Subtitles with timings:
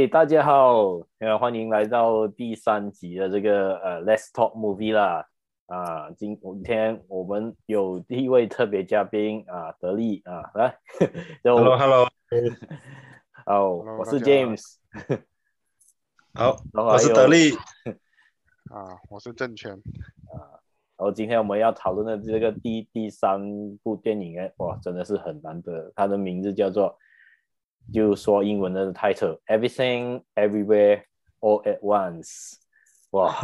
[0.00, 5.26] 嘿，大家好，呃，欢迎来到第三集的这个呃，Let's Talk Movie 啦。
[5.66, 10.74] 啊，今天我们有第一位特别嘉宾啊，德力啊，来，
[11.44, 12.08] Hello，Hello，
[13.44, 14.76] 好， 我是 James，
[16.32, 17.50] 好，我是德力，
[18.70, 20.64] 啊，我是郑权，啊，
[20.96, 23.38] 然后今天我们要讨论的这个第第三
[23.82, 26.96] 部电影，哎，哇，真的是很难得，它的名字叫做，
[27.92, 31.04] 就说英文的 title，Everything Everywhere
[31.40, 32.54] All at Once，
[33.10, 33.34] 哇。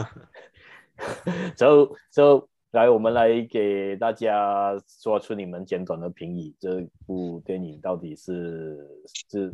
[1.54, 6.54] 就就来，我们来给大家说出你们简短的评语。
[6.58, 8.78] 这部电影到底是
[9.28, 9.52] 是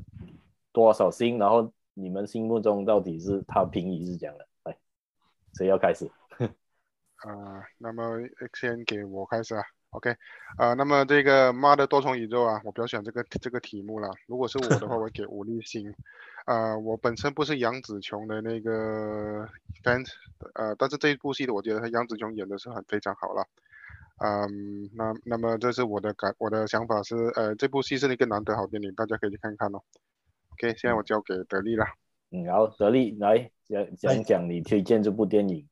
[0.73, 1.39] 多少星？
[1.39, 4.47] 然后你们心目中到底是它评语是怎样的？
[4.65, 4.79] 来，
[5.55, 6.09] 谁要开始？
[6.39, 8.03] 啊、呃，那么
[8.55, 9.63] 先给我开始啊。
[9.93, 10.11] OK，
[10.57, 14.11] 啊、呃，那么这个妈的多重宇宙啊，我比较喜欢这个这个题目了。
[14.27, 15.95] 如果是我的话， 我给五粒星。
[16.47, 19.47] 啊、呃，我本身不是杨紫琼的那个
[19.85, 20.09] fans，
[20.55, 23.47] 呃，但是这一部戏的，我觉得他杨紫琼演的是很非常好了。
[24.19, 29.83] 嗯，那那么这是我的感，我的想法是，呃，这部戏是一个难得好电影，大家可以去看看哦。
[30.53, 31.85] OK，现在我交给德利了。
[32.31, 35.69] 嗯，然后德利来讲讲讲你推荐这部电影。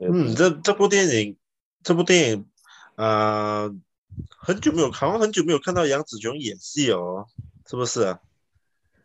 [0.00, 1.38] 嗯，这这部电影，
[1.82, 2.44] 这部电影，啊、
[2.96, 3.70] 呃，
[4.38, 7.26] 很久没有好像，很久没有看到杨紫琼演戏哦，
[7.66, 8.20] 是不是啊？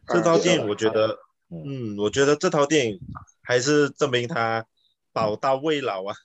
[0.08, 3.00] 这套电影，我觉得，嗯，我觉得这套电影
[3.42, 4.66] 还是证明他
[5.14, 6.16] 宝刀未老啊，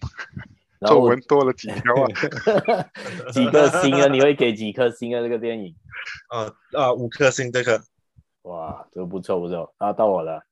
[0.86, 2.06] 皱纹多了几条啊，
[3.32, 4.08] 几颗星啊？
[4.08, 5.22] 你会给几颗星啊？
[5.22, 5.74] 这个电影？
[6.30, 7.82] 啊啊，五颗星这个，
[8.42, 10.42] 哇，这个不错不错，啊，到我了，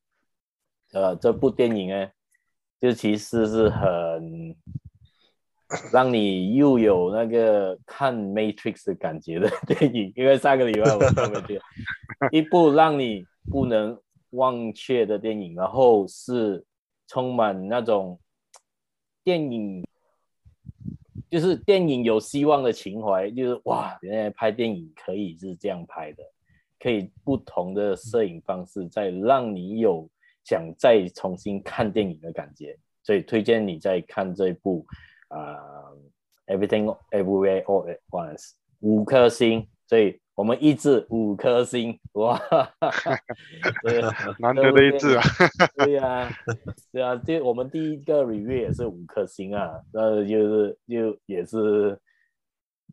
[0.93, 2.09] 呃，这部电影呢，
[2.79, 4.55] 就其实是很。
[5.91, 11.61] 让你又有那个看 Matrix 的感觉的电影，因为上个礼拜我看没去，
[12.31, 16.63] 一部让你不能忘却的电影，然后是
[17.05, 18.17] 充满那种
[19.25, 19.85] 电影，
[21.29, 26.23] 就是电影有希望的情怀，就是哇，原来拍电影可以是这样拍的，
[26.79, 30.09] 可以不同的摄影方式，再让你有
[30.45, 34.85] 想再重新看电影的感觉，所以推荐你再看这部。
[35.29, 35.91] 啊、
[36.47, 42.39] uh,，Everything Everywhere All at Once，五颗星，所以我们一致五颗星，哇，
[43.83, 44.01] 对，
[44.39, 45.23] 难得的一致啊，
[45.77, 46.29] 对呀、啊，
[46.91, 51.99] 对啊，就我们第一个 review 也是五颗星啊，那就是就也是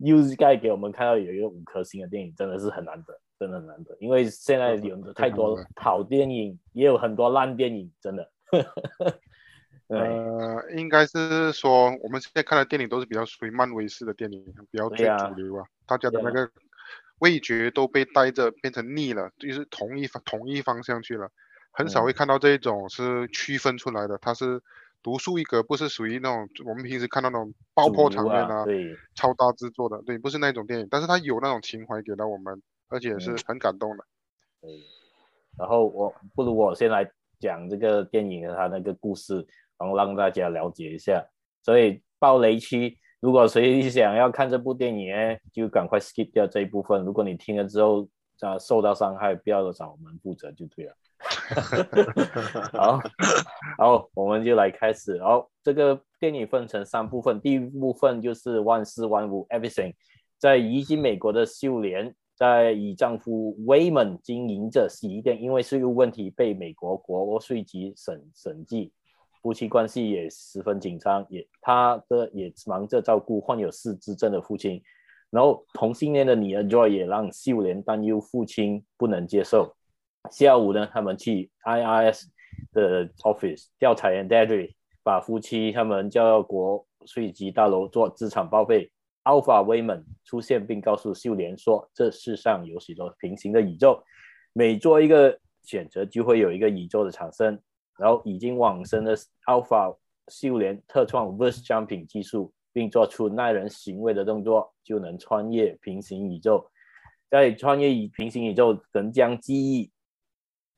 [0.01, 8.29] 又该给我们看到有一个五颗星的电影，真的是很难得，真的很难得，因为现在有太多好电影，也有很多烂电影，真的。
[9.97, 15.63] 呃，应该是说我们现在看的电影都是比较属于漫威式的电影，比较最主流啊。
[15.63, 16.51] 啊大家的那个
[17.19, 21.29] 味觉都被带着变成腻了，就是同一方同一方向去了，
[21.73, 24.17] 很少会看到这一种是区分出来的。
[24.19, 24.63] 它是
[25.03, 30.89] 独树一格，不是属于那种我们平时看到那种爆破场面啊，对，超大制作的，对，不是那种电影。
[30.91, 34.05] 但是它有那种情怀给到我们，而且是很感动的。
[34.63, 34.71] 对，
[35.59, 37.07] 然后我不如我先来
[37.39, 39.47] 讲这个电影的它那个故事。
[39.79, 41.25] 然后让大家了解一下，
[41.63, 47.05] 所以暴雷区，如果谁想要看这部电影呢，就赶快 skip 掉这一部分。
[47.05, 48.09] 如果你听了之后
[48.41, 50.95] 啊受到伤害，不要找我们负责就对了。
[52.73, 53.01] 好，
[53.79, 55.21] 好，我们就来开始。
[55.23, 59.95] 好，这个电影分成三部分，第一部分就是万事万物 everything，
[60.39, 68.93] 在移居美国的秀莲，在以丈夫 Wayman 经营着洗衣店，因为税务问题被美国国税局审审计。
[69.45, 74.83] 夫妻关系也十分紧张，也他的也忙着照顾患有失智症的父亲，
[75.29, 79.77] 然后同性恋的女儿 Joy 也让秀莲担忧父亲不能接受。
[80.31, 82.23] 下午呢，他们去 IRS
[82.73, 84.73] 的 office 调查员 Deirdre
[85.03, 88.91] 把夫妻他们叫到国税局大楼做资产报备。
[89.25, 94.03] Alpha Waymond 出现并告诉秀莲说：“这世上有许多平行的宇宙，
[94.55, 97.61] 每做一个选择就会有一个宇宙的产生。”
[97.97, 99.97] 然后已经往生的 Alpha
[100.29, 106.69] 秀莲特创 Verse Jumping 技术，并做出耐人寻味的动作，就能穿越平行宇宙。
[107.31, 109.93] 在穿越平行宇宙，能将记忆、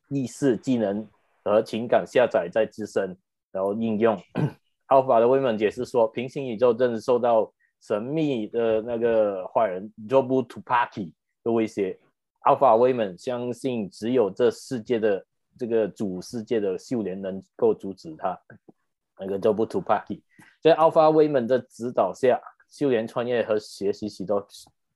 [0.08, 1.08] 意识、技能
[1.42, 3.16] 和情感下载在自身，
[3.50, 4.16] 然后应用。
[4.88, 11.98] Alpha 的 Waymond 解释说，平行宇宙正受到神秘的那个坏人 Jobu Tupaki 的威胁。
[12.42, 15.24] Alpha Waymond 相信，只有这世界的。
[15.58, 18.38] 这个主世界的秀莲能够阻止他，
[19.18, 20.20] 那个 Jobu Tupaki
[20.60, 24.46] 在 Alpha Women 的指导下，秀莲穿越和学习许多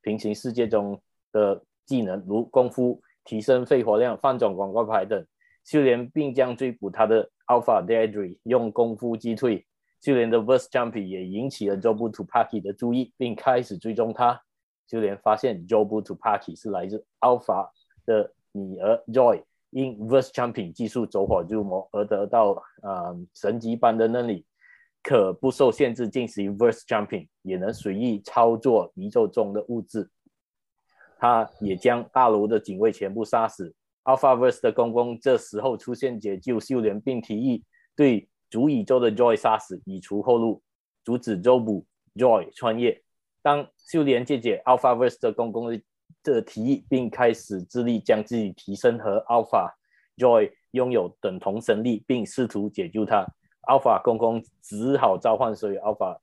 [0.02, 1.00] 平行世界中
[1.32, 5.26] 的技能，如功夫、提升肺活量、翻转广告牌等。
[5.62, 9.66] 秀莲并将追捕他的 Alpha d e a d r e 用功夫击退。
[10.00, 14.40] 秀莲的 Verse Jumpy 也引起了 Jobu Tupaki 的注意，并开始追踪他。
[14.88, 17.68] 秀莲发现 Jobu Tupaki 是来自 Alpha
[18.06, 22.52] 的女儿 Joy，因 Verse Jumping 技术走火入魔而得到
[22.82, 24.44] 啊、呃、神级般的能力，
[25.02, 30.10] 可不受限制进行 Verse Jumping，也能随意操作宇宙中的物质。
[31.18, 33.74] 他也将大楼的警卫全部杀死。
[34.04, 37.62] Alphaverse 的公公这时候出现解救秀莲，并提议
[37.94, 40.62] 对主宇宙的 Joy 杀死，以除后路，
[41.04, 41.84] 阻止周补
[42.14, 43.02] Joy 穿越。
[43.42, 45.80] 当秀莲借解 Alphaverse 的公公的
[46.22, 49.70] 的提议，并开始致力将自己提升和 Alpha
[50.16, 53.26] Joy 拥有等同神力，并试图解救他。
[53.68, 56.18] Alpha 公公只好召唤所有 Alpha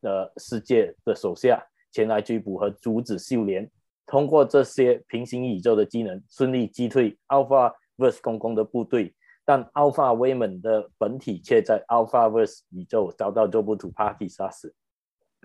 [0.00, 3.70] 的世界的手下前来追捕和阻止秀莲。
[4.06, 14.74] 通过这些平行宇宙的技能，顺利击退 Alphaverse 公公的部队，但 Alpha Waymond 的本体却在 Alphaverse 宇宙遭到 Jobu Tupaki 杀死。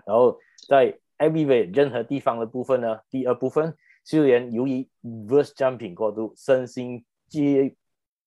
[0.04, 3.00] 然后在 Everywhere 任何地方的部分呢？
[3.10, 3.74] 第二部分，
[4.08, 7.76] 秀莲由于 Verse Jumping 过度，身心俱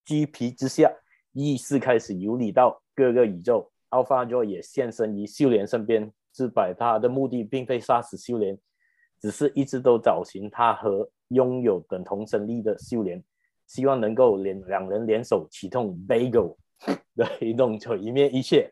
[0.06, 0.94] 俱疲之下，
[1.32, 3.72] 意识开始游离到各个宇宙。
[3.90, 8.56] Alpha Joy 也现身于秀莲身边，自摆他的目的并非杀死秀莲。
[9.20, 13.24] 只是一直都找寻他和拥有等同神力的秀莲，
[13.66, 16.58] 希望能够联两人联手启动 Bagel
[17.16, 18.72] 的黑洞，就一灭一切。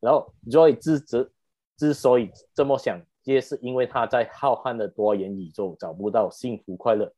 [0.00, 1.30] 然后 Joy 之之
[1.76, 7.12] 之所以这么想，皆是因为他在浩瀚的多元宇宙找不到幸福快乐，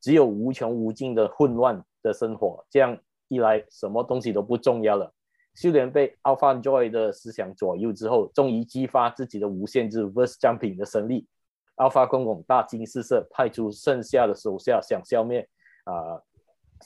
[0.00, 2.64] 只有无穷无尽的混乱的生活。
[2.70, 2.98] 这样
[3.28, 5.12] 一来，什么东西都不重要了。
[5.54, 11.26] 秀莲被 Alpha Joy 的思想左右之后，终于激发自己的无限制 Verse Jumping 的神力。
[11.76, 15.46] Alpha 公公大惊失色，派出剩下的手下想消灭
[15.84, 16.24] 啊、呃、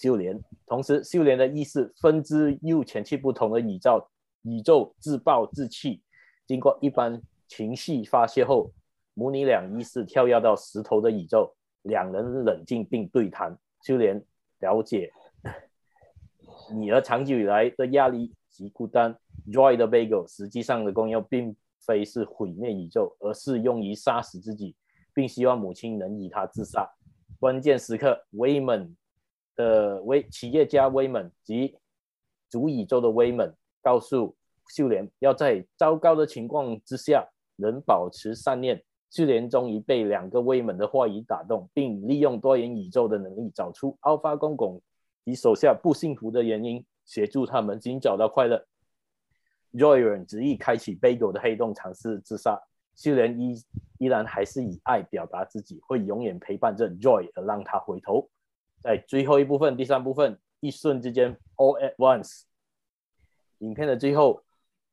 [0.00, 0.36] 秀莲。
[0.66, 4.04] 同时，秀莲的意识分支又前去不同的宇宙，
[4.42, 6.02] 宇宙自暴自弃。
[6.44, 8.72] 经过一番情绪发泄后，
[9.14, 13.56] 母女俩依次跳跃到石头的宇宙，两人冷静并对谈。
[13.82, 14.24] 秀莲
[14.60, 15.10] 了解
[16.74, 19.16] 女儿长久以来的压力及孤单。
[19.52, 21.54] Joy 的 Bagel 实际上的功用并
[21.86, 24.74] 非是毁灭宇宙，而是用于杀死自己。
[25.16, 26.90] 并希望母亲能以他自杀。
[27.38, 28.96] 关键时刻，，Weiman
[29.54, 31.78] 的威企业家威门及
[32.50, 34.34] 主宇宙的威门告诉
[34.74, 38.82] 秀莲，要在糟糕的情况之下能保持善念。
[39.10, 44.82] 秀莲终于被两个威猛的话语打动，并利用多元宇宙的能力找出奥发公公
[45.24, 48.66] 及手下不幸福的原因，协助他们寻找到快乐。
[49.72, 52.60] Joy 人执意开启 Bagel 的黑洞，尝试自杀。
[52.94, 53.54] 秀莲依
[53.98, 58.28] 依然还是以爱表达自己，会永远陪伴着 Joy 而让他回头。
[58.80, 62.42] 在最后一部分，第三部分，一瞬之间，All at once。
[63.58, 64.43] 影片的最后，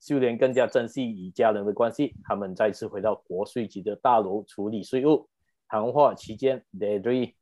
[0.02, 2.16] 秀莲更加珍惜与家人的关系。
[2.24, 5.30] 他们再次回到国税局的大楼处理税务。
[5.70, 7.36] 谈话期间 d e d r y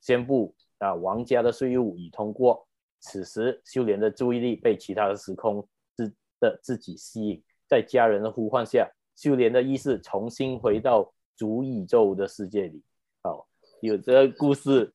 [0.00, 2.66] 宣布啊，王家的税务已通过。
[2.98, 8.90] 此时，秀莲的注意力被其他的时空之的自己吸引，在家人的呼唤下。
[9.14, 12.82] 秀莲的意识重新回到主宇宙的世界里。
[13.22, 13.46] 好，
[13.82, 14.92] 有这个故事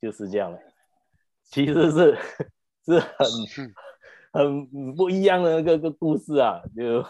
[0.00, 0.58] 就是这样了，
[1.44, 2.18] 其实是
[2.84, 3.28] 是很
[4.32, 7.02] 很不一样的那个个故事啊，就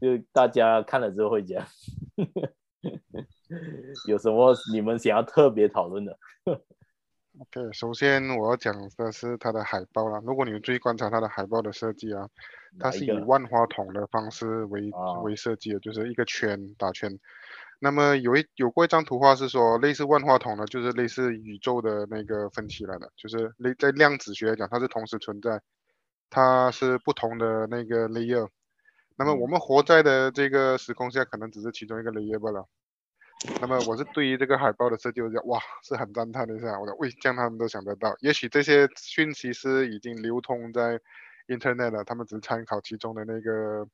[0.00, 1.66] 就大家看了之后会讲，
[4.08, 10.20] 有什么你们想要特别讨论的？OK，首先我要讲的是它的海报啦。
[10.24, 12.28] 如果你们注意观察它的海报的设计啊。
[12.76, 14.90] 它是以万花筒的方式为
[15.22, 17.20] 为设计的，就是一个圈打圈。
[17.78, 25.62] 那么有一有过一张图画是说，类似万花筒的，就是类似宇宙的那个分起来的，就是类在量子学来讲，它是同时存在，
[26.34, 28.48] 它是不同的那个 layer。
[29.16, 32.66] 那么我们活在的这个时空下，可能只是其中一个 layer 罢了。
[33.60, 36.80] 那么我是对于这个海报的设计，我讲哇，是很赞叹的一下。
[36.80, 41.00] 我说喂，这样他们都想得到，也许这些讯息是已经流通在。
[41.46, 43.86] Internet 了，他们只是参考其中的那个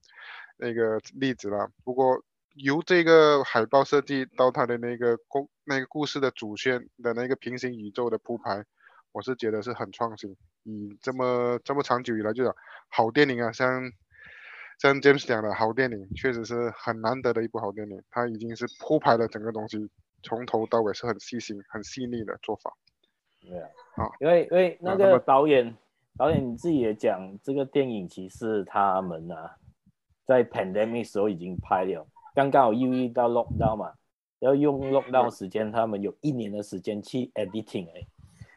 [0.57, 1.69] 那个例子了。
[1.83, 2.23] 不过
[2.55, 8.65] 由这个海报设计到它的那个故那个故事的主线的那个平行宇宙的铺排，
[9.13, 10.37] 我是觉得是很创新。
[10.65, 12.53] 以这么这么长久以来，就是
[12.89, 13.91] 好电影啊，像
[14.79, 18.03] 像 James 讲的好电影，确实是很难得的一部好电影。
[18.11, 19.89] 它已经是铺排了整个东西，
[20.23, 22.73] 从头到尾是很细心、很细腻的做法。
[23.41, 25.77] 对啊，啊，因为因为那个导演。
[26.19, 29.57] 导演你自己也讲，这个电影其实他们啊，
[30.27, 33.95] 在 pandemic 时候已经拍了，刚刚好又遇到 lockdown 嘛，
[34.41, 38.07] 要用 lockdown 时间，他们有一年的时间去 editing 哎，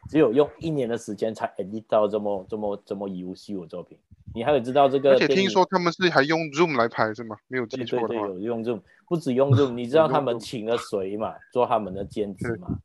[0.08, 3.98] 只有用一年的时间才 edit 到这么这么这么优秀的作品。
[4.34, 5.12] 你还有知道这个？
[5.12, 7.36] 而且听说他们是还用 Zoom 来拍是吗？
[7.46, 8.08] 没有记错的话。
[8.08, 11.34] 对对对，有用 Zoom，不止用 Zoom， 你知道他们请了谁嘛？
[11.52, 12.78] 做他们的监制嘛？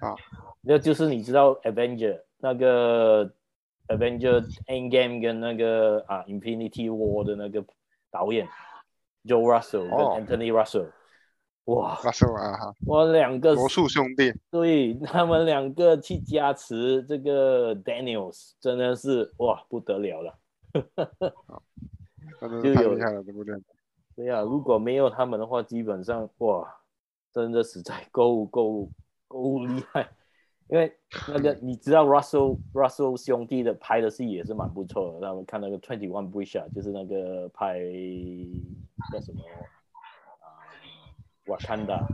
[0.00, 0.14] 啊，
[0.62, 3.32] 那就是你知道 Avenger 那个
[3.88, 7.64] Avenger Endgame 跟那个啊 Infinity War 的那个
[8.10, 8.46] 导演
[9.24, 10.86] Joe Russell 跟 Anthony Russell，、
[11.70, 20.38] 哦、哇啊哈，我两个魔术兄弟，对他们两个去加持这个 Daniels，真的是哇不得了了。
[22.62, 23.54] 就有厉害了，对不对？
[24.16, 26.66] 对呀，如果没有他们的话，基本上哇，
[27.32, 28.90] 真的实在够够
[29.28, 30.08] 够厉害。
[30.68, 30.92] 因为
[31.26, 35.20] 那个你知道 Russell Russell 兄弟的拍的戏也是蛮不错的。
[35.20, 37.80] 让我们看那个 Twenty One Bridge 啊，就是那个拍
[39.12, 39.79] 叫什么啊
[41.46, 42.06] ，Wakanda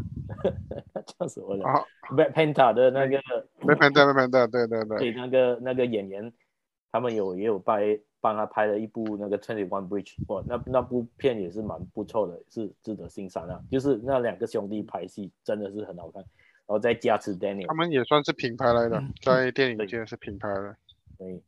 [1.05, 3.19] 叫什么的 啊，Black Panther 的那个
[3.61, 6.33] Panther Black Panther 对对对，对那个那个演员，
[6.91, 7.99] 他们有也有拍。
[8.19, 13.63] 帮他拍了一部那个 Twenty One Bridge，哇，那那部片也是蛮不错的，是值得欣赏的。
[13.71, 20.77] 就是那两个兄弟拍戏真的是很好看，然后再加持 Daniel，他们也算是品牌来的，在电影界是品牌的。
[21.17, 21.41] 对，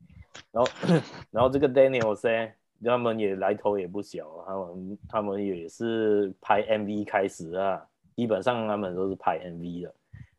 [0.53, 0.71] 然后
[1.33, 2.55] 然后这个 Daniel 噻，
[2.85, 7.85] 他们也来头也不小，他们他们也是拍 MV 开始啊，
[8.17, 9.95] 基本上他们都是拍 MV 的，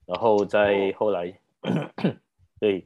[0.06, 1.28] 然后再后来，
[1.64, 1.72] 哦、
[2.60, 2.86] 对，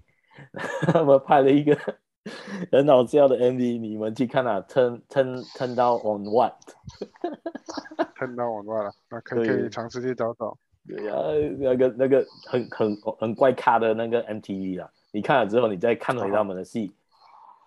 [0.92, 1.78] 他们拍了一个。
[2.72, 8.94] 很好笑的 MV，你们去看啊，turn turn turn down on what？turn down on what 了？
[9.10, 10.58] 那可以可以尝试去找找。
[10.88, 11.20] 对呀、啊，
[11.60, 16.94] 那个那个很很很怪咖的那个 MTV 啊，你看了之后，你再看回他们的戏。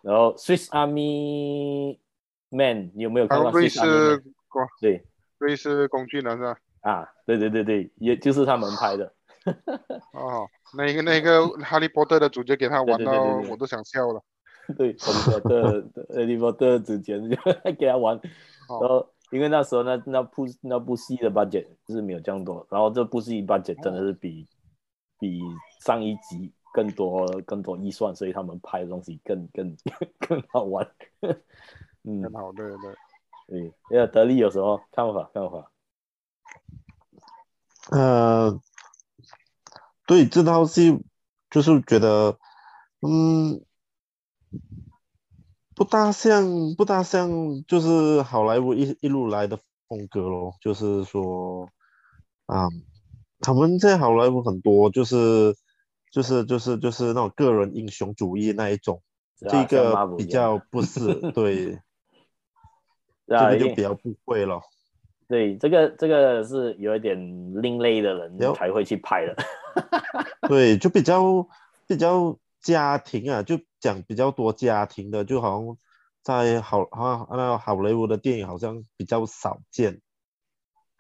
[0.07, 1.99] 然后 Swiss Army
[2.51, 3.51] Man，你有没有看到？
[3.51, 3.81] 瑞士
[4.47, 5.05] 工对，
[5.39, 6.57] 瑞士工具人是吧？
[6.83, 9.13] 啊，对对对对，也就是他们拍的。
[10.15, 10.47] 哦，
[10.77, 14.23] 那个那个哈利波特的主角给他玩到我都想笑了。
[14.79, 15.83] 对，哈利波特，
[16.15, 17.37] 哈利波特之前就
[17.77, 18.21] 给他玩，
[18.81, 24.47] 然后因为那时候那那部那部戏的 budget 就是没有这样多，然后这部戏 budget 真的是比
[25.19, 25.41] 比
[25.85, 29.75] 上一集更多更多预算，所以他们拍的东西更 更
[30.19, 30.87] 更好玩。
[32.05, 32.77] 嗯，很好，对对
[33.49, 35.71] 对，要得力有什么看法看法？
[37.91, 38.61] 呃，
[40.07, 41.03] 对这套戏
[41.51, 42.39] 就是觉得，
[43.01, 43.65] 嗯。
[45.75, 47.29] 不大像，不大像，
[47.69, 50.55] 就是好莱坞一一路来的风格咯。
[50.63, 51.69] 就是说，
[52.47, 52.67] 啊，
[53.41, 55.55] 他们在好莱坞很多，就是，
[56.17, 59.03] 就是，就是，就是那种个人英雄主义那一种，
[59.37, 61.79] 这个比较不是，对，
[63.29, 64.63] 这个就比较不会了。
[65.29, 67.19] 对，这个这个是有一点
[67.61, 69.37] 另类的人才会去拍的。
[70.49, 71.47] 对，就比较
[71.87, 72.39] 比较。
[72.59, 75.79] 家庭啊，就讲比较多家庭的，就好像
[76.21, 80.01] 在好好像那好莱坞的电影好像比较少见。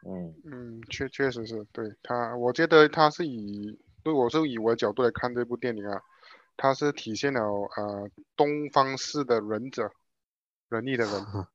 [0.06, 3.76] 嗯嗯，确确实是对他，我觉得他是以
[4.06, 6.00] 对我是以我的角度来看这部电影啊，
[6.56, 9.90] 它是体现了呃东方式的忍者，
[10.68, 11.12] 仁义的人。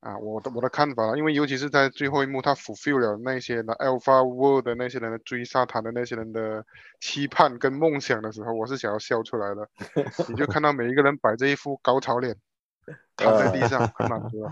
[0.00, 6.66] 啊，我的我的看法，因为尤其是在最后一幕，他 fulfill 了那些的 Alpha World 的那些人的追杀他的那些人的
[7.00, 9.66] 期盼跟梦想的时候，我是想要笑出来的。
[10.28, 12.36] 你就看到每一个人摆着一副高潮脸，
[13.16, 14.44] 躺在地上，很满足。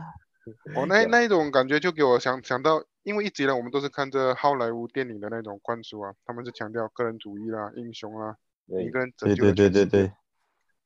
[0.74, 10.12] 我 那那一种感觉就给我想想到，因为一直以来我们都是看着好莱坞电影的那种灌输啊，他们是强调个人主义啦、英雄啦，一个人拯救对对对对对。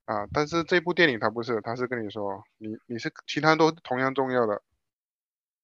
[0.07, 0.29] 啊！
[0.35, 4.61] 但是这部电影它不是，它是跟你说，你你是其他都同样重要的，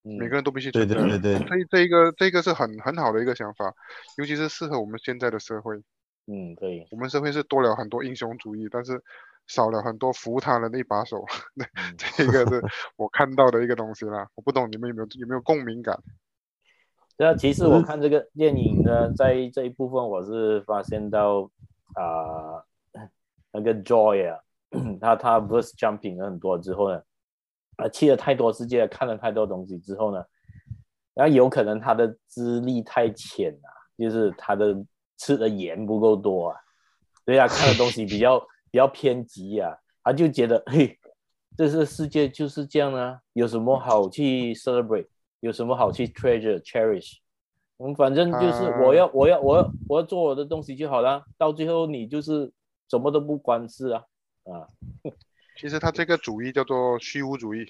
[0.03, 0.95] 嗯、每个人都必须存在。
[0.95, 1.47] 对对对对。
[1.47, 3.75] 所以这一个这个是很很好的一个想法，
[4.17, 5.77] 尤其是适合我们现在的社会。
[6.25, 6.89] 嗯，对。
[6.91, 9.05] 我们社会是多了很多英雄主义，但是
[9.47, 11.23] 少了很多扶他人的一把手。
[11.57, 12.63] 嗯、 这个是
[12.97, 14.27] 我看到的一个东西啦。
[14.37, 16.03] 我不懂你们有没有有没有共鸣感？
[17.21, 21.51] 对啊，其实我看这个电影呢，在这一部分我是发现到
[21.93, 22.65] 啊。
[22.93, 23.11] 呃
[23.53, 24.39] 那个 Joy 啊，
[25.01, 27.03] 他他 verse jumping 了很多之后呢，
[27.77, 30.25] 啊去了太多世界，看了太多东西之后呢，
[31.15, 34.73] 然后有可能他的资历太浅啊，就是他的
[35.19, 36.57] 吃的盐不够多啊，
[37.25, 38.39] 所以他看的东西比较
[38.71, 40.97] 比较偏激啊，他就觉得嘿，
[41.57, 45.09] 这是世界就是这样啊，有什么好去 celebrate，
[45.41, 47.17] 有什么好去 treasure cherish，
[47.79, 52.53] 嗯，反正就是我要我要我要我要做我的东西就好了，到最后你就是。
[52.91, 54.03] 什么都不关事啊，
[54.43, 54.67] 啊，
[55.57, 57.65] 其实他这个主义叫做虚无主义，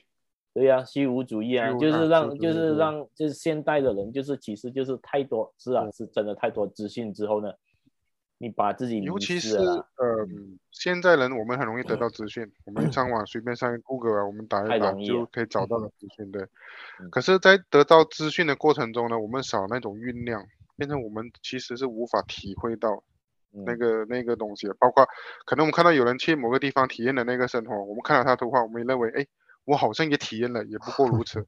[0.54, 7.52] 对呀、啊，虚无主义啊，就是让就是让就是现代的人就是其实就是太多是啊，是真的太多资讯之后呢，
[8.42, 10.26] 你把自己尤其是呃，
[10.70, 16.42] 现在人我们很容易得到资讯，嗯、我 们上网随便上 Google 啊，我们打一打就可以找到了资讯，对。
[16.98, 20.42] 嗯、可是，在得到资讯的过程中呢，我们少那种酝酿，
[20.78, 23.04] 变成我们其实是无法体会到
[23.50, 24.68] 那个、嗯、那个东西。
[24.78, 25.06] 包括
[25.44, 29.26] 可能我们看到有人去某个地方体验的那个生活，我们看到他的图画，我们也认为，哎，
[29.66, 31.46] 我好像也体验了，也不过如此。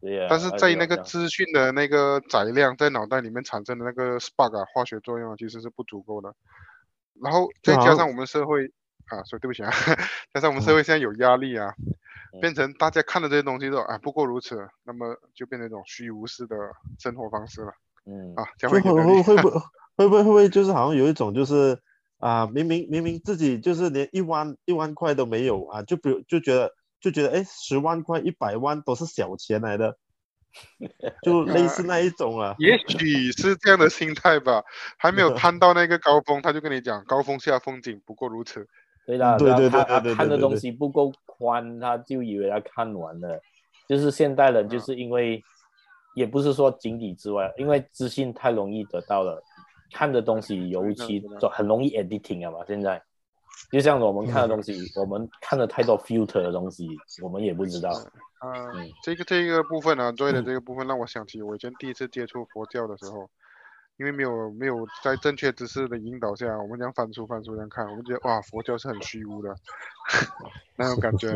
[0.00, 0.26] 对呀。
[0.28, 6.34] 但是在那个资讯的那个载量在脑袋里面产生的那个 spark 啊，化学作用啊，其实是不足够的。
[7.22, 8.66] 然后再加上我们社会
[9.06, 9.70] 啊，所以对不起啊，
[10.34, 11.74] 加上我们社会现在有压力啊，
[12.34, 16.56] 嗯、变成大家看的这些东西都啊不过如此，那么就变成一种虚无式的
[16.98, 17.72] 生活方式了。
[18.04, 21.80] 嗯啊，会会会 会不会不会会不会就是好像有一种就是
[22.18, 26.72] 啊，明明明明自己就是连一万一万块都没有啊，就比如就觉得
[27.06, 29.96] 就觉得哎，十万块一百万都是小钱来的。
[31.22, 34.64] 就类似那一种啊，也许是这样的心态吧。
[34.98, 38.66] 还没有攀到那个高峰，他就跟你讲高峰下风景不过如此。
[39.06, 43.40] 对的，对对对，他看的东西不够宽，他就以为他看完了。
[43.86, 45.40] 就是现代人，就是因为
[46.16, 49.40] 也不是说井底之外，因为资讯太容易得到了，
[49.92, 52.64] 看的东西尤其就很容易 editing 啊嘛。
[52.66, 53.00] 现在
[53.70, 56.88] 就像我们看的东西，我们看了太多 filter 的东西，
[57.22, 57.90] 我们也不知道。
[58.40, 63.30] 呃，嗯、这个这个部分呢、啊，Joy 的这个部分让我想起我以前第一次接触佛教的时候，
[63.96, 69.56] 因为没有没有在正确知识的引导下，我们讲翻书翻书这样看，我们觉得哇，佛教是很虚无的，
[70.76, 71.30] 那种感觉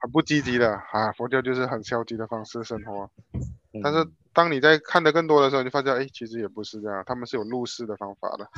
[0.00, 3.10] 很不积极的啊，佛教就是很消极的方式生活。
[3.82, 8.48] 但是当你在看的更多的时候，你发现哎，其实也不是这样，他们是有入世的方法的。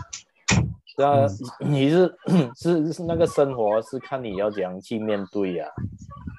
[1.00, 1.26] 对啊，
[1.60, 2.14] 你是
[2.54, 5.72] 是是那个生活是看你要怎样去面对呀、啊，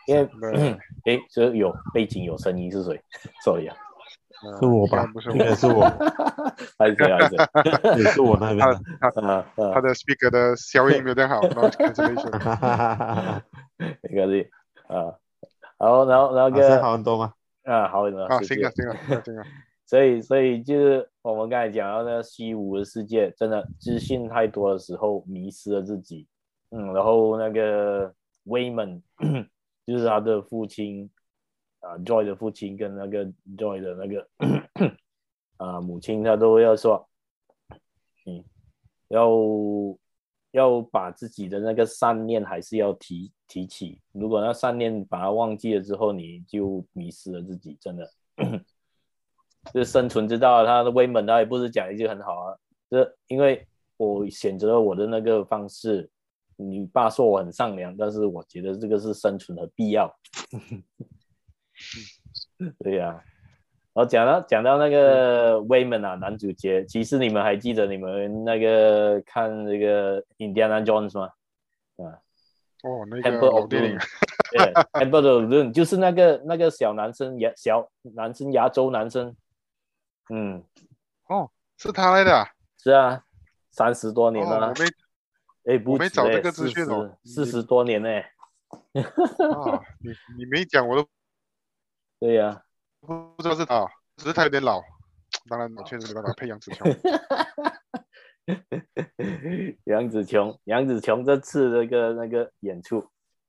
[0.06, 3.02] 因为哎，这 有背景有声音是谁？
[3.44, 3.76] Sorry 啊，
[4.60, 5.04] 是我吧？
[5.12, 5.82] 不是，应该是我，
[6.78, 7.12] 还是谁？
[7.12, 7.98] 还是谁？
[7.98, 8.60] 也是我那边。
[9.00, 9.22] 他他
[9.74, 12.32] 他的 speaker 的消音没有这样好，然后开始没声。
[14.04, 14.48] 没关系
[14.88, 15.18] 啊，
[15.80, 17.34] 好，然后然后个好很多吗？
[17.64, 18.24] 啊，好很多。
[18.26, 19.44] 啊，行啊，行啊，行啊。
[19.92, 26.26] 所以，所以就是我们刚才讲到那个虚无的世界，真的自信太多的时候，迷失了自己。
[26.70, 29.02] 嗯，然后那个 Wayman
[29.86, 31.12] 就是他的父亲
[31.82, 33.26] 啊，Joy 的父亲跟那个
[33.58, 34.96] Joy 的那个
[35.60, 37.10] 啊母亲，他都要说，
[38.26, 38.46] 嗯，
[39.10, 39.30] 要
[40.52, 44.00] 要把自己的那个善念还是要提提起。
[44.14, 48.10] 如果那善念把它忘记了之后，你就迷失了自己，真的。
[49.74, 52.56] 就是生存之道，他的威猛，他也不是讲一句很好啊。
[52.90, 53.66] 就是因为
[53.98, 56.10] 我选择了我的那个方式，
[56.58, 60.14] 你爸说我很善良，但是我觉得这个是生存的必要。
[62.80, 63.24] 对呀、啊，
[63.94, 71.30] 然后讲到讲到那个威猛啊，男主角，其实你们还记得你们那个看那个 Indiana Jones 吗？
[71.98, 72.18] 啊，
[72.84, 73.98] 哦，那个老电影。
[74.52, 79.34] 对，Temple of Doom 就是那个那个小男生，牙小男生，亚洲男生。
[80.34, 80.64] 嗯，
[81.28, 83.22] 哦，是他来的、啊，是啊，
[83.70, 91.06] 三十多年了，哦、我没，哎，不，没找这个资讯哦，四十多年呢，啊，你你没讲我都，
[92.18, 92.64] 对呀、啊，
[93.36, 94.82] 不知道是他，只是他有点老，
[95.50, 96.88] 当然我确实没办法配杨紫琼，
[99.84, 103.06] 杨紫琼，杨紫琼这次那个那个演出，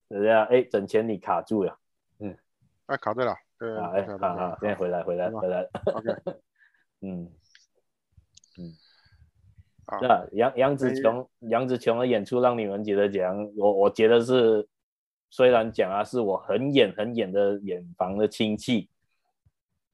[0.09, 0.45] 怎么样？
[0.47, 1.79] 哎，整钱你卡住了，
[2.19, 2.37] 嗯，
[2.87, 6.11] 哎，卡对了，对，啊，哎，好好，现在回来，回来，回来，OK。
[7.03, 7.29] 嗯
[8.59, 8.73] 嗯，
[10.01, 13.37] 那杨杨紫琼杨紫琼的演出让你们觉得怎样？
[13.57, 14.67] 我我觉得是，
[15.31, 18.89] 虽然讲啊，是我很远很远的远房的亲戚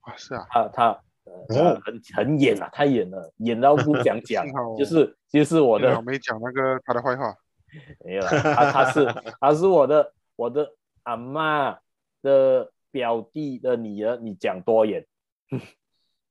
[0.00, 4.44] 啊，是啊，他他呃很很远啊，太远了，远到不想讲，
[4.76, 7.34] 就是就是我的，我没讲那个他的坏话，
[8.04, 9.06] 没有，他他是
[9.40, 11.78] 他是我的我的阿嬷
[12.22, 15.06] 的表弟的女儿，你讲多演。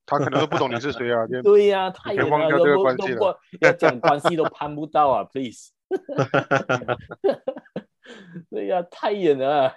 [0.07, 1.27] 他可能都不懂你是谁啊？
[1.43, 5.71] 对呀、啊，太远了，都不都不要讲关系都攀不到啊，please。
[8.49, 9.75] 对呀、啊，太远了。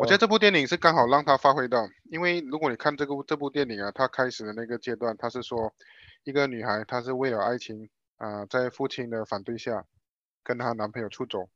[0.00, 5.72] 我觉得这部电影是刚好让他发挥到，因为如果你看这个这部电影啊，他开始的那个阶段，他是说
[6.24, 9.84] 一个女孩，她是为了爱情啊、呃，在父亲的反对下，
[10.42, 11.48] 跟她男朋友出走。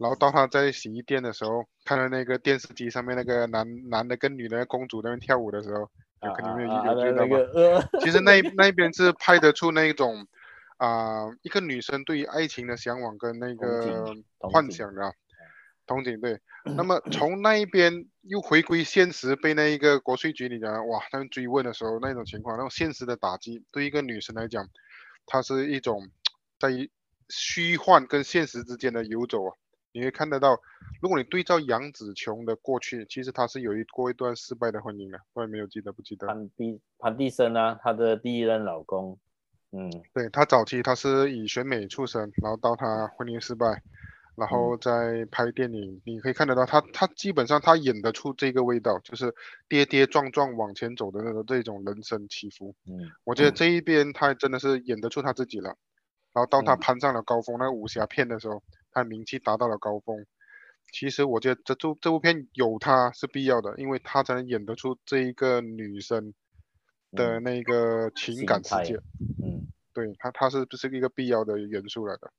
[0.00, 5.90] 然后到他在洗衣店的时候，看到那个电视机上面那个男男的跟女的公主在那边跳舞的时候，
[6.22, 7.36] 有可能有有觉得吗？
[8.00, 10.26] 其实那那边是拍得出那种
[10.78, 15.02] 啊、呃，一个女生对于爱情的向往跟那个幻想的
[15.86, 16.40] 憧憬，对。
[16.76, 24.66] 那么从那一边又回归现实，被那一个国税局里讲哇，他们追问的时候那种情况，那种现实的打击，对一个女生来讲，
[25.26, 26.08] 她是一种
[26.58, 26.70] 在
[27.28, 29.56] 虚幻跟现实之间的游走啊。
[29.92, 30.60] 你会看得到，
[31.02, 36.28] 如果你对照杨紫琼的过去，其实她是有一过一段失败的婚姻的，我也没有记得不记得？
[36.28, 39.18] 潘迪潘迪生啊，她的第一任老公，
[39.72, 43.82] 嗯，对，她早期她是以选美出身，然后到她婚姻失败，
[44.36, 49.34] 然后再拍电影，嗯、你可以看得到她，她基本上她演得出这个味道，就是
[49.68, 52.76] 跌跌撞撞往前走的那个这种人生起伏。
[52.86, 55.74] 嗯，我觉得这一边她真的是演得出她自己了，
[56.32, 58.62] 然后到她攀上了高峰，嗯、那个武侠片的时候。
[58.92, 60.26] 他名气达到了高峰，
[60.92, 66.34] 其实我觉得这这这部片有他是必要的，因为他才能演得出这一个女生
[67.12, 68.94] 的那个情感世界。
[69.42, 72.30] 嗯，对他他是不是一个必要的元素来的？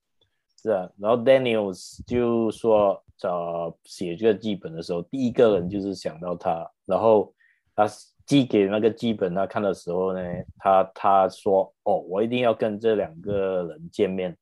[0.62, 7.34] 是啊，然后 Daniels 就说找写这个剧本的时候，第一个人就是想到他，然后
[7.76, 7.88] 他
[8.26, 10.22] 寄给那个剧本他看的时候呢，
[10.58, 14.38] 他他说哦，我一定要跟这两个人见面。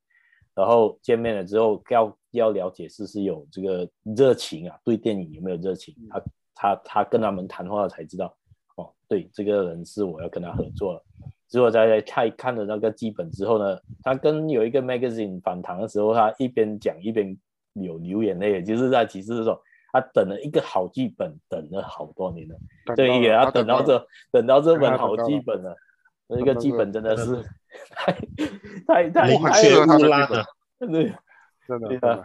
[0.60, 5.96] 然后见面了之后要，要要了解是不是有这个热情啊，对电影有没有热情？
[6.10, 6.22] 他
[6.54, 8.36] 他他跟他们谈话才知道，
[8.76, 11.02] 哦，对，这个人是我要跟他合作了。
[11.48, 17.36] 之后在看看了那个剧本之后呢，他跟有一个 magazine 访谈的时候，他一边讲一边
[17.74, 19.58] 有流眼泪，就是在其实是说
[19.94, 22.56] 他等了一个好剧本，等了好多年了，
[22.98, 25.74] 对，也要等到这等到这本好剧本了。
[26.28, 27.44] 那个剧本真的是
[27.92, 28.12] 太
[28.88, 30.46] 太太太缺乌拉了，
[30.80, 31.14] 对，
[31.68, 31.88] 真的。
[31.88, 32.24] 对啊，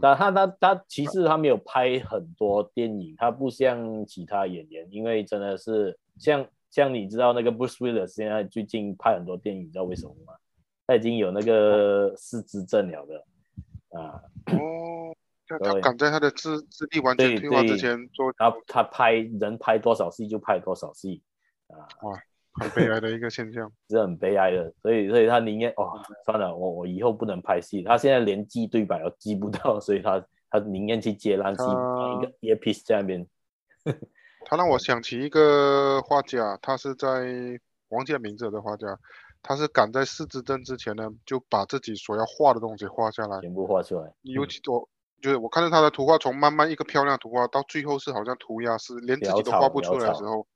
[0.00, 10.34] 但他他他其实他没有拍很多电影，他不像其他演员，因为真的是像像你知道那个 Bruce Willis 现在最近拍很多电影，你知道为什么吗？
[10.86, 13.24] 他已经有那个失智症了的
[13.98, 14.22] 啊。
[14.56, 15.14] 哦，
[15.46, 21.22] 他赶在他的智智力完全退化之前做，他他拍人拍多少戏就拍多少戏
[21.68, 21.88] 啊。
[22.02, 22.22] 哇。
[22.60, 27.82] 很悲哀的一个现象， 是很悲哀的，所以所以他宁愿哦，算了，我我以后不能拍戏。
[27.82, 33.26] 他现在连记对白都记不到， 所以他他宁愿去接烂戏，他一个 earpiece 在那边。
[34.44, 37.08] 他让我想起一个画家，他是在
[37.88, 38.98] 忘记了名字的画家，
[39.42, 44.12] 他是赶在失智症之前呢，就把自己所要画的东西画下来，全部画出来。
[44.22, 44.88] 尤其我
[45.20, 50.46] 就是我看到他的图画，从慢慢一个漂亮图画，到最后是好像涂鸦，是连自己都画不出来的时候。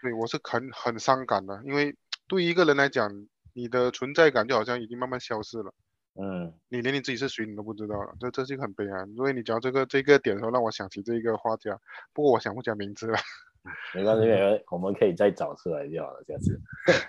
[0.00, 1.94] 对，我是很很伤感的，因为
[2.26, 3.10] 对于一个人来讲，
[3.54, 5.72] 你的存在感就好像已经慢慢消失了。
[6.20, 9.06] 嗯，你连你自己是谁你都不知道了，这这是一个很悲哀。
[9.16, 11.78] 所以你讲这个这个点的时候，让我想起这个画家，
[12.12, 13.18] 不过我想不起来名字了。
[13.94, 14.28] 没关系，
[14.70, 16.60] 我们可以再找出来就好了，下次。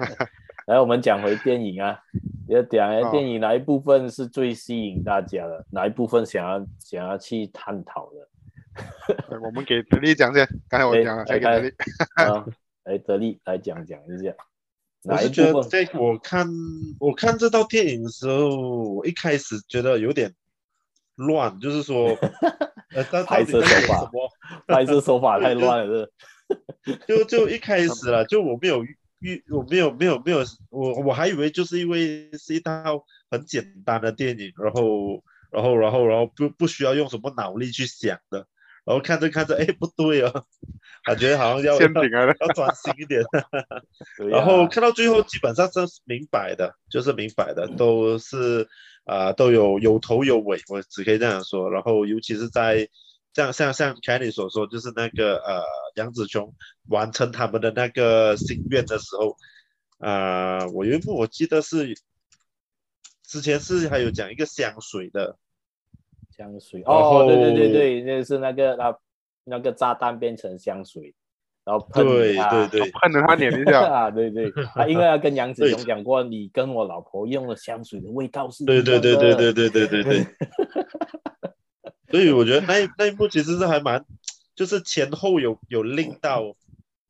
[0.68, 1.98] 来，我们讲回电影啊，
[2.48, 9.40] 要讲下电影哪一部分是最吸引大家的，哪一部分想要想要去探讨的？
[9.42, 11.74] 我们给德力讲先，刚才我讲了， 来给德力。
[12.90, 14.34] 啊，来德力来讲讲一下。
[15.04, 16.48] 我是觉得，在我看
[17.00, 20.34] 我看这套电影的时候，我一开始觉得有点
[21.16, 22.18] 乱，就是说，
[22.94, 24.12] 呃拍摄手法，
[24.68, 26.12] 拍摄 手法太乱了。
[27.08, 28.84] 就就一开始了，就我没有
[29.20, 30.40] 预，我没有没有没有，
[30.72, 38.48] 我我还以为就是因为是一套很简单的电影，然后然后然后然后不不需要用什么脑力去想的。
[38.90, 40.46] 然后看着看着， 哎，不对哦，
[41.04, 43.22] 感觉好像要要要专心一点。
[44.32, 48.68] 然后看到最后，基本上是明摆的，就是明摆的，都是
[49.06, 51.70] 啊、呃，都有有头有尾，我只可以这样说。
[51.70, 52.90] 然后尤其是在
[53.36, 55.62] 像像像凯里所说，就是那个呃
[55.94, 56.56] 杨紫琼
[56.88, 59.38] 完成他们的那个心愿的时候，
[60.00, 61.96] 啊、呃，我有一部我记得是
[63.24, 65.38] 之前是还有讲一个香水的。
[66.40, 66.82] 香水。
[66.86, 68.98] 哦，对对对对，那是那个那
[69.44, 71.14] 那个炸弹变成香水，
[71.66, 73.82] 然后喷对对对，喷了他脸一下。
[73.92, 80.26] 啊，对对，他 因为要跟杨子荣讲过，你跟我老婆用的香水的味道是，对对对对对对对对对，
[82.10, 84.06] 所以我觉得那那一部其实是还蛮，
[84.56, 86.56] 就是前后有有 link 到，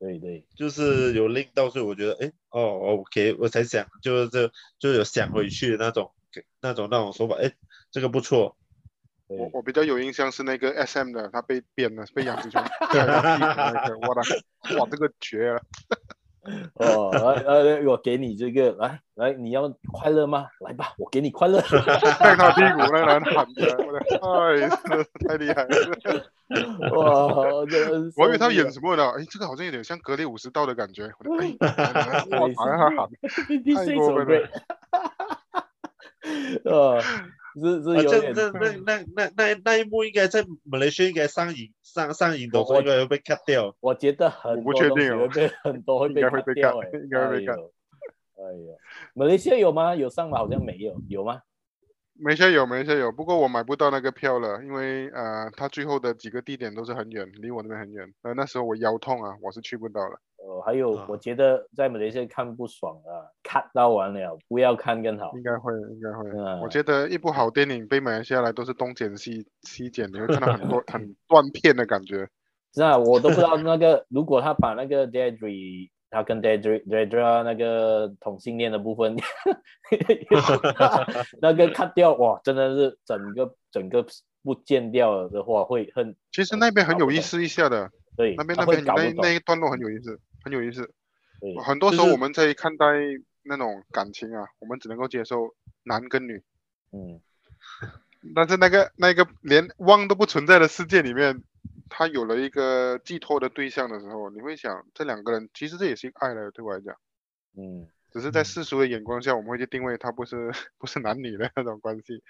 [0.00, 6.10] 对对，就是有 link 到，所以我觉得哎哦 OK，我才想就是就就有想回去的那种
[6.60, 7.52] 那种那种说法，哎，
[7.92, 8.56] 这个不错。
[9.30, 14.22] 我我比较有印象是那个 S M 的，他被扁了，被杨紫琼对那个，哇的，
[14.78, 15.62] 哇这个绝了。
[16.74, 20.48] 哦，呃，我给你这个，来来，你要快乐吗？
[20.60, 21.60] 来吧，我给你快乐。
[22.18, 24.68] 拍他屁股那人喊的，我的哎，
[25.28, 25.68] 太厉害了。
[26.96, 27.76] 哇，这
[28.16, 29.10] 我以为他演什么呢？
[29.16, 31.04] 哎，这个好像有点像格列五十道的感觉。
[31.04, 33.08] 哎，哇，好像他喊，
[33.76, 34.48] 太过分了。
[36.64, 37.00] 呃。
[37.54, 43.74] 是是有点，那那那那那那一幕应该在马来西亚应该上映上上映的时候应该会被 cut 掉。
[43.80, 47.70] 我觉得很，我不确定哦，被很多会 被 cut 掉，应该会被 cut。
[48.36, 48.74] 哎呀，
[49.14, 49.94] 马来西亚有吗？
[49.94, 50.38] 有上吗？
[50.38, 51.42] 好像没有，有吗？
[52.14, 53.10] 没事有，没事有。
[53.10, 58.12] 不过我买不到那个票了，因为呃，他最后的几个地点都是很远，离我那边很远。
[58.22, 60.20] 呃，那时候我腰痛啊，我是去不到了。
[60.42, 65.32] 哦，还有，我觉得在马来西亚看不爽啊，看到完了不要看更好。
[65.36, 66.30] 应该会，应该会。
[66.30, 72.28] 嗯，我觉得一部好电影被买下来都是东剪西西剪，你会看到很多 很断片的感觉。
[72.74, 79.16] 是啊，我都不知道那个如果他把那个 Deirdre 他跟 Deirdre Deirdre 那个同性恋的部分，
[81.40, 84.04] 那个 cut 掉哇，真的是整个整个
[84.42, 86.16] 不见掉了的话会很。
[86.32, 90.92] 其实那边很有意思一下的，对，那边那边那那一段落很有意思，很有意思。
[91.64, 92.86] 很多时候我们在看待
[93.42, 96.42] 那种感情啊，我们只能够接受男跟女，
[96.92, 97.20] 嗯，
[98.34, 101.42] 但是那个那个连汪都不存在的世界里面。
[101.92, 106.94] 他有了一个寄托的对象的时候，你会想，这两个人其实这也是爱了对我来讲，
[107.58, 112.22] 嗯，只是在世俗的眼光下，我们会去定位他不是不是男女的那种关系。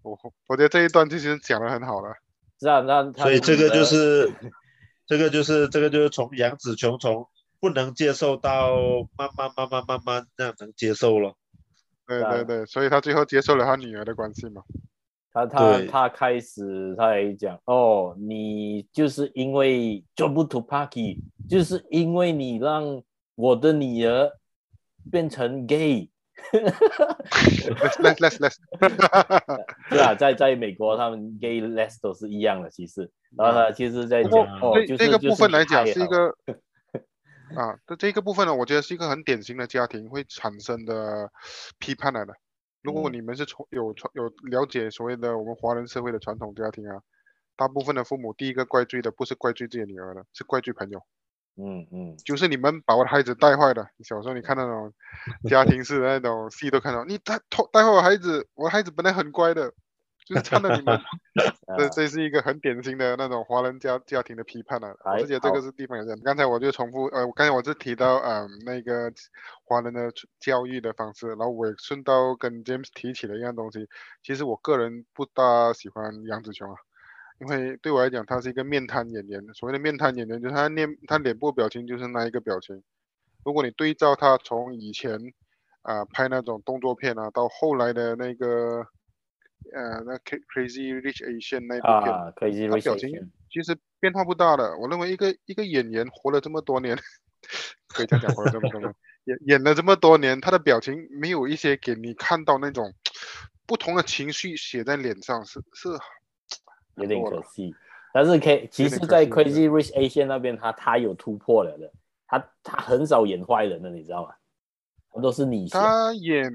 [0.00, 2.14] 我我觉得这一段其实讲的很好了。
[2.58, 4.32] 是啊，那所以这个就是，
[5.06, 7.28] 这个就是这个就是从杨紫琼从
[7.62, 8.76] 不能接受到
[9.16, 11.34] 慢慢慢慢慢慢这样能接受了。
[12.08, 14.62] 对对对，所以他最后接受了他女儿的关系嘛。
[15.32, 23.00] 他他他开始他也讲哦，你就是因为 Jobu Tupaki，就是因为你让
[23.36, 24.32] 我的女儿
[25.08, 26.10] 变成 gay。
[28.00, 28.56] less less less，
[29.88, 33.08] 是啊，在在美国他们 gay less 都是一样的，其实。
[33.38, 36.34] 然后他其实在讲哦，这这个部分来讲 是一个
[37.56, 41.30] 啊，这这个部分呢，我觉得是一个很典型的家庭会产生的
[41.78, 42.34] 批判来的。
[42.82, 47.00] 如果你们是从有传有了解所谓的我们华人社会的传统家庭啊，
[47.56, 51.00] 大部分的父母第一个怪罪的不是怪罪自己的女儿的，是怪罪朋友。
[51.56, 53.86] 嗯嗯，就是你们把我的孩子带坏了。
[54.02, 54.92] 小时候你看那种
[55.48, 57.38] 家庭式的那种戏都看到，你带
[57.70, 59.72] 带坏我孩子，我孩子本来很乖的。
[60.24, 61.00] 就是看到你们，
[61.76, 65.12] 这这是一个很典型的那种华人家家庭的批判了、啊。
[65.14, 66.18] 我是觉得这个是地方有点。
[66.22, 69.12] 刚才我就重复，呃，刚才我是提到，嗯、呃，那个
[69.64, 73.88] 华人的教育的方式，然后我也顺道跟 James 提起了一样东西。
[74.22, 76.76] 其实我个人不大喜欢杨紫琼啊，
[77.40, 79.42] 因为对我来讲，他是一个面瘫演员。
[79.54, 82.82] 所谓的面瘫演员，就是他脸他脸部表情就是那一个表情。
[83.44, 85.18] 如果你对照他从以前
[85.82, 88.86] 啊、呃、拍那种动作片啊，到后来的那个。
[89.72, 94.76] 呃，那 Crazy Rich Asian 那部片，啊，Crazy Rich Asian，表情其实变化不大的。
[94.78, 96.98] 我认为一个一个演员活了这么多年，
[97.88, 98.94] 可以这样讲，活了这么多年，
[99.24, 102.92] 演演了这么多年，他的表情没有一些给你看到那种
[103.66, 105.88] 不同的情绪写在脸上，是是
[106.96, 107.74] 有点可惜。
[108.12, 111.92] 但是 K，其实，在 Crazy Rich Asian 那边，他他有突破了的，
[112.26, 114.34] 他他很少演坏人的，你知道吗？
[115.22, 116.52] 都是你他演。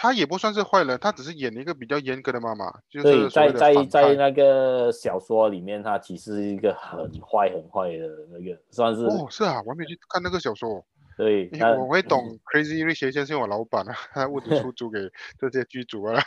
[0.00, 2.72] 他也不算是坏人，他只是演了一个比较严格的妈妈。
[2.88, 9.04] 就是在在在那个小说里面，他其实是一个很坏很坏的那个，算是。
[9.06, 10.86] 哦，是啊，我还没去看那个小说。
[11.16, 15.00] 对，我会懂 Crazy Rich Asians 是我老板啊，他屋子出租给
[15.36, 16.22] 这些剧组啊。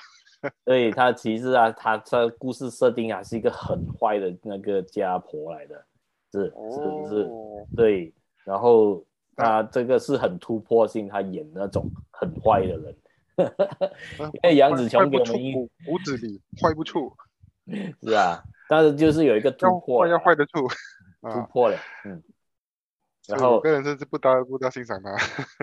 [0.65, 5.81] 对，他其实啊，他他故事设定啊是一个很坏的那个家婆来的，
[6.34, 7.29] 是、哦、是是，
[7.73, 8.13] 对。
[8.43, 9.01] 然后
[9.38, 12.93] 他这个是很突破性，他演那种很坏的人。
[14.34, 17.15] 因为杨子琼给我们一骨子里坏不出，
[18.01, 20.67] 是啊，但是就是有一个突破，要坏得出，
[21.21, 22.21] 突破了，嗯。
[23.27, 25.15] 然后我个人甚至不大不大欣赏他，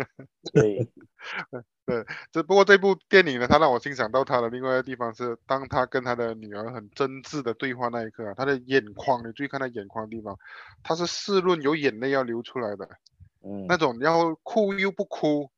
[0.55, 0.88] 对，
[1.85, 10.38] 对，只不过这部电影呢，他让我欣赏到他的另外一个地方是，当他跟他的女儿很真挚的对话那一刻，他的眼眶，你注意看他眼眶的地方，
[10.85, 12.88] 他是湿润有眼泪要流出来的，
[13.43, 15.51] 嗯，那种要哭又不哭。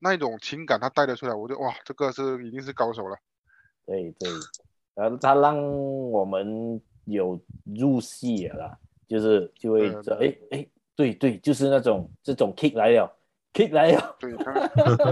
[0.00, 3.16] 那一种情感他带得出来，我就哇，这个是一定是高手了。
[3.84, 4.28] 对对，
[4.94, 5.56] 然后他让
[6.10, 13.10] 我们有入戏了，就是就会说，哎哎，对对，就是那种这种 kick 来了
[13.52, 14.16] ，kick 来了。
[14.20, 14.32] 对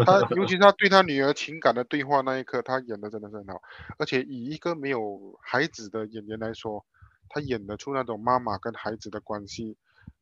[0.04, 3.60] 他，他尤其是他对他女儿情感的对话那一刻，他演的真的是很好。
[3.98, 6.84] 而且以一个没有孩子的演员来说，
[7.28, 9.76] 他演得出那种妈妈跟孩子的关系。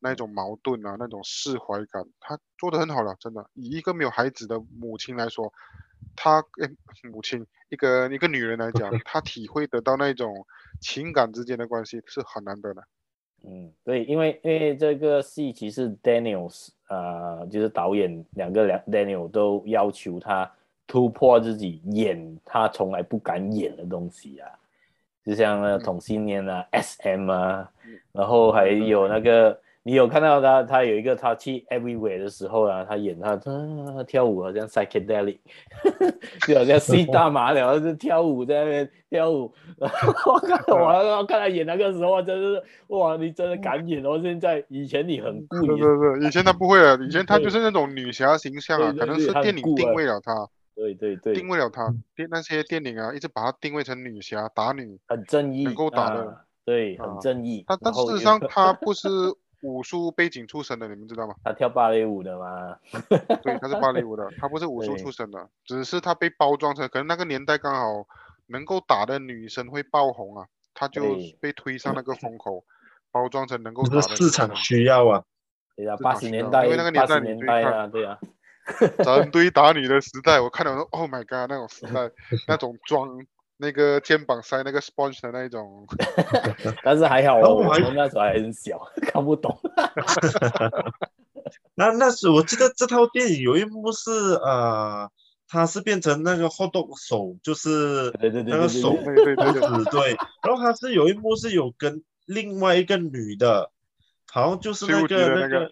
[0.05, 3.45] 那种矛盾啊，那种释怀感，他做的很好了，真的。
[3.55, 5.51] 以一个没有孩子的母亲来说，
[6.15, 6.69] 他诶，
[7.11, 10.47] 母亲一个一个女人来讲， 她体会得到那种
[10.79, 12.85] 情感之间的关系是很难得的。
[13.47, 16.51] 嗯，对，因为因为这个戏其实 Daniel
[16.89, 20.51] 呃，就是导演两个两 Daniel 都要求他
[20.87, 24.51] 突破自己演他从来不敢演的东西啊，
[25.25, 27.73] 就像那同性恋啊、嗯、SM 啊，
[28.13, 29.59] 然后还有那个。
[29.87, 35.37] 你有看到他，他有一个他去 Everywhere 的时候啊，他演他他跳舞好像 psychedelic，
[36.49, 39.53] 就好像吸大麻了，就跳舞在那边跳舞。
[39.79, 44.19] 我看我我看他演那个时候，真的是哇，你真的敢演哦！
[44.23, 50.49] 现在以前你很故意，对对对，以前他不会啊，以前他就是那种女侠形象啊，可能是电影定位了他。
[50.75, 57.63] 对对对，定位了他电那些电影啊，一直把他定位成女侠打女，很正义，能够打的，啊、对，很正义。
[57.67, 59.09] 他、啊、但事实上他不是。
[59.65, 61.35] 武术背景出身的，你们知道吗？
[61.43, 62.77] 他跳芭蕾舞的吗？
[63.43, 68.07] 对，他是芭蕾舞的，他不是武术出身的，只是他被包装成可能那个年代刚好
[68.47, 72.63] 能够打的女生会爆红啊，他就被推上那个风口，
[73.11, 74.03] 包装成能够打的。
[74.17, 75.25] 市场需要啊，
[75.75, 78.19] 对呀，八十年代，因为那个年代年代啊，对啊，
[79.03, 82.11] 整堆打女的时代，我看到说，Oh my God，那种时代，
[82.47, 83.27] 那种妆。
[83.57, 85.87] 那个肩膀塞那个 sponge 的那一种，
[86.83, 88.81] 但是还好我们那时候还很小，
[89.13, 89.57] 看不懂。
[91.75, 95.11] 那那时我记得这套电影有一幕是呃，
[95.47, 100.17] 他是变成那个 hot dog 手，就是那个手，对对对对，对。
[100.43, 103.71] 然后他是有一幕是有跟另外一个女的，
[104.33, 105.71] 好像就是那个那个，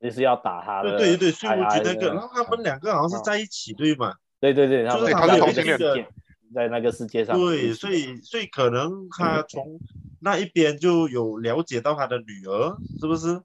[0.00, 2.08] 就是要打他的，对对对，税务局那个。
[2.12, 4.14] 然后他们两个好像是在一起，对吗？
[4.38, 6.06] 对对对，就是他是同性恋。
[6.54, 9.78] 在那个世界上，对，所以所以可能他从
[10.20, 13.40] 那一边就有了解到他的女儿，是不是？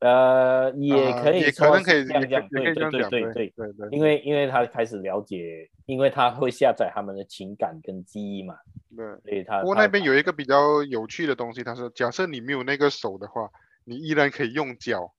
[0.00, 8.54] 呃，也可以，也可能可以这样讲，对对对对对对对，因为因为他开始了解，因为他会下载他们的情感跟记忆嘛。
[8.96, 9.60] 对，所以他。
[9.60, 13.50] 不过那边有一个比较有趣的东西，他说，假设你没有那个手的话，
[13.84, 15.12] 你依然可以用脚。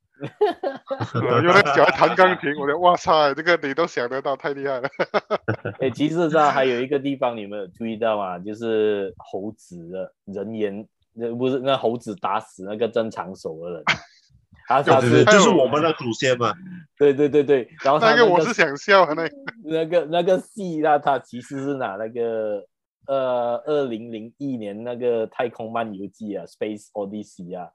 [1.16, 4.90] 用那脚弹钢琴，我的哇塞，这个你都想得到，太厉害了。
[5.80, 8.38] 哎、欸，其实上还有一个地方你们有注意到吗？
[8.40, 13.84] 就是猴子的人言，那不是那猴子打死那个正常手的人，
[14.68, 16.54] 他他是就是我们的祖先嘛。
[16.98, 22.64] 对对对对，然后他、那个、那个我是想笑的那个、那个那个戏，那他其实是拿那个
[23.08, 27.70] 呃二零零一年那个太空漫游记啊，Space Odyssey 啊。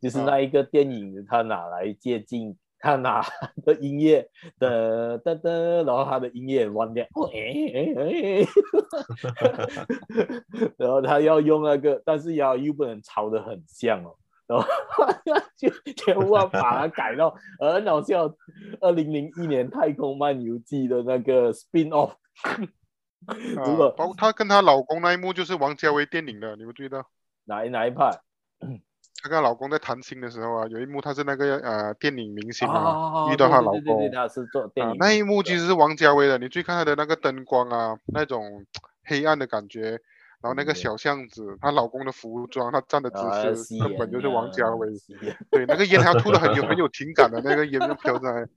[0.00, 3.22] 就是那一个电影，他拿来借镜，他拿
[3.64, 4.26] 的音乐
[4.58, 7.38] 的 的的，然后他的音乐弯掉，哎
[7.74, 8.46] 哎哎，
[10.78, 14.66] 然后他要用那个，但是要又不能抄的很像哦，然后
[15.56, 18.34] 就全部要把它改到很好笑。
[18.80, 22.14] 二零零一年《太空漫游记》的那个 spin off，
[23.64, 27.04] 如果包括他跟她老公那一幕就是王家卫电影的，你们注意到
[27.44, 28.18] 哪一哪一 part？
[29.22, 36.38] 她跟她老公在谈心的时候啊，有一幕她是那个呃电影明星啊，遇到她老公，她是做电影，那一幕其实是王家卫的。
[36.38, 38.64] 你最看她的那个灯光啊，那种
[39.04, 40.00] 黑暗的感觉，
[40.40, 43.18] 然后那个小巷子，她老公的服装，她站的姿
[43.54, 44.88] 势，根本就是王家卫。
[45.50, 48.48] 对，那个烟还要吐的 很有很有情感的那个烟就飘在，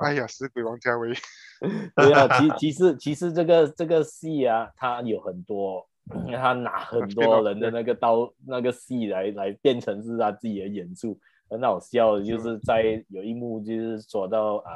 [0.00, 1.12] 哎呀，死鬼王家卫。
[1.94, 5.86] 对啊，其其实其实这个这个戏啊，它有很多。
[6.26, 11.16] 因为他拿 很多人的那个刀，那个戏来来变成是他自己的演出，
[11.48, 12.24] 很好笑的。
[12.24, 14.72] 就是在有一幕，就是说到啊，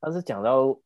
[0.00, 0.78] 他是讲到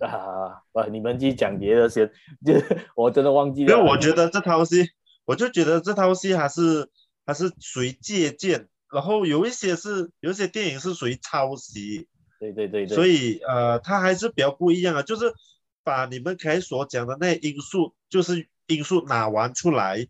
[0.00, 2.10] 啊，不，你们去讲别的先，
[2.44, 2.54] 就
[2.96, 3.72] 我真的忘记了。
[3.72, 4.88] 因为我觉得这套戏，
[5.24, 6.90] 我就觉得这套戏还是
[7.24, 12.08] 还是属于借鉴，然后有一些是有一些电影是属于抄袭。
[12.40, 12.94] 对对对对。
[12.96, 15.32] 所以呃，他还是比较不一样啊，就是
[15.84, 18.48] 把你们刚才所讲的那因素，就是。
[18.66, 20.06] 因素拿完出来，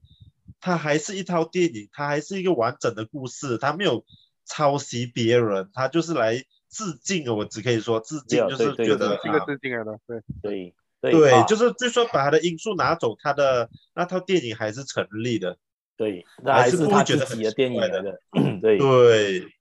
[0.61, 4.05] 它还是一套电影，它还是一个完整的故事，它没有
[4.47, 6.37] 抄袭别人，它就是来
[6.71, 7.35] 致敬的。
[7.35, 9.99] 我只可以说致敬，就是觉得这个致敬来的，
[10.43, 15.59] 对对对，就是就算把它的因素拿走，它的那套电影还是成立的，
[15.97, 18.21] 对，还是不会觉得很影来的，
[18.61, 18.79] 对。
[18.79, 19.54] 对。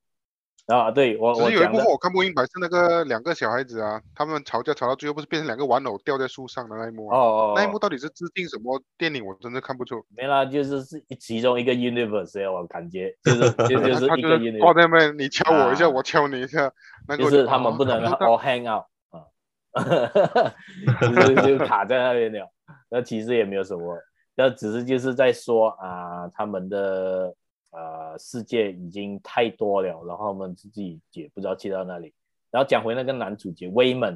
[0.68, 7.18] 啊，对我，我有一部分我看不明白，是那个两个小孩子啊，他们吵架吵到最后，不是变成两个玩偶掉在树上的那一幕啊？
[7.18, 9.26] 哦哦，那一幕到底是致敬什么电影？
[9.26, 10.02] 我真的看不出。
[10.16, 14.60] 没啦，就是是其中一个 universe，我感觉就是 就是一个 universe。
[14.60, 16.72] 挂在那边，你敲我一下，我敲你一下，
[17.10, 19.28] 那个就是他们不能 all hang out 啊，
[21.36, 22.50] 就就卡在那边了。
[22.90, 23.98] 那其实也没有什么，
[24.36, 27.36] 那只是就是在说啊，他们的。
[27.74, 32.14] 呃，世界已经太多了，然后我们自己也不知道去到哪里。
[32.52, 34.12] 然后讲回那个男主角威猛，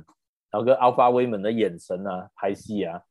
[0.51, 3.01] 然后跟 Alpha 威门的眼神啊，拍戏啊，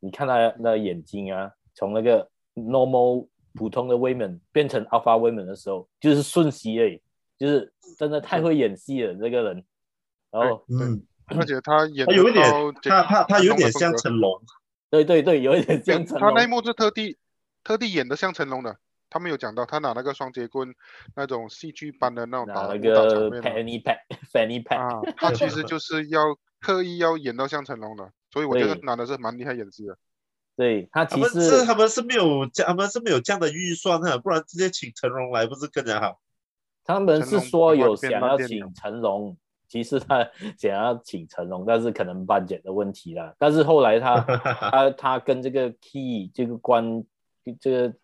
[0.00, 7.02] 你看他那眼睛啊，从那个 normal 普通的威猛变成 Alpha 威门的时候，就是瞬息而已，
[7.38, 9.62] 就是真的太会演戏了这个人。
[10.30, 12.44] 然后，嗯，而且他演他有一点，
[12.82, 14.40] 他他他有点像成龙。
[14.88, 16.30] 对对对，有一点像成龙。
[16.30, 17.18] 他那一幕是特地
[17.62, 18.78] 特地演的像成龙的。
[19.12, 20.74] 他们有讲到他拿那个双截棍
[21.14, 23.98] 那种戏剧般的那种打那个 Fanny Pack
[24.32, 29.98] Fanny Pack 啊，他其实就是要刻意要演到像成龙的，所以我觉得男的是蛮厉害演技的。
[30.56, 36.18] 对他其实他们是他们是没有他们是没有这样的预算哈，不然直接请成龙来不是更加好？
[36.84, 39.36] 他们是说有想要请成龙，
[39.68, 40.26] 其实他
[40.58, 43.34] 想要请成龙，但是可能 budget 的问题啦。
[43.38, 44.20] 但是后来他
[44.70, 47.04] 他他跟这个 Key 这个关
[47.60, 47.94] 这个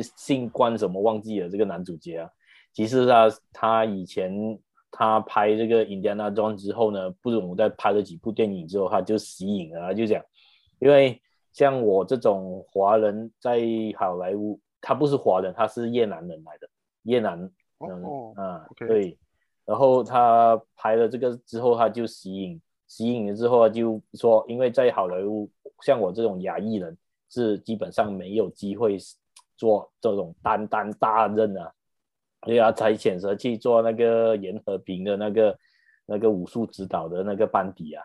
[0.00, 2.30] 就姓关什么忘记了这个男主角啊，
[2.72, 4.58] 其实他他以前
[4.90, 10.24] 他拍这个 Indiana Jones 之后呢，不懂在拍了几部电影之后他就吸引了，他就讲，
[10.78, 11.20] 因为。
[11.54, 13.60] 像我这种华人在
[13.98, 16.66] 好莱坞，他不是华人，他是越南人来的，
[17.02, 17.38] 越南，
[17.78, 18.86] 嗯、哦、啊，okay.
[18.86, 19.18] 对，
[19.66, 25.46] 然后他拍了这个之后，他就吸引，吸引了之后，他就说，因为在好莱坞，
[25.82, 26.96] 像我这种亚裔人
[27.28, 28.96] 是基本上没有机会
[29.56, 31.72] 做这种担当大任啊，
[32.44, 35.58] 所以他才选择去做那个严和平的那个
[36.06, 38.04] 那个武术指导的那个班底啊，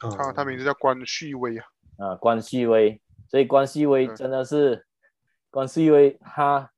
[0.00, 1.64] 他他名字叫关旭威啊。
[1.98, 4.84] 啊，关旭威，所以关旭威真的是，嗯、
[5.48, 6.70] 关旭威他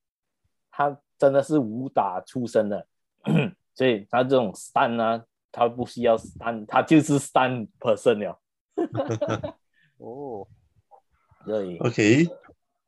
[0.70, 2.86] 他真的是武打出身的，
[3.74, 8.40] 所以他这种 stunt 啊，他不需要 stand，他就是 stand person 了。
[9.98, 10.46] 哦，
[11.44, 12.24] 对，OK，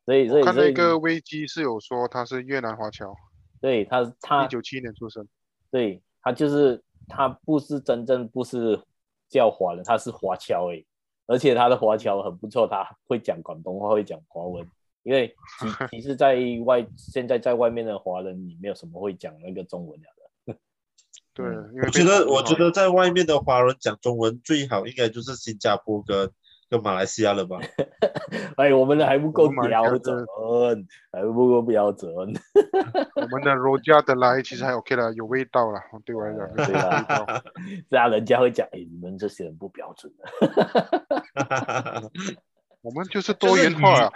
[0.04, 3.14] 所以所以看那个危机是有说他是越南华侨，
[3.60, 5.28] 对他他一九七年出生，
[5.70, 8.80] 对他就是他不是真正不是
[9.28, 10.84] 叫华人，他是华侨诶。
[11.26, 14.68] 而且他的华侨很不错，他会讲广东话，会讲华文。
[15.04, 20.08] 因为其 其实，在外现在在外面的华人，你没有什么会讲那个中文的。
[21.32, 21.46] 对，
[21.84, 26.28] 我觉得我觉得在外面的华人讲中文最好，应该就是新加坡跟。
[26.70, 27.58] 跟马来西亚了吧？
[28.56, 30.24] 哎，我们的还不够标准，
[31.10, 32.08] 还不够标准。
[33.16, 35.80] 我们的罗家的来其实还 OK 了，有味道了。
[36.04, 37.42] 对我来讲， 对啊，
[37.90, 40.28] 这样人家会讲，哎，你们这些人不标准的。
[42.82, 44.08] 我们就是多元化，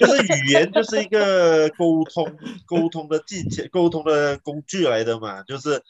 [0.00, 2.36] 就是语言就是一个沟通
[2.66, 5.80] 沟通的技巧、沟通的工具来的嘛，就是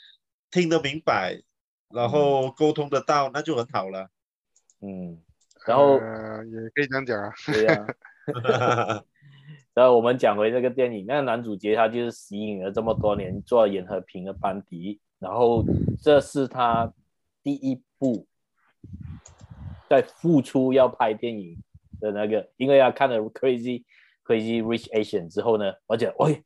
[0.51, 1.41] 听得明白，
[1.89, 4.11] 然后沟通得到，那就很好了。
[4.83, 5.23] 嗯。
[5.67, 7.87] 然后、呃、也可以这样讲啊，对呀、
[8.59, 9.03] 啊。
[9.73, 15.65] 然后我们讲回这个电影，那个男主角他就是吸引了这么多年做严和平的班底，然后
[16.01, 16.93] 这是他
[17.43, 18.27] 第一部
[19.89, 21.57] 在付出要拍电影
[22.01, 23.85] 的那个，因为他看了 Crazy
[24.25, 26.45] Crazy Rich Asian 之后呢，而且喂，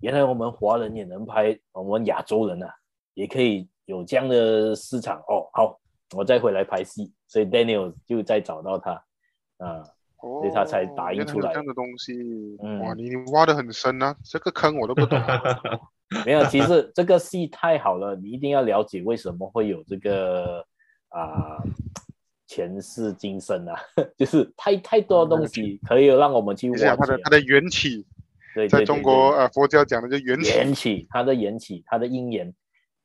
[0.00, 2.72] 原来我们华人也能拍，我们亚洲人啊
[3.14, 5.79] 也可以有这样的市场哦，好。
[6.16, 8.92] 我再回来拍戏，所以 Daniel 就再找到他，
[9.58, 9.84] 啊，
[10.18, 11.52] 哦、所以他才打印出来。
[11.52, 15.20] 这样的东西，嗯、哇，你挖的很深啊，这个坑我都不懂。
[16.26, 20.64] 没有，其实这个戏太好了，你一定要了解为什么会有这个
[21.10, 21.62] 啊
[22.48, 23.78] 前世今生啊，
[24.18, 28.04] 就是太太多东西可以让我们去挖它的它的缘起。
[28.52, 32.52] 对，在中国呃佛教讲的就缘起，缘起，它的缘起，它的因缘。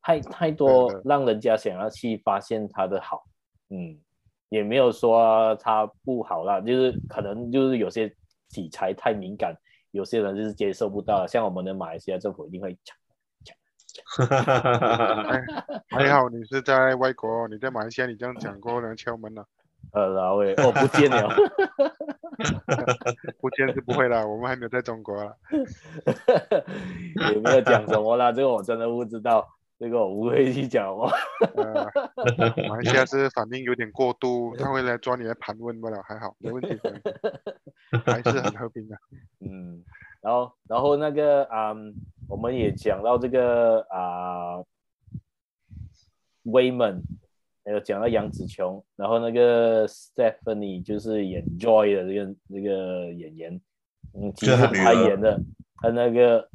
[0.06, 3.24] 太太多让人家想要去发现他的好，
[3.72, 3.98] 嗯，
[4.50, 8.08] 也没有说他不好啦，就是可能就是有些
[8.50, 9.56] 题材太敏感，
[9.90, 12.96] 有些人就是接受不到，像我们的马来西亚政府一定会抢
[13.44, 13.56] 抢。
[15.90, 19.44] 还好你是在外国，你在马来西亚你这样讲过能敲门了。
[19.92, 21.30] 呃，老魏，我不见了，
[23.42, 25.34] 不见是不会啦，我们还没有在中国啦。
[27.32, 29.48] 也没有讲什么啦，这个我真的不知道。
[29.78, 31.10] 这个我不会去讲哦。
[31.56, 31.86] 呃，
[32.70, 36.80] 马来西亚是反应有点过度，他会来抓你来盘问不了，还好，没问题，
[38.06, 38.96] 还是很和平的。
[39.46, 39.84] 嗯，
[40.22, 41.94] 然后然后那个啊、嗯，
[42.30, 44.64] 我们也讲到这个啊
[46.46, 47.02] ，Waymond
[47.66, 53.62] 还有讲到杨紫琼，然后那个 Stephanie 就是演 Joy 的这个这个演员，
[54.14, 55.38] 嗯，其实他演的
[55.82, 56.50] 他那个。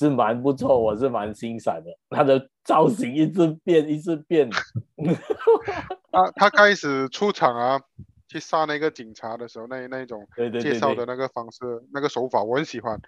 [0.00, 1.90] 是蛮不错，我是蛮欣赏的。
[2.08, 4.48] 他的造型一直变，一直变。
[6.10, 7.78] 他他开始出场啊，
[8.26, 10.26] 去杀那个警察的时候，那那一种
[10.58, 12.98] 介绍的那个方式，对对对对，那个手法我很喜欢。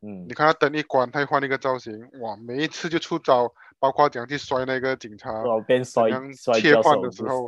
[0.00, 5.30] 嗯，你看他灯一关，他换一个造型，哇，每一次就出招，包括怎样去摔那个警察，
[5.66, 6.10] 边摔
[6.58, 7.46] 切换的时候，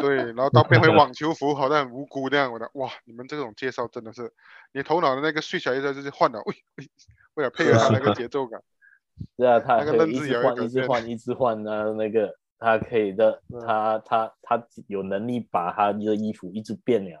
[0.00, 2.50] 对，然后到变回 网球服，好像很无辜那样。
[2.50, 4.32] 我的哇，你们这种介绍真的是，
[4.72, 6.88] 你头脑的那个睡起来一下就是换了，喂喂。
[7.38, 8.60] 为了配合他那个 节奏感，
[9.38, 17.16] 对啊，他可以一直换，一直换，一直换啊，那个他可以的，他他他有能力把他的衣服一直变了，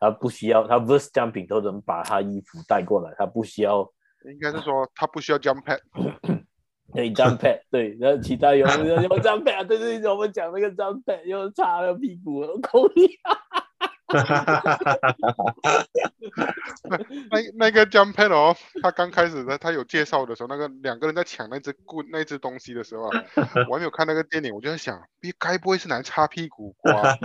[0.00, 3.86] 他不需要，他 verse jumping 都能把他衣服带过来，他不需要。
[4.24, 5.78] 应该是说他不需要 jump pad。
[6.94, 13.10] 对 jump pad，对，然后其他有有有 jump pad，对对对，我们讲那个 jump pad 又擦了屁股，口里。
[17.30, 23.24] 那那个 jump pad 哦，他刚开始的他有介绍的时候，那个两个人在抢那只棍那只东西的时候啊，
[23.68, 25.00] 我还没有看那个电影，我就在想，
[25.38, 27.02] 该该不会是来擦屁股哇？
[27.02, 27.16] 哇！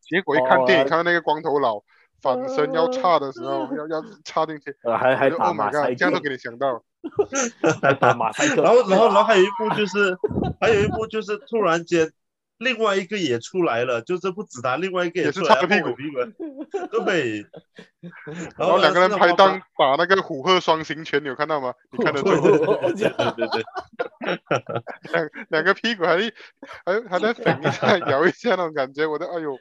[0.00, 1.82] 结果一看电影，看到那个光头佬。
[2.22, 6.84] 反身要插的时候，要要插进去，还还打马赛克，这样都给你想到，
[7.98, 8.62] 打马赛克。
[8.62, 10.16] 然后然后然后还有一部就是，
[10.60, 12.12] 还有一部就是突然间，
[12.62, 17.46] 另外一个也出来了，就是不止他，另外一个也出来了，也是擦屁股，对。
[18.58, 21.72] 然后两个人拍档打那个虎鹤双形拳，你有看到吗？
[21.92, 22.26] 你看得出？
[22.98, 23.62] 对对对。
[25.12, 26.16] 两两个屁股还
[26.84, 29.56] 还还在粉一下摇一下那种感觉，我的哎呦。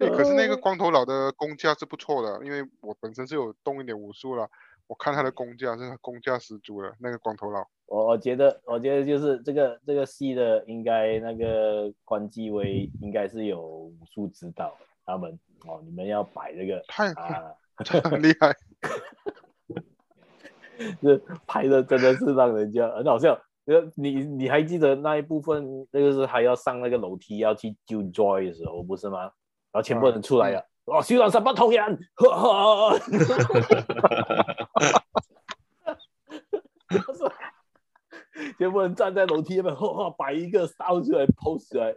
[0.00, 4.48] 哎，可是那个光头佬的功架是不错的，因为我本身是有动一点武术了，
[4.86, 6.92] 我看他的功架是功架十足的。
[7.00, 17.54] 那个光头佬，我我觉得，我觉得就是这个这个戏的应该那个关继威应该是有武术指导他们哦，你们要摆这个太啊，
[18.04, 18.54] 很厉害，
[21.00, 21.16] 这
[21.46, 23.38] 拍的真的是让人家很好笑。
[23.94, 29.22] 你你还记得那一部分，那个是还要上那个楼梯要去救 Joy 的时候，不是吗？
[29.22, 29.32] 然
[29.72, 32.98] 后全部人出来了，哦，虚张声不同人，哈哈
[38.58, 41.94] 全部人站在楼梯那边，哈哈，摆一个烧出来 pose 出来。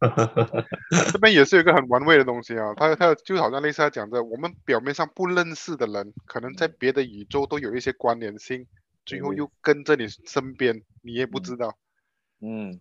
[1.12, 8.66] 这边也是有一个很玩味的东西啊，他他就好像类似他讲的，我们表面上不认识的人，可能在别的宇宙都有一些关联性，
[9.04, 11.68] 最后又跟着你身边，你也不知道。
[11.68, 11.89] 嗯，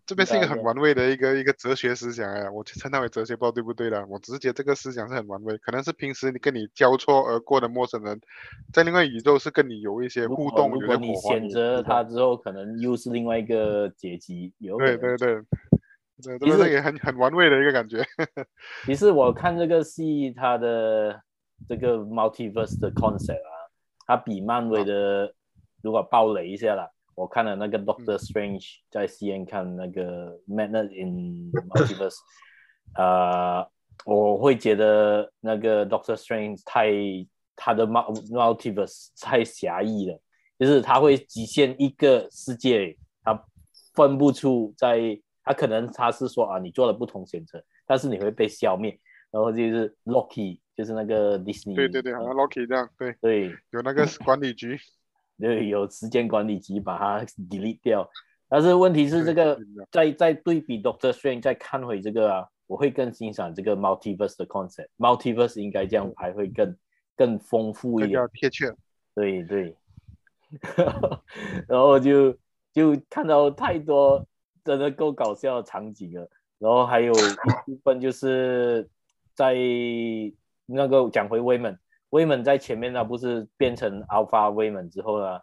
[0.06, 4.06] 这边是一个很玩味的一个一个哲学思想哎，我称它为哲学，不知道对不对的。
[4.08, 8.18] 我只是觉得这个思想是很玩味，可能是平时你跟你交错而过的陌生人，
[8.72, 10.72] 在另外宇宙是跟你有一些互动。
[10.72, 14.54] 如果你选择他之后，可能又是另外一个结局。
[14.60, 15.36] 有对对对，
[16.22, 18.02] 对，这个也很很玩味的一个感觉。
[18.86, 21.22] 其实我看这个戏，它的
[21.68, 23.52] 这个 multiverse 的 concept 啊，
[24.08, 25.30] 它比漫威的，啊、
[25.82, 26.90] 如果暴雷一下啦。
[27.20, 32.16] 我看了那个 Doctor Strange 在 CN 看那个 Madness in Multiverse，
[32.96, 33.70] 呃，
[34.06, 36.90] 我会觉得那个 Doctor Strange 太
[37.58, 40.18] 他的 Multiverse 太狭义了，
[40.58, 43.44] 就是他会局限一个世界，他
[43.96, 48.98] 分不出在，他可能他是说啊，你做了不同选择，但是你会被消灭，
[49.30, 53.14] 然后就是 Loki，就是那个 Disney，对对对，好像 Loki 这样，对。
[53.20, 54.80] 对，有那个管理局。
[55.40, 58.10] 对，有时间管理机把它 delete 掉，
[58.50, 59.58] 但是问题是这个
[59.92, 66.76] 在在对比 Doctor Strange 再看回这个啊，我会更欣赏这个 multiverse 的 concept，multiverse 应该这样还会更
[67.16, 68.74] 更丰富一点，贴切。
[69.16, 69.76] 对 对，
[71.68, 72.32] 然后就
[72.74, 74.26] 就看到太多
[74.64, 78.88] 真的够搞笑的场景了，然后还有一部分就是
[79.34, 79.56] 在
[80.66, 81.78] 那个讲回 Waymond
[82.10, 85.40] 威猛在前面，他不是变成 Alpha 威猛之后呢？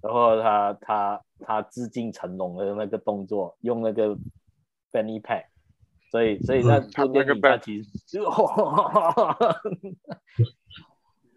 [0.00, 4.16] 然后他他他致敬成龙的那个动作，用那个
[4.90, 5.44] Benny Pack，
[6.10, 8.18] 所以所以那部电影他其实，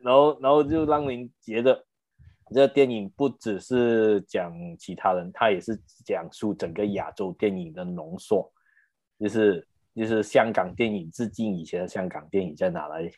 [0.01, 1.85] 然后然后就让人觉得
[2.53, 8.51] 这个电影不只是讲其他人，他也是讲述整个亚洲电影的浓缩，
[9.19, 13.11] 就是就是香港电影致敬以前的香港电影在哪来？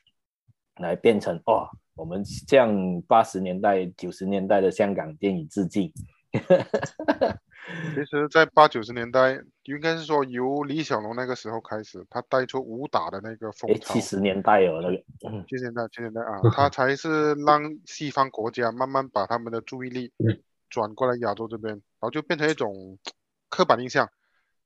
[0.79, 5.91] 来变成哦，我们向八十年代、九十年代的香港电影致敬。
[7.93, 13.93] 其实，在八九十年代，应该是说由李小龙那个时候开始，他带出武打的那个风潮。
[13.93, 14.95] 七十年代有那个，
[15.49, 20.13] 七十年代，七十年代啊， 他才是让西方国家慢慢把他们的注意力
[20.69, 22.97] 转过来亚洲这边，然后就变成一种
[23.49, 24.09] 刻板印象，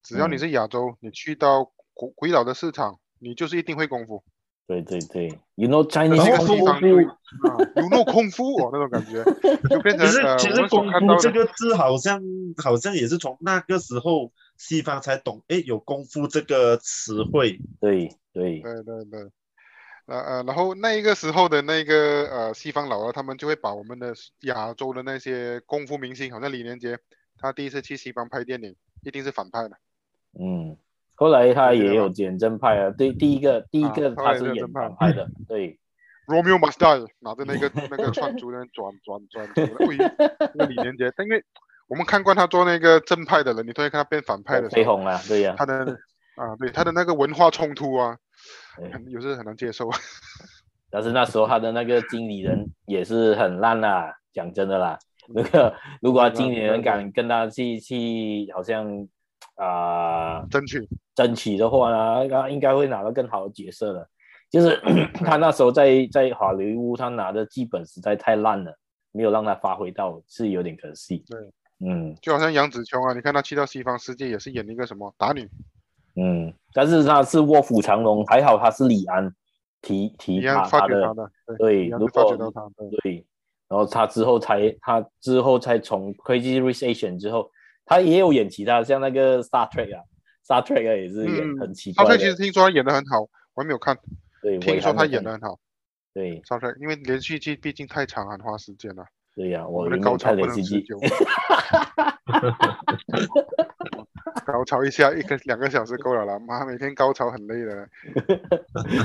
[0.03, 4.23] 只要你是亚洲，你去到鬼鬼佬的市场，你就是一定会功夫。
[4.71, 9.21] 对对对，You know Chinese 功夫，You know 功夫哦，那种感觉
[9.69, 10.07] 就变成。
[10.07, 12.21] 其实其实功夫这个字好像
[12.55, 17.59] 好像也是从那个时候西方才懂，哎，有功夫这个词汇。
[17.81, 19.19] 对对对对对，
[20.05, 24.13] 呃呃，然后那一个时候的那个呃西方老二，他们就会把我们的
[24.43, 26.97] 亚洲的那些功夫明星，好像李连杰，
[27.37, 29.75] 他第一次去西方拍电影，一定是反派的。
[30.39, 30.77] 嗯。
[31.21, 35.77] 后来他也有演正派啊，对，第一个第一个他是演反派的， 对。
[36.25, 39.69] Romeo Must Die 拿着那个 那个串珠在转转转转，
[40.55, 41.43] 那李连杰，因为
[41.87, 45.95] 我们看惯他做那个正派的人，你突然看他变反派的时候，绯红了，对呀，他的
[46.35, 48.17] 啊，对他的那个文化冲突啊，
[48.91, 49.89] 很有时很难接受。
[50.89, 54.97] 但是那时候他的那个经理人也是很烂啦，讲真的啦，
[55.35, 59.07] 那个如果经理人敢跟他去去，好像
[59.65, 60.87] 啊、呃、争取。
[61.13, 64.07] 争取的话呢，他应该会拿到更好的角色的。
[64.49, 64.77] 就是
[65.23, 68.73] 他那时候在在好莱坞，他拿的剧本实在太烂了，
[69.11, 71.23] 没有让他发挥到，是有点可惜。
[71.27, 71.39] 对，
[71.79, 75.49] 嗯，就好像杨紫琼啊，你看他去到西方世界也是演一个什么打女，
[76.15, 79.33] 嗯，但是他是卧虎藏龙，还好他是李安
[79.81, 82.37] 提提拔他的，他的对，如果
[83.03, 83.25] 对，
[83.69, 87.49] 然后他之后才他之后才从 Crazy Rich Asians 之后，
[87.85, 90.03] 他也有演其他像那个 Star Trek 啊
[90.45, 92.09] ，Star Trek 啊也是演很奇怪的。
[92.09, 93.97] Star Trek 其实听说他演得很好，我还没有看。
[94.41, 95.59] 对，听说他演得很好。
[96.13, 99.05] 对，，Star Trek，因为连续剧毕竟太长，很花时间了。
[99.35, 100.99] 对呀、啊，我的高潮不能持久。
[104.45, 107.87] 高潮一下一个两个小时够了啦，妈，每天高潮很累的。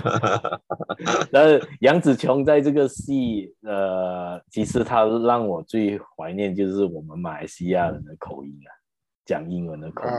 [1.31, 8.76] 但是杨紫琼在这个戏，呃，其实她让我最怀念就是我们马来西亚人的口音啊。
[9.27, 10.14] 讲英文的口音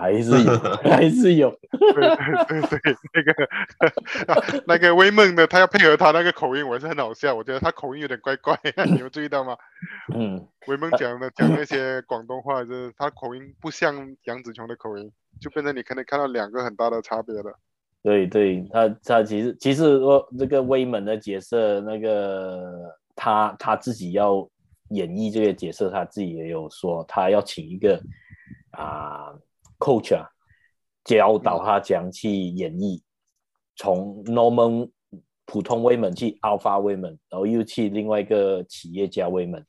[0.00, 1.50] 还是 有，还是有。
[1.70, 7.34] 对对对对，那个、啊、那个威猛的，他要配合他那个口音，我也是很好笑。
[7.34, 9.54] 我觉得他口音有点怪怪，你有注意到吗？
[10.14, 17.52] 嗯，威猛讲的讲那些广东话，就是他口音不像杨紫琼的口音，就变成你可能看到两个很大的差别了。
[18.02, 24.48] 对对，他他其实其实说这个威猛的角色，那个他他自己要
[24.88, 28.00] 演绎这个角色，他自己也有说，他要请一个。
[28.72, 29.32] 啊
[29.78, 30.28] ，coach 啊，
[31.04, 33.00] 教导他怎样去演绎，
[33.76, 34.90] 从 normal
[35.46, 39.64] 普通威猛去 alpha 威猛，然后又去另外一个企业家威猛，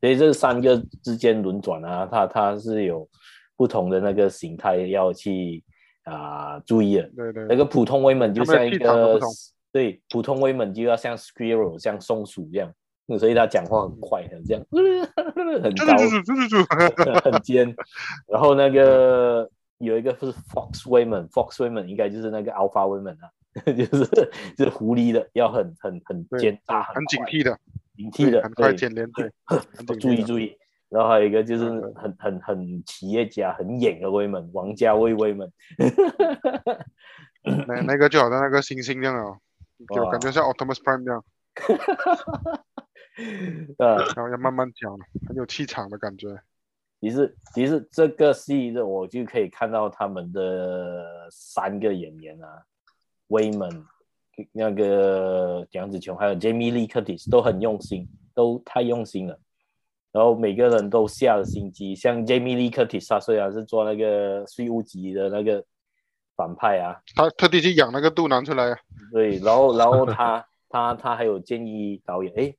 [0.00, 3.08] 所以这三个之间轮转啊，他他是有
[3.56, 5.64] 不同的那个形态要去
[6.04, 7.02] 啊注意的。
[7.16, 9.18] 对对，那个普通威猛就像一个，
[9.72, 12.72] 对，普通威猛就要像 squirrel，像松鼠一样。
[13.18, 14.64] 所以他讲话很快，很这样，
[15.62, 17.74] 很高，很尖。
[18.26, 19.48] 然后那个
[19.78, 23.30] 有一个是 Fox Women，Fox Women 应该就是那个 Alpha Women 啊，
[23.66, 24.06] 就是
[24.56, 27.58] 就是狐狸的，要很很很尖大，很警惕的，
[27.96, 29.30] 警惕的，很快见连对，
[30.00, 30.56] 注意注意。
[30.88, 31.64] 然后还有一个就是
[31.96, 35.50] 很很很企业家，很演的 women，王家卫 women。
[37.66, 39.36] 那那个就好像那个星星一样哦，
[39.94, 41.24] 就感觉像 Optimus Prime 这样。
[43.78, 44.96] 呃，然后要慢慢讲，
[45.28, 46.28] 很有气场的感觉。
[47.00, 52.62] 其实，其实这个戏的我就可以看到他们的三个演员啊，
[53.28, 53.68] 威猛、
[54.52, 59.38] 那个蒋紫琼还有 Jamie Lee Curtis 都很用心，都太用心了。
[60.12, 65.62] 然后每个人都下了心机，像 Jamie Lee Curtis，他虽然是做那个税务局的那个
[66.36, 68.78] 反派啊，他特地去养那个肚腩出来啊。
[69.12, 72.54] 对，然后，然后他，他，他还有建议导演，哎。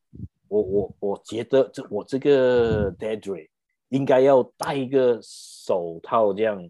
[0.47, 3.49] 我我我觉得这我这个 Deirdre
[3.89, 6.69] 应该要戴一个手套这样，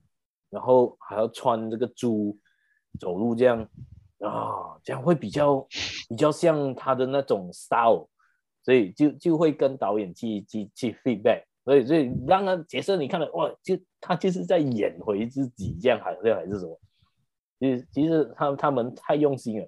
[0.50, 2.36] 然后还要穿这个猪
[2.98, 3.62] 走路这样
[4.20, 5.60] 啊，这样会比较
[6.08, 8.08] 比较像他的那种 style，
[8.64, 16.80] 所以就就会跟导演去去去 feedback，所以所以让他角色你看了哇，就他就是在演回自己这样，还是还是什么？
[17.60, 19.68] 其实其实他他们太用心了。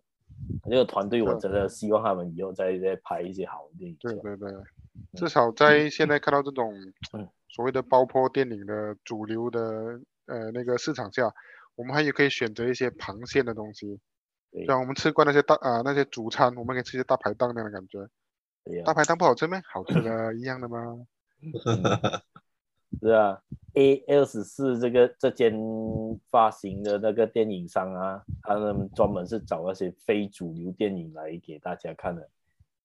[0.69, 3.97] 这个团队，我真的希望他们以后再再拍一些好的电影。
[3.99, 4.51] 对对对，
[5.15, 6.73] 至少在现在看到这种
[7.49, 9.59] 所谓的爆破电影的主流的
[10.25, 11.33] 呃那个市场下，
[11.75, 13.99] 我们还有可以选择一些螃蟹的东西。
[14.65, 17.99] 像我们吃惯那些大啊、呃、那些主餐，我们可以吃一些大排档那样的感觉。
[18.83, 19.61] 大排档不好吃吗？
[19.71, 21.05] 好吃的一样的吗？
[23.01, 23.39] 是啊
[23.75, 25.53] ，A 二十四这个这间
[26.31, 32.21] 发行的那个电影商啊，他们专门是找那些非主流电影来给大家看的。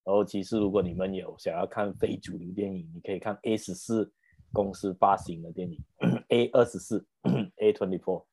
[0.04, 4.12] 然后其实如果你们有想要看非主流电影，你可以看 A 十四
[4.52, 5.80] 公司发行的电影，
[6.28, 7.06] A 二十四，
[7.56, 8.24] A twenty four。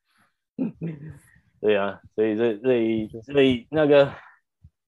[1.61, 4.11] 对啊，所以这所以所以那个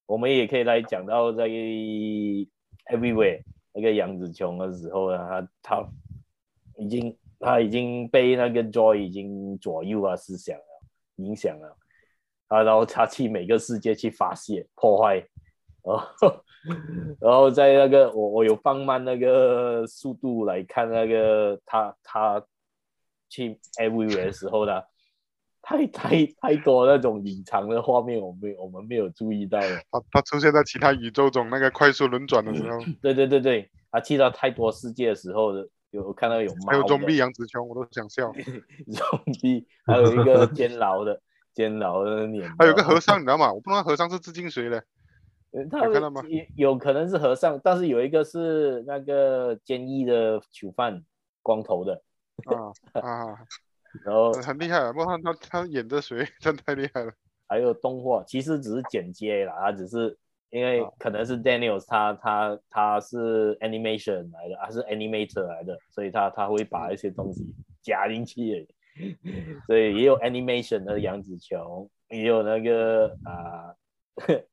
[0.08, 5.90] 我们也可以来讲到在 Everywhere 那个杨紫琼的时候呢，他他。
[6.82, 10.64] 已经，他已经被那个 Joy 已经左右啊思想了，
[11.18, 11.78] 影响了，
[12.48, 15.24] 啊，然后他去每个世界去发泄破坏，
[15.84, 16.44] 然后，
[17.22, 22.44] 然后在那个我我有放慢那个速度来看那个他他
[23.30, 24.82] 去 Everywhere 的时候呢，
[25.62, 29.82] 太太太多那种隐藏的画面，我们我们没有注意到了。
[29.92, 35.70] 他他出现在其他宇宙中那个快速轮转的时候， 对对对对，他去到太多世界的时候的。
[35.92, 38.32] 有看到有猫，还有装逼杨子琼，我都想笑。
[38.94, 41.22] 装 逼，还有一个 监牢的，
[41.54, 43.52] 监牢的脸，还有个和尚，你知道吗？
[43.52, 44.84] 我不知道和尚是致敬谁的。
[45.52, 46.24] 有看到吗？
[46.56, 51.04] 有可能是和尚，但是有一个是那个监狱的囚犯，
[51.42, 52.02] 光头的。
[52.46, 52.72] 啊
[53.02, 53.38] 啊！
[54.06, 56.26] 然后很厉害，不过他他他演的谁？
[56.40, 57.12] 真太厉害了。
[57.48, 60.18] 还有动画，其实只是剪接啦，他只是
[60.52, 67.44] 因为可能是 Daniel 他他他是 animation 来的，还是 animator 来的，所以他他会把一些东西
[67.82, 68.68] 加进去，
[69.66, 73.74] 所以也有 animation 的杨紫琼，也有那个啊。
[74.28, 74.44] 呃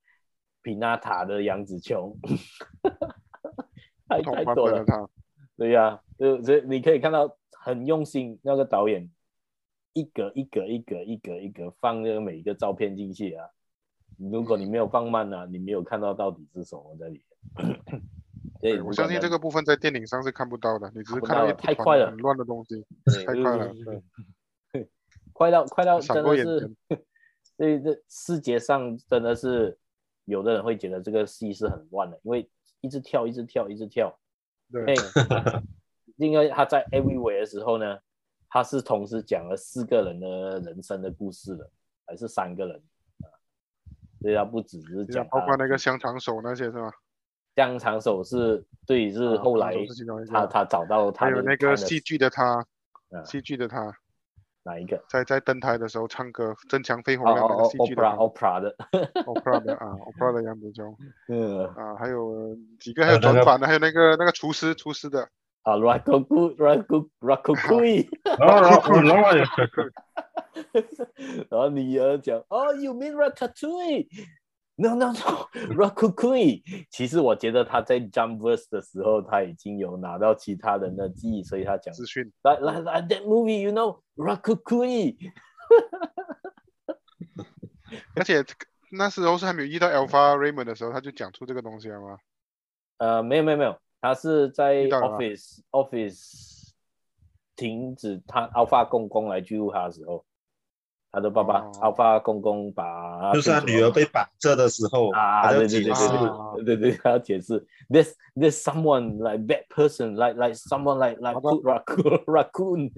[0.61, 2.15] 皮纳塔的杨紫琼，
[4.09, 4.85] 太太多了。
[5.57, 9.09] 对呀、啊，就所以你可以看到很用心，那个导演
[9.95, 13.47] 一格一格一格一格一格放那个每一个照片进去啊。
[14.19, 17.23] 如果你没有放慢呢、啊，你没有看到到底是什么在里
[17.55, 18.03] 面。
[18.61, 22.85] 对，我相信这个部分在电影上是看不到的，你只是看到太快了，很乱的东西，
[23.25, 23.75] 太快了，
[25.33, 26.75] 快到快到真的是，
[27.57, 29.79] 所以这视觉上真的是。
[30.31, 32.47] 有的人会觉得这个戏是很乱的，因为
[32.83, 34.15] 一直跳，一直跳，一直跳。
[34.71, 34.95] 对。
[36.17, 37.99] 因为他在 Everywhere 的时候呢，
[38.51, 41.71] 他是同时讲了四个人的人生的故事的，
[42.05, 42.83] 还是三个人
[44.19, 44.23] 啊？
[44.23, 45.27] 所以他不只是讲。
[45.29, 46.93] 包括那个香肠手那些是吗？
[47.57, 49.75] 香肠手是对，是后来
[50.31, 51.27] 他他找到他。
[51.27, 52.65] 还有那个戏剧的他，
[53.25, 53.93] 戏剧的他。
[54.65, 55.01] 哪一个？
[55.09, 58.77] 在在登台的时候唱歌，增强飞鸿那个戏剧的，Opera 的
[59.25, 60.95] ，Opera 的啊， Opera 的杨紫琼，
[61.29, 65.27] 嗯啊，还有几个还有转版的，还有那个那个厨师厨师的
[65.63, 68.09] 啊，Ratatouille，Ratatouille，
[68.39, 68.61] 然后
[71.71, 76.63] 女儿讲，Oh you mean Ratatouille？No no no，Ratatouille。
[76.91, 82.33] 其实我觉得他在 Jumpverse 的时候，他已经有拿到其他人的记忆，所以他讲资讯。
[82.43, 85.17] Like like like that movie, you know, Ratatouille。
[88.15, 88.45] 而且
[88.91, 92.19] 那时候是还没有遇到 Alpha Raymond 的时候，他就讲出这个东西了吗？
[92.99, 96.71] 呃，没有没有没有，他是在 Office Office
[97.57, 100.25] 停止他 Alpha 公公来记录他的时候。
[101.11, 112.93] 他的爸爸，Alpha 公公把，就是他女儿被绑着的时候啊，对对对对对对，他要解释，this this someone like bad person like like someone like like raccoon raccoon，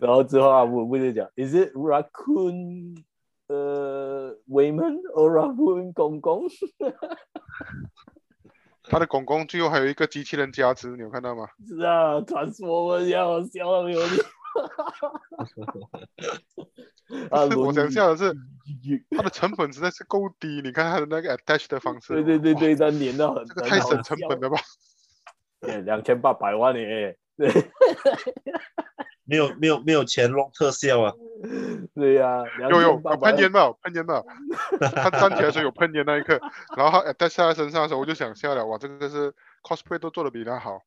[0.00, 3.02] 然后之后啊，我不是讲，is it raccoon，
[3.46, 6.44] 呃，Waymond or raccoon 公公？
[8.84, 11.46] 他的公公最后还有一个机器人加持，你有看到吗？
[11.66, 14.20] 是啊，传说我要笑到没有力。
[17.30, 17.44] 啊！
[17.56, 18.34] 我想笑的是，
[19.10, 20.60] 它的成本实在是够低。
[20.62, 24.58] 你看它的那个 attach 的方式，对对对对，它粘到很，这个太省成本了吧？
[25.84, 27.16] 两千八百万耶！
[27.36, 27.48] 对，
[29.24, 31.12] 没有没有没有钱弄特效啊！
[31.94, 34.24] 对呀，有有有喷烟到喷烟到，
[34.80, 36.40] 他站起来的时候有喷烟那一刻，
[36.76, 38.64] 然后他 attach 在他身上的时候，我就想笑了。
[38.66, 39.32] 哇，这个是
[39.62, 40.82] cosplay 都做的比他好。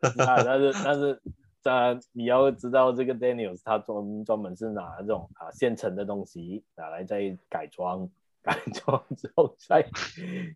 [0.00, 1.20] 啊，但是但是。
[1.68, 8.08] 啊，你要知道这个 Daniel 他专专门是拿这种啊现成的东西拿来再改装，
[8.42, 9.84] 改装之后再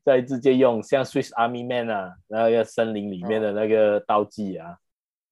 [0.05, 4.77] 再直接用，像 Swiss Army Man 啊，那个森林里面的那个道具啊，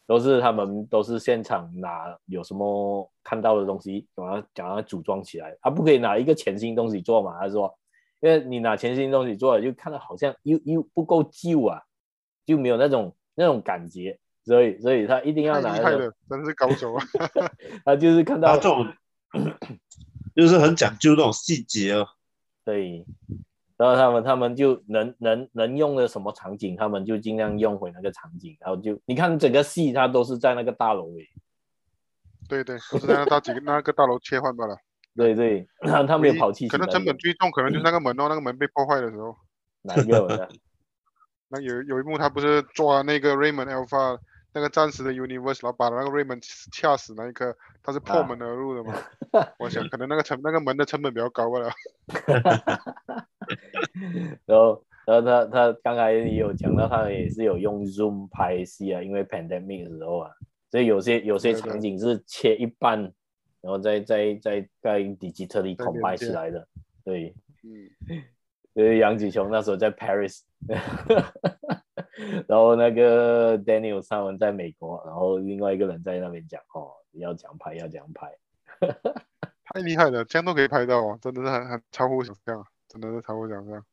[0.06, 5.56] 都是他们都是现场拿有什么看到的东西，把它把它组装起来。
[5.60, 7.38] 他不可以拿一个全新东西做嘛？
[7.38, 7.72] 他说，
[8.20, 11.80] 因为你拿全新东西做了，就看到好像又又不够旧啊，
[12.44, 14.18] 就没有那种那种感觉。
[14.48, 15.78] 所以，所以他一定要拿。
[15.78, 17.04] 的，真是高手啊！
[17.84, 18.90] 他就是看到这种，
[20.34, 22.08] 就是很讲究那种细节哦。
[22.64, 23.04] 对，
[23.76, 28.56] 然后他们他们就能能能用的什么场景，他们就尽量用回那个场景。
[28.60, 31.28] 然后就你看整个戏，他都是在那个大楼里。
[32.48, 34.74] 对对，都是在那大几个 那个大楼切换罢了。
[35.14, 36.66] 对对，他 他没有跑气。
[36.68, 39.36] 可能成本最重，可能就是那个门哦，那个门被破坏的时候。
[39.82, 40.48] 哪一个的？
[41.50, 44.18] 那有有一幕，他不是抓那个 Raymond Alpha。
[44.58, 46.42] 那个暂时的 Universe，然后把那个 Raymond
[46.72, 48.92] 掐死那一刻，他是破门而入的嘛？
[49.30, 51.70] 啊、我想可能那个成那个门的成本比较高吧了。
[54.46, 60.32] 然后，然后他他刚才也有讲到，他也是有用 Zoom 拍戏啊，因为 Pandemic 的时候啊，
[60.72, 63.14] 所以有些有些场景是切一半，对对
[63.60, 66.66] 然后再再再再 digitally combine 起来的。
[67.04, 67.32] 对，
[67.62, 67.88] 嗯，
[68.74, 70.40] 所以杨紫琼那时候在 Paris。
[72.46, 78.34] 然后那个 Daniel 他们在美国，然后另外一个人在那边讲哦，要这样拍，要这样拍，
[79.64, 83.84] 太厉害了，这样都可以拍到哦，真的是很很超乎想象，真的是超乎想象。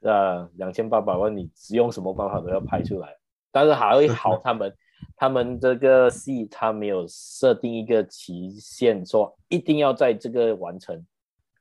[0.00, 3.16] 是啊，两千八百万，你只用什么办法都要拍出来。
[3.50, 4.76] 但是还会好， 他们
[5.16, 11.04] 他们这个戏他没有设定一个期限，说一定要在这个完成，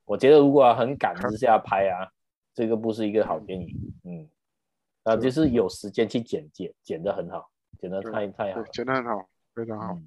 [0.05, 2.05] 我觉得如果很赶之下拍啊，
[2.53, 3.67] 这个不是一个好电影。
[4.03, 4.29] 嗯，
[5.07, 7.49] 啊，就是有时间去剪剪，剪得很好，
[7.79, 9.97] 剪得太太好，剪得很好，非常好。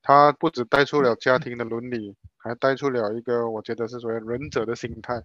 [0.00, 5.22] 他不止带出了家庭的伦理，还带出了一个我觉得是所谓忍者的心态。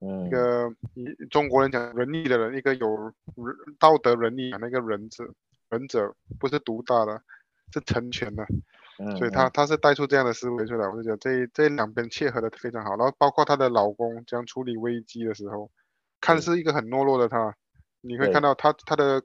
[0.00, 0.68] 嗯，一个
[1.30, 3.12] 中国人讲仁义的人，一个有
[3.78, 5.24] 道德伦理的那个仁者，
[5.70, 7.22] 仁者不是独大的，
[7.72, 8.44] 是成全的。
[8.98, 12.96] 嗯，所以他他是带出这样的思维出来，我就觉得这这两边切合的非常好。
[12.96, 15.70] 然后包括她的老公将处理危机的时候，
[16.20, 17.54] 看似一个很懦弱的他，
[18.06, 19.22] 你会看到他他的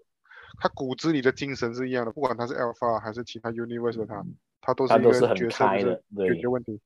[0.59, 4.23] 他骨子里的精神是一样的，不管他是 Alpha 还是其他 Universe 的他，
[4.61, 6.79] 他都是一个角色的解决问题。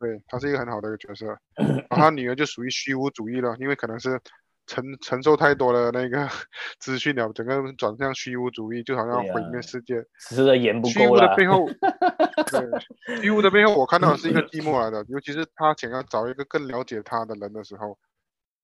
[0.00, 1.26] 对，他是一个很好的一个角色，
[1.56, 4.20] 然后他女儿就属于虚无主义了，因为可能是
[4.64, 6.28] 承承受太多的那个
[6.78, 10.04] 资讯了，整个转向虚无主义，就好像毁灭世界。
[10.18, 11.66] 是的，演不够虚无的背后，
[12.46, 17.98] 对，虚无的背后，我看到的是一个寂寞来的， 尤其是他想要找一个更了解他的人的时候，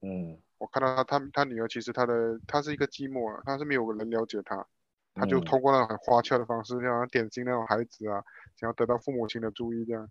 [0.03, 4.67] 嗯，我看到他他他女儿其实他的他是一个寂寞，他是没有人了解他，
[5.15, 8.23] 他就通过那种很花俏的方式，像典型那种孩子啊，
[8.57, 10.09] 想要得到父母亲的注意这样。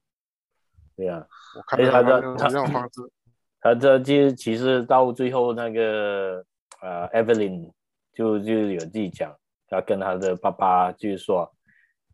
[0.95, 1.27] 对呀、啊，
[1.57, 3.01] 我看他的他这种方式，
[3.59, 6.45] 他这其实其实到最后那个
[6.81, 7.71] 呃，Evelyn
[8.13, 9.35] 就就有自己讲，
[9.67, 11.51] 他跟他的爸爸就是说，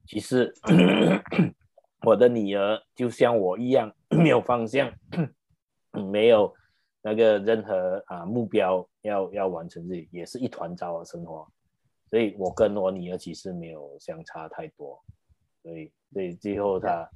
[0.06, 0.54] 其实
[2.06, 4.94] 我的女儿就像我一样 没有方向，
[5.92, 6.54] 没有
[7.02, 11.47] 那个任何啊目标要要完成自己，也是一团糟的生活，
[12.10, 15.04] 所以我跟我女儿其实没有相差太多，
[15.64, 17.10] 所以所以最后他。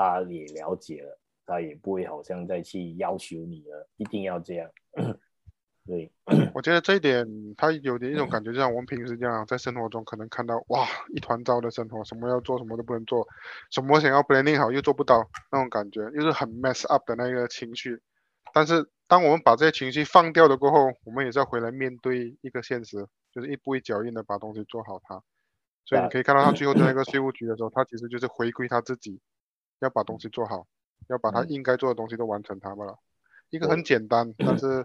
[0.00, 4.70] 他也了解了，他也不会好像再去要求你了，一定要这样。
[5.84, 6.12] 对，
[6.54, 7.26] 我觉得这一点
[7.56, 10.86] 他有点一种 感觉，就像我们平时这样，在生活中可能看到哇
[11.16, 13.26] 一团糟的生活，什么要做什么都不能做，
[13.72, 18.00] 什么想要 planning 好又做不到那种感觉，又是很 mess up 的那个情绪。
[18.54, 25.20] 但是当我们把这些情绪放掉了过后，我们也是要回来面对一个现实，就是一步一脚印的把东西做好它。
[25.84, 29.20] 所以你可以看到他最后在那个税务局的时候，他其实就是回归他自己。
[29.80, 30.66] 要把东西做好，
[31.08, 32.98] 要把他应该做的东西都完成它们了。
[33.50, 34.84] 一个很简单， 但是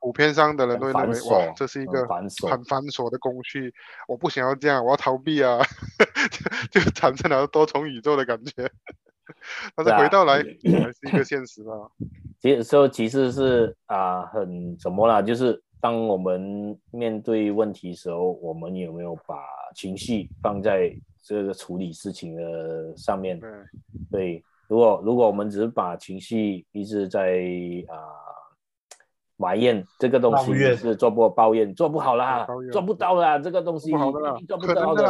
[0.00, 3.72] 普遍上的人都会认为哇，这是一个很繁琐的工序。
[4.08, 5.60] 我不想要这样，我要逃避啊，
[6.72, 8.68] 就就产生了多重宇宙的感觉。
[9.76, 11.72] 但是回到来还是一个现实吧。
[12.40, 19.36] 其实说其实是啊、呃，很什么啦，就是当我们面对问题的时候，我们有没有把
[19.74, 20.96] 情绪放在？
[21.28, 23.50] 这个处理事情的上面，对，
[24.12, 27.40] 对，如果如果我们只是把情绪一直在
[27.88, 28.06] 啊、呃、
[29.36, 34.12] 埋怨这个东西是做不抱怨做不好啦，做不到啦，这个东西做
[34.56, 35.08] 不到的，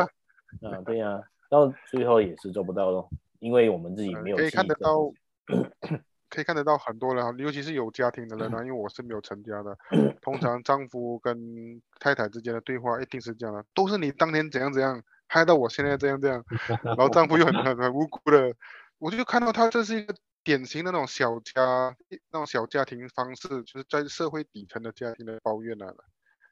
[0.63, 3.11] 啊，对呀、啊，到最后也是做不到咯，
[3.47, 5.13] 因为我们自己没有、嗯、可以看得到，
[6.29, 9.79] 可以看得到很多人，尤其是有家庭的人啊，因为我是没有成家的，
[10.21, 15.01] 通常丈夫跟太太之间的对话一定是这样的，都是你当年怎样怎样。
[15.29, 16.45] 害到我现在这样这样，
[16.85, 18.55] 然后丈夫又很很很无辜的，
[18.99, 21.97] 我就看到他这是一个典型的那种小家
[22.31, 25.97] 那种小家庭方式，就是在社会底层的家庭的抱怨来了，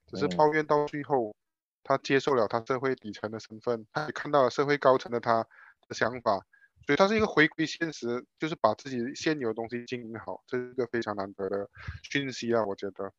[0.08, 1.36] 只是抱怨到最后，
[1.84, 5.46] 他接受了他社会底层的身份，他也看到了社会高层的他
[5.86, 6.44] 的想法，
[6.86, 11.68] 所以它是一个回归现实，就是把自己现有的东西经营好，这是一个非常难得的
[12.02, 13.12] 讯息啊，我觉得，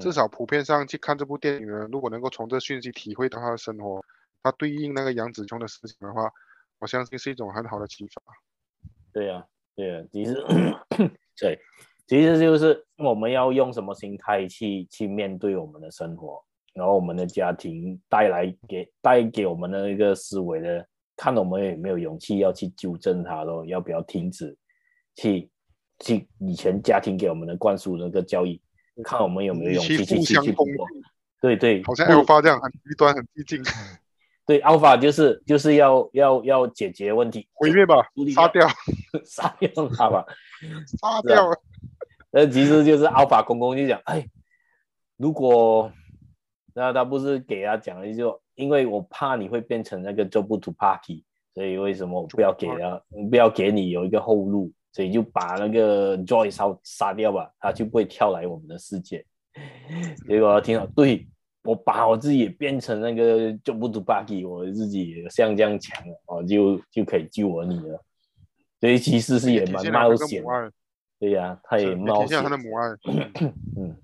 [0.00, 4.04] 至少普遍上去看这部电影的人，如果能够从这讯息体会到他的生活。
[4.44, 6.28] 他对应那个杨紫琼的事情的话，
[6.80, 8.20] 我相信是一种很好的启发。
[9.12, 10.34] 对呀、啊，对呀、啊，其实
[11.38, 11.60] 对，
[12.08, 20.88] 其实就是我们要用什么心态去去面对我们的生活，然后我们的家庭带来给带给我们的一个思维的，
[21.22, 24.56] 看我们有没有勇气要去纠正它咯，要不要停止
[25.14, 25.48] 去
[26.00, 28.60] 去以前家庭给我们的灌输那个教育，
[29.04, 30.56] 看我们有没有勇气去去去去。
[31.40, 33.62] 对对，好像 Alpha 这样很极端、很激进。
[34.44, 38.04] 对，Alpha 就是就是要要要解决问题，毁灭吧，
[38.34, 38.66] 杀掉，
[39.24, 40.26] 杀掉他吧，
[41.00, 41.48] 杀掉。
[42.32, 44.26] 那其实就是 Alpha 公公就讲，哎，
[45.16, 45.92] 如果
[46.74, 59.26] 那他不是给他讲了就，因为我怕你会变成那个 Jobu Tupaki，所以为什么我不要给了，不要给你有一个后路，所以就把那个 Joy 杀杀掉吧，他就不会跳来我们的世界。
[60.28, 61.28] 结果听到对。
[61.64, 68.00] 我把我自己也变成那个 Jobu Tupaki，我自己也像这样强了哦，就就可以救我女儿。
[68.80, 70.42] 所以其实是也蛮冒险。
[71.20, 72.42] 对呀、啊，他也冒险。
[72.42, 72.88] 他的母爱。
[73.78, 73.96] 嗯。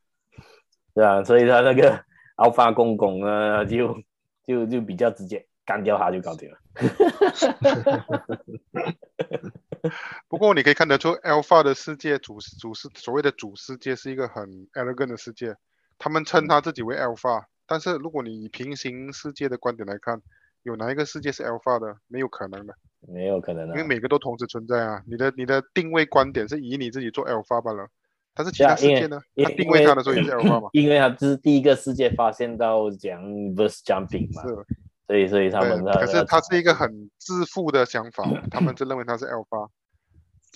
[0.96, 2.02] 对啊，所以他那个
[2.40, 4.02] Alpha 公公啊，就
[4.46, 6.58] 就就比较直接干掉他就搞定了。
[10.26, 15.54] 不过你可以看得出，Alpha 的世界主主世所谓的主世界是一个很 elegant 的世界，
[15.98, 20.22] 他们称他自己为 Alpha，但是如果你以平行世界的观点来看，
[20.62, 21.98] 有哪一个世界是 Alpha 的？
[22.06, 22.74] 没有可能的，
[23.06, 25.02] 没有可能的，因为每个都同时存在啊。
[25.06, 27.88] 你的你的定位观点是以你自己做 Alpha 罢了，
[28.34, 29.20] 但是其他世界呢？
[29.36, 30.68] 他定位他的时候也是 Alpha 嘛？
[30.74, 33.22] 因为他这是第一个世界发现到讲
[33.54, 34.42] verse jumping 嘛。
[34.42, 34.54] 是。
[35.06, 39.68] 所以，所以他们可是他是一个很自负的想法，他们就认为他是 Alpha。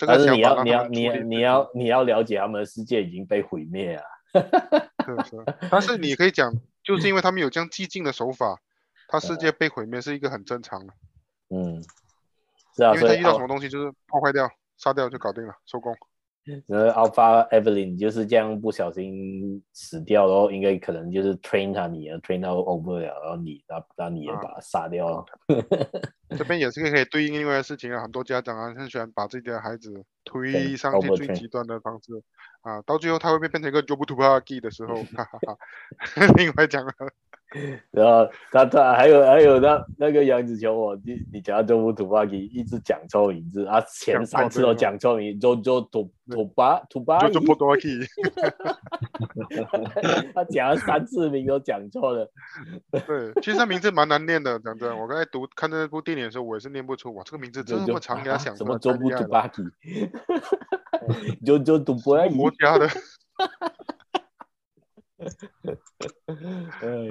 [0.06, 4.02] 但是你要，你要，你要，你要，你要了解他们的世界已经被毁灭了。
[5.04, 6.52] 是是，但是你可以讲，
[6.84, 8.60] 就是因为他们有这样激进的手法，
[9.08, 10.92] 他世界被毁灭是一个很正常的。
[11.50, 11.82] 嗯，
[12.76, 15.96] 是啊，因为他遇到什么东西就是破坏掉、杀掉就搞定了，收工。
[16.66, 25.24] 然后 Alpha Evelyn 就是这样不小心死掉，然后应该可能就是 train 他女儿 train 到 over 了，然后你让让你也把他杀掉了。
[26.36, 32.12] 这边也是个可以对应另外的事情啊，很多家长啊很喜欢把自己的孩子推上去最极端的方式
[32.62, 35.56] 啊，到最后他会被变成一个 Jobu Tupaki 的时候，哈哈哈。
[36.36, 36.92] 另外讲了。
[37.92, 48.06] 然后他他还有还有那那个杨子琼，我你你讲到 Jobu Tupaki 一直讲错名字啊，前三次都讲错名，Jojo Tu Tupa Tupaki，
[50.34, 52.28] 他讲了三次名都讲错了。
[52.90, 62.88] 对，其实他名字蛮难念的，讲真，我刚才读看那部电影的时候，我也是念不出，哇，这个名字这么长，给他想什么 Jobu Tupaki，Jojo Tupaki，国家的。
[66.82, 67.08] 哎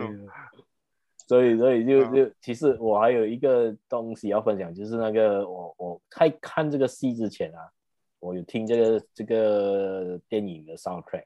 [1.25, 7.71] 所以所以就就其实我还有一个东西要分享，就是那个我我在看这个戏之前啊，
[8.19, 11.23] 我有听这个这个电影的 soundtrack，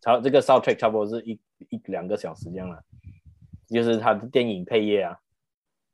[0.00, 2.82] 差这个 soundtrack 差不多是一一两个小时这样了，
[3.68, 5.20] 就是他的电影配乐啊，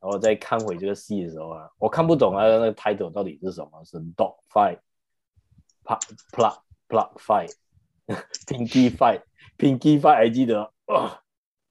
[0.00, 3.84] 然后再看回这个戏的时候啊，我看不懂啊，那个 title 到底是什么？
[3.84, 6.00] 是 dog fight，plug
[6.30, 9.22] plug plug fight，pinky fight。
[9.58, 10.72] Pinky Fight 还记得？
[10.86, 11.22] 哇！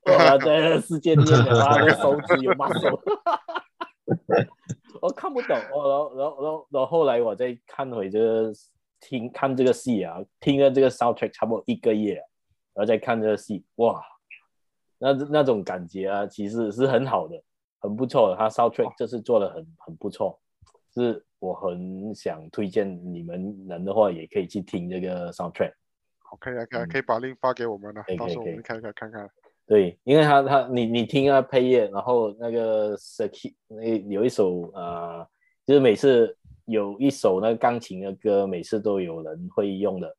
[0.06, 3.02] 哇在世界里面，他的手指有把手，
[5.02, 5.58] 我看不懂。
[5.74, 8.54] 哦，然后，然后，然后，然后后来我再看回这个
[9.00, 12.14] 听看这个戏啊，听了这个 soundtrack 差不多一个月，
[12.74, 14.00] 然后再看这个戏，哇！
[15.00, 17.42] 那那种感觉啊，其实是很好的，
[17.80, 18.36] 很不错的。
[18.36, 20.40] 他 soundtrack 这次做的很很不错，
[20.94, 25.74] 是我很想推荐你们能的话，也可以去听这个 soundtrack。
[26.40, 29.30] 可以啊，可以，可以把 link 发给我们了，到时候我们看看看看。
[29.68, 35.28] 对，因为他他你你听啊配乐，然后那个 Saki 那有一首呃，
[35.66, 40.16] 就是每次有一首那个钢琴的歌，每次都有人会用的。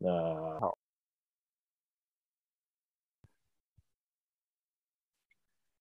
[0.00, 0.76] 呃，好。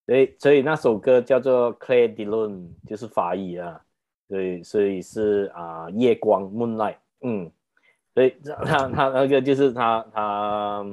[0.06, 3.84] 对，所以那首歌叫做 Clair de Lune，就是法语啊。
[4.30, 7.52] 对，所以是啊、呃，夜光 Moonlight，嗯。
[8.18, 10.84] 所以他他那个就是他他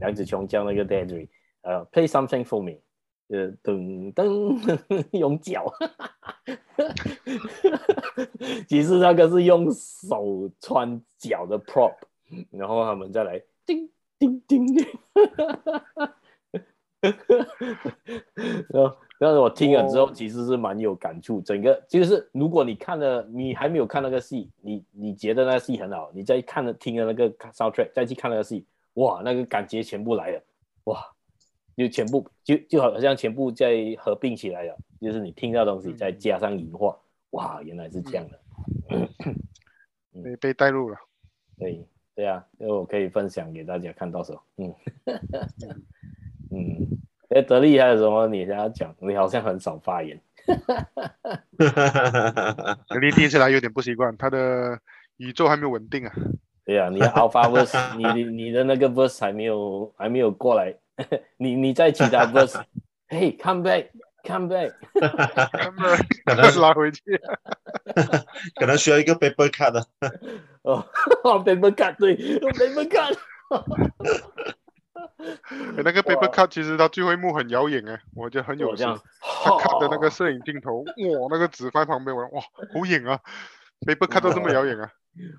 [0.00, 1.28] 杨子琼叫那个 Deirdre
[1.60, 2.78] 呃，Play something for me，
[3.28, 4.58] 呃，噔噔
[5.12, 5.70] 用脚，
[8.66, 11.96] 其实那个是用手穿脚的 prop，
[12.50, 14.64] 然后他们再来叮叮叮，
[18.70, 18.96] 然后。
[19.20, 21.40] 但是我听了之后，其实是蛮有感触。
[21.40, 28.64] 整个就是，如果你看了，你还没有看那个戏，你你觉得那个戏很好，你再看了听了那个 soundtrack，再去看那个戏，
[28.94, 30.40] 哇，那个感觉全部来了，
[30.84, 31.04] 哇，
[31.76, 34.76] 就全部就就好像全部在合并起来了。
[35.00, 36.96] 就是你听到东西，再加上音画，
[37.30, 38.40] 哇，原来是这样的，
[40.22, 40.96] 被被带入了。
[41.58, 44.74] 对对啊，因为我可以分享给大家看到时候，嗯
[46.52, 46.88] 嗯。
[47.28, 48.94] 哎，德力还有什么你想要讲？
[49.00, 50.20] 你好像很少发言。
[52.88, 54.78] 德力第一次来有点不习惯，他的
[55.18, 56.12] 宇宙还没有稳定啊。
[56.64, 60.74] 对呀、啊，你 Alpha verse，你你的那个 verse 还没有还没有过来。
[61.36, 62.60] 你你在其他 verse，
[63.08, 67.02] 嘿、hey,，come back，come back，come back， 可能拉回去，
[68.58, 69.86] 可能需要一个 paper cut 的。
[70.62, 70.84] 哦
[71.22, 73.16] ，paper cut，对，paper cut。
[75.76, 78.84] 欸、那个 paper cut 其实它最后一幕很遥远哎，我觉得很有趣。
[78.84, 82.40] 他看的那个摄影镜头，哇，那个纸放旁边，我哇，
[82.74, 83.20] 好远啊
[83.86, 84.90] ！paper cut 都这么遥远啊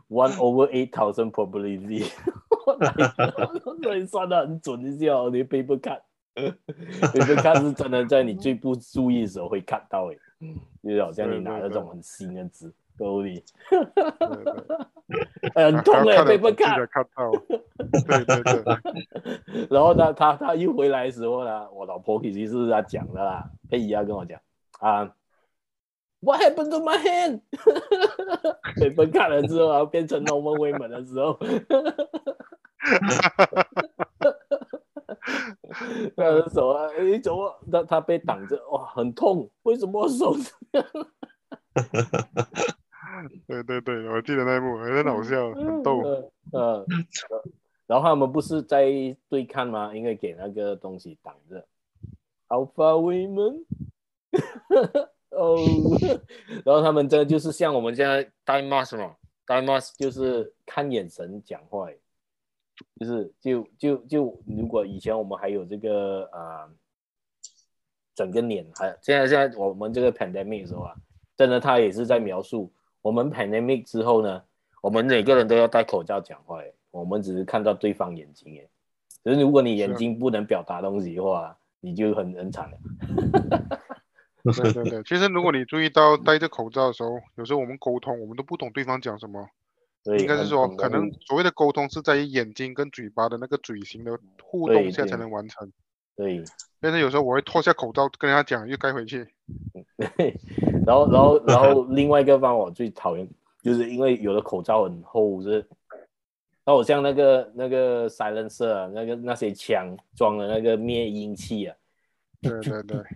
[0.09, 2.09] ！One over eight thousand probability，
[3.81, 10.17] 那你算的很准一下哦，你 paper cut，paper cut 是真的在你最不注意的时候会看到哎，
[10.83, 12.71] 就好像你拿那种很新的纸。
[12.99, 13.43] 兜里，
[15.55, 17.31] 很痛哎，被不看，看到，
[18.05, 18.63] 对对对。
[19.71, 24.39] 然后他他他一回来的时候呢，我老婆其实是他讲的啦，佩仪要跟我讲
[24.79, 25.11] 啊
[26.19, 27.41] ，What happened to my hand？
[28.79, 31.39] 被分开了之后，然后变成 Norman Wayman 的时候，
[36.15, 38.61] 他的手啊，你，怎么他他被挡着？
[38.69, 39.49] 哇，很痛！
[39.63, 40.87] 为什么手这样？
[43.47, 46.01] 对对对，我记得那一幕很好笑，很逗。
[46.53, 46.85] 嗯，
[47.87, 48.85] 然后他们不是在
[49.29, 49.95] 对抗吗？
[49.95, 51.65] 因为给那个东西挡着。
[52.47, 53.63] Alpha Wayman。
[55.31, 55.57] 哦，
[56.65, 61.87] 然后他们这就是像我们现在戴 mask 嘛，戴 mask 就是看眼神讲话，
[62.99, 66.71] 就是就就就如果以前我们还有这个啊、呃，
[68.15, 70.95] 整个脸还现在现在我们这个 pandemic 的时候啊，
[71.37, 74.43] 真的他也是在描述我们 pandemic 之后呢，
[74.81, 76.59] 我们每个人都要戴口罩讲话，
[76.91, 78.67] 我们只是看到对方眼睛，哎，
[79.23, 82.77] 可是如果你眼睛不能表达东西的话，你就很很惨了。
[84.43, 89.47] 对对对， 其实如果你注意到戴着口罩的时候，有时候我们沟通，我们都不懂对方讲什么。
[90.01, 95.71] 对，应该是说，可能所谓的沟通是在于眼睛跟嘴巴的那个嘴型的互动下才能完成。
[96.15, 96.37] 对。
[96.37, 96.45] 对，
[96.79, 99.27] 但是有时候我会脱下口罩跟人家讲，又盖回去。
[100.89, 103.29] 然后，然后，然后另外一个方法我最讨厌，
[103.61, 105.63] 就是因为有的口罩很厚，是。
[106.65, 111.75] 那我像那个那个 silencer 啊，那个那些枪装的那个灭音器啊。
[112.41, 113.03] 对对对。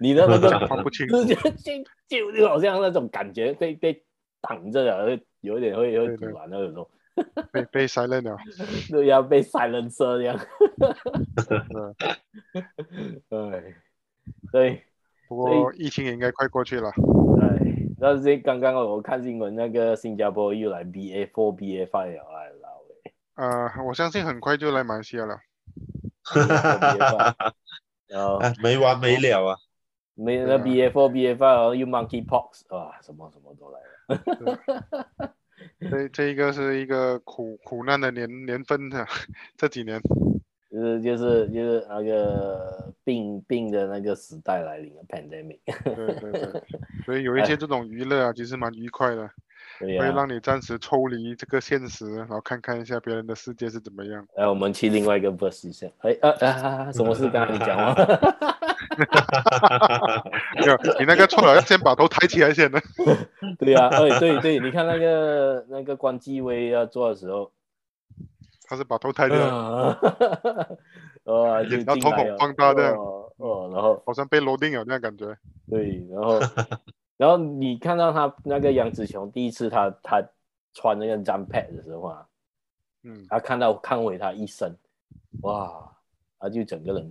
[0.00, 1.18] 你的那个放不清，就
[2.08, 4.02] 就就好像那种感觉被被
[4.40, 6.88] 挡着了，有一点会会堵然，那个时候
[7.52, 8.38] 被被 silent 了，
[8.90, 10.38] 对呀，被 silent 这样。
[13.28, 13.74] 对，
[14.50, 14.82] 对，
[15.28, 16.90] 不过疫情也应该快过去了。
[17.38, 23.12] 对，那是刚刚我看新闻，那个新加坡又来 BA four BA five 了，哎老喂。
[23.34, 25.38] 呃，我相信很快就来马来西亚了。
[28.08, 29.56] 然后没完没了啊，
[30.14, 35.30] 没那 BA four BA five 又 Monkeypox 啊，什么什么都来了。
[35.90, 39.06] 这这一个是一个苦苦难的年年份啊
[39.56, 40.00] 这几年，
[40.76, 45.58] 就是就是就是那个病病的那个时代来临了，pandemic。
[45.82, 46.62] 对对对，
[47.06, 49.30] 所以有一些这种娱乐啊，其实蛮愉快的。
[49.78, 54.26] 可以让你暂时抽离这个现实，然后看看一下别人的世界是怎么样。
[54.34, 55.86] 来，我们去另外一个 verse 一下。
[55.98, 57.28] 哎，啊啊，什么事？
[57.28, 57.94] 刚才你讲吗？
[60.56, 62.80] 没有，你那个错了，要先把头抬起来先呢。
[63.58, 67.50] 对呀，哎，对对，你看那个那个关继威要做的时候，
[68.66, 69.38] 他是把头抬掉。
[69.38, 69.98] 啊，
[71.62, 72.94] 然后瞳孔放大的。
[73.38, 75.36] 哦，然后好像被 loading 了那感觉。
[75.68, 76.40] 对，然后。
[77.18, 80.22] 然后你看到他那个杨紫琼第一次他他
[80.74, 82.26] 穿那个 jump pad 的时候啊，
[83.04, 84.70] 嗯，他看到看回他一生，
[85.40, 85.90] 哇，
[86.38, 87.10] 他就整个人，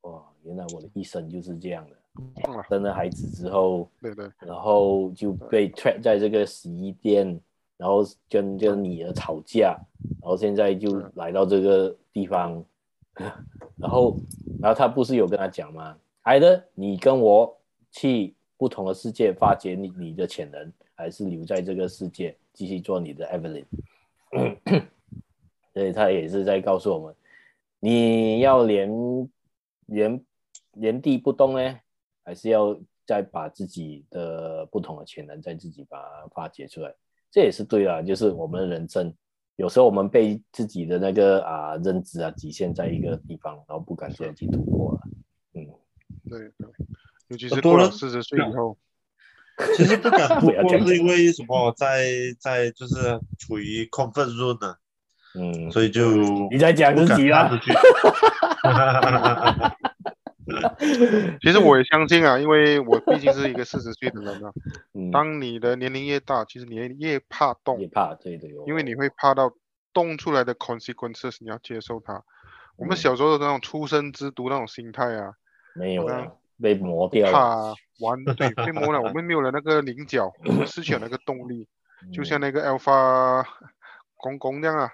[0.00, 2.62] 哇，原来我的一生就是这样的。
[2.70, 7.38] 生了孩子之后，对对，然后就被 trap 在这个洗衣店，
[7.76, 9.76] 然后跟跟女儿吵架，
[10.20, 12.64] 然后现在就来到这个地方，
[13.76, 14.16] 然后
[14.60, 15.96] 然后他不是有跟他讲吗？
[16.22, 17.56] 爱的，你跟我
[17.90, 18.34] 去。
[18.56, 23.64] 不同的世界发掘你你的潜能，还是留在这个世界继续做你的 Evelyn？
[25.74, 27.14] 所以他也是在告诉我们，
[27.80, 28.88] 你要连
[29.86, 30.24] 原
[30.74, 31.80] 原地不动呢，
[32.22, 36.94] 还是要再把自己的不同的潜能再自己把它发掘出来？
[37.34, 39.12] 这也是对啊，就是我们的人生，
[39.56, 45.00] 有时候我们被自己的那个啊认知啊局限在一个地方，然后不敢再去突破了。
[45.54, 45.66] 嗯，
[46.30, 46.68] 对对。
[47.26, 48.78] 尤其是过了四十岁以后，
[49.76, 52.04] 其实不敢 突破，是因为什么在？
[52.38, 54.76] 在在就是处于 comfort zone 呢？
[55.34, 56.14] 嗯，所以就
[56.50, 57.50] 你在讲自己啦。
[61.40, 64.52] 其实我也相信啊，因为我毕竟是一个四十岁的人啊。
[65.12, 69.52] 当你的年龄越大，其实你越怕动，越怕对对，因为你会怕到
[69.92, 72.22] 动出来的 consequences，你要接受它。
[72.76, 75.32] 我们小时候的那种初生之犊那种心态啊，
[75.74, 76.32] 没有啊。
[76.62, 81.66] 被磨掉了，怕玩对被磨了，我们没有了那个棱角，我们失去了那个动力，
[82.14, 83.44] 就像那个 Alpha
[84.16, 84.88] 公公那样啊，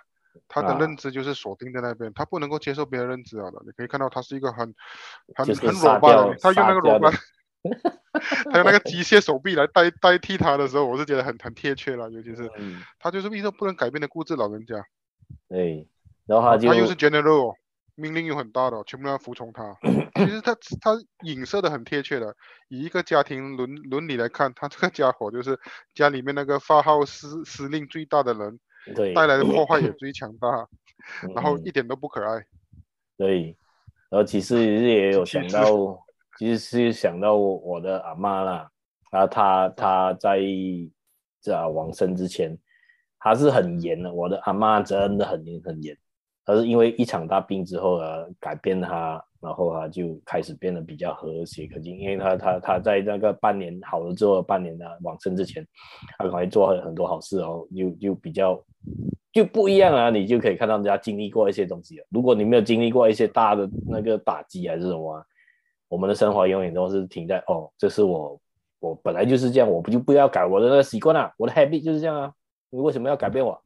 [0.49, 3.63] 他的认知就是锁定在那边，他不能够接受别人认知啊的。
[3.65, 4.75] 你可以看到他是一个很
[5.35, 7.11] 很很软巴的，他用那个软巴，
[8.53, 12.51] 他用那个机械手臂来代代替他的时候，我是觉得很很贴切了，尤其是
[12.99, 14.85] 他就是一个不能改变的固执老人家。
[15.49, 15.89] 对，
[16.27, 17.55] 然后他就他又是 General。
[17.97, 19.77] 命令又很大的，全部都要服从他。
[20.17, 20.93] 其实他他
[21.23, 22.35] 影射的很贴切的，
[22.69, 25.61] 以一个家庭伦伦理来看，他这个家伙就是
[25.93, 28.59] 家里面那个发号施施令最大的人，
[28.95, 30.69] 对，带来的破坏也最强大，
[31.35, 32.45] 然后一点都不可爱。
[33.17, 33.57] 对，
[34.09, 35.65] 然后其实也有想到，
[36.39, 38.71] 其实是想到我的阿妈啦，
[39.13, 40.41] 然后她她在
[41.43, 42.57] 这往生之前，
[43.19, 44.13] 她是很严的。
[44.13, 45.95] 我的阿妈真的很严很严，
[46.47, 51.99] 她是因为一场大病之后啊，改变她，然后她就开始变得比较和谐可亲。
[51.99, 55.67] 因为她她她在那个半年好了之后，半年的往生之前，
[56.19, 58.59] 她还做了很多好事哦，又又比较。
[59.33, 62.03] 就不一样啊，你就可以看到人家经历过一些东西。
[62.11, 65.25] 如果你没有经历过一些大的那个打击还是什么，
[65.89, 68.41] 我们的生活永远都是停在哦，这是我
[68.81, 72.33] 我本来就是这样，我不就不要改我的那个习惯啊，我的 habit 就是这样啊，
[72.71, 73.63] 你为什么要改变我？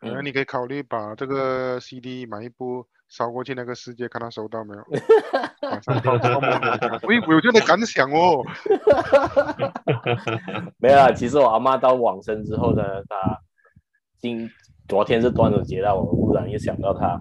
[0.00, 4.82] 那你可以考虑把这个 CD 买一部烧过去那个世界，看他收到没有？
[7.28, 8.42] 我有这样的感想哦。
[10.80, 13.38] 没有啊，其实我阿妈到往生之后呢，她。
[14.18, 14.48] 今
[14.86, 17.20] 昨天是端午节了，我忽然又想到她，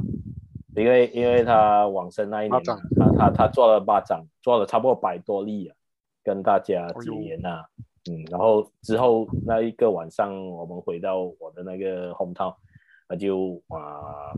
[0.76, 2.77] 因为因为她往生那一年，她
[3.18, 5.76] 她她做了巴掌，做了差不多百多例啊，
[6.23, 7.65] 跟大家结缘啊，
[8.09, 12.53] 嗯，然后之后那一个晚上，我们回到我的那个 hometown，
[13.09, 14.31] 那就啊，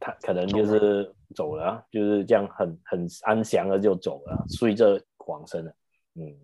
[0.00, 5.72] 他可能就是走了，就是这样很很安详的就走了，随着往生了，
[6.14, 6.34] 嗯，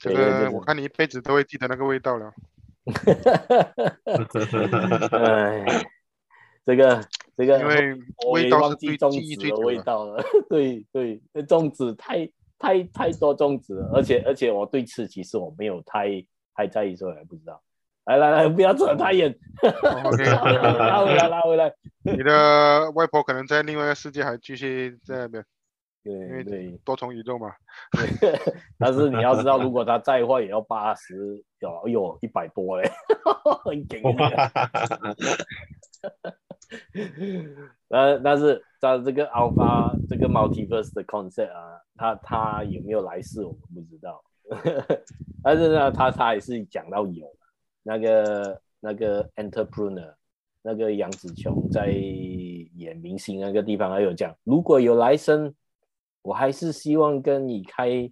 [0.00, 2.32] 这个我看你一辈子都会记得那个味道了。
[2.84, 3.48] 哈哈
[5.08, 5.18] 哈！
[5.18, 5.64] 哎，
[6.64, 7.00] 这个
[7.36, 7.96] 这个，因为
[8.26, 10.20] 我也忘记粽子的味道了。
[10.48, 16.08] 对 对，那粽子太太太多粽子了，而且而且我对吃其实我没有太
[16.54, 17.62] 太在意，所以还不知道。
[18.04, 19.34] 来来来，不要扯太远。
[20.04, 20.24] OK，
[20.78, 21.72] 拉回来拉回来。
[22.04, 25.44] 你的外婆可能在另外一个世界还继续在那边。
[26.04, 27.52] 对，因为多重宇宙嘛。
[27.92, 28.32] 对，
[28.76, 32.90] 但是你要知道，如果他在的话，也要八十，有有一百多嘞，
[33.64, 34.02] 很劲。
[37.88, 44.24] 但但是在这个 Alpha 这个 Multiverse 的 concept 啊，他他有没有来世，我们不知道。
[45.44, 47.32] 但是呢，他他也是讲到有
[47.82, 50.14] 那个那个 Entrepreneur，
[50.62, 55.54] 那个杨紫琼在演明星那个地方还有讲，如果有来生。
[56.24, 58.08] 我还是希望跟你开，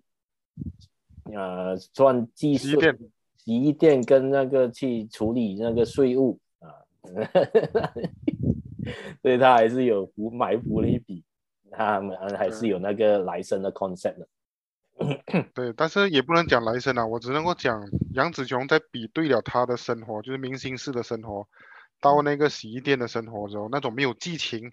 [1.33, 2.77] 呃，赚技术，
[3.37, 6.75] 洗衣店跟那个去处理那个税务啊，
[9.23, 11.23] 所以他还是有福埋伏了一笔，
[11.71, 14.27] 他们还是有那个来生的 concept 的。
[15.55, 17.83] 对，但是也不能讲来生啊，我只能够讲
[18.13, 21.49] 杨紫琼在比对了他的生活，就是明星式的生活，
[22.01, 24.73] 到那个洗衣店的生活的时候，那种没有激情，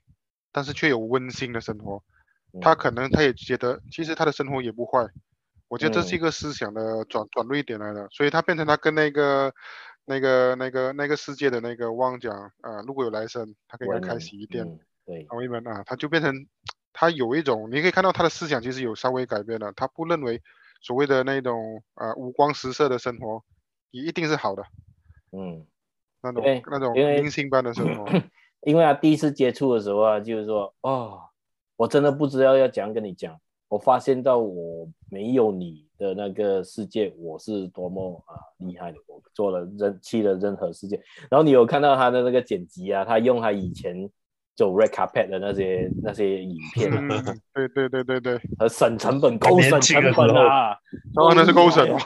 [0.51, 2.03] 但是却有温馨的生活。
[2.61, 5.05] 他可能他也觉得，其实他的生活也不坏，
[5.67, 9.53] 我觉得这是一个思想的转转捩点来的，所以他变成他跟那个
[10.05, 14.65] 那个那个那个世界的那个汪讲啊，如果有来生，他可以开洗衣店，
[15.05, 16.33] 对，同意们啊，他就变成
[16.99, 20.41] 他有一种，你可以看到他的思想其实有稍微改变了，他不认为
[20.81, 23.43] 所谓的那种呃五光十色的生活
[23.91, 24.63] 也一定是好的，
[25.31, 25.63] 嗯，
[26.23, 28.07] 那种那种明星般的生活，
[28.65, 31.21] 因为他第一次接触的时候啊，就是说哦。
[31.79, 33.39] 我真的不知道要怎样跟你讲。
[33.67, 38.97] 我发现到我没有你的那个世界，我是多么啊厉害的。
[39.05, 40.99] 我做了任去了任何世界，
[41.29, 44.09] 然后你有看到他的那个剪辑啊，他用他以前
[44.57, 50.71] 走 red carpet 的那些那些影片啊，嗯、对对对对对，和省成本高省成本啊，
[51.15, 51.97] 哦，那是高省了，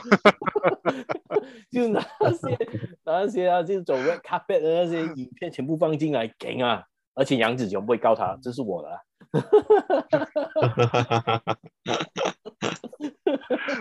[1.72, 2.00] 就那
[2.30, 2.58] 些
[3.04, 6.84] 那些啊，就走 red carpet 的那些影片全部放进来给啊，
[7.14, 8.98] 而且杨子琼不会告他，这是我的、啊。
[9.32, 11.56] 哈哈哈哈哈！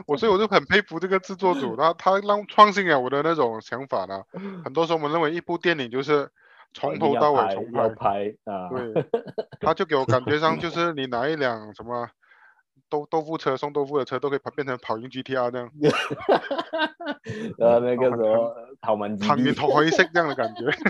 [0.07, 4.23] 我所以我就很佩服这个制作组，他他让创新了我的那种想法呢。
[4.64, 6.30] 很多时候我们认为一部电影就是
[6.73, 9.06] 从头到尾重拍，拍啊，对，
[9.60, 12.10] 他就给我感觉上就是你拿一辆什么
[12.89, 15.72] 豆豆腐车送豆腐的车都可以变成跑赢 GTR 这样。
[17.60, 20.72] 呃，那个什么跑满场面头灰色这样的感觉。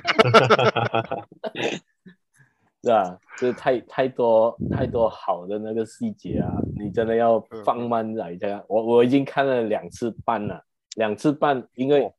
[2.83, 3.15] 是啊？
[3.37, 6.49] 就是太太多太多好的那个细节啊！
[6.79, 8.63] 你真的要放慢来这样。
[8.67, 10.63] 我我已经看了两次半了，
[10.95, 12.11] 两次半，因为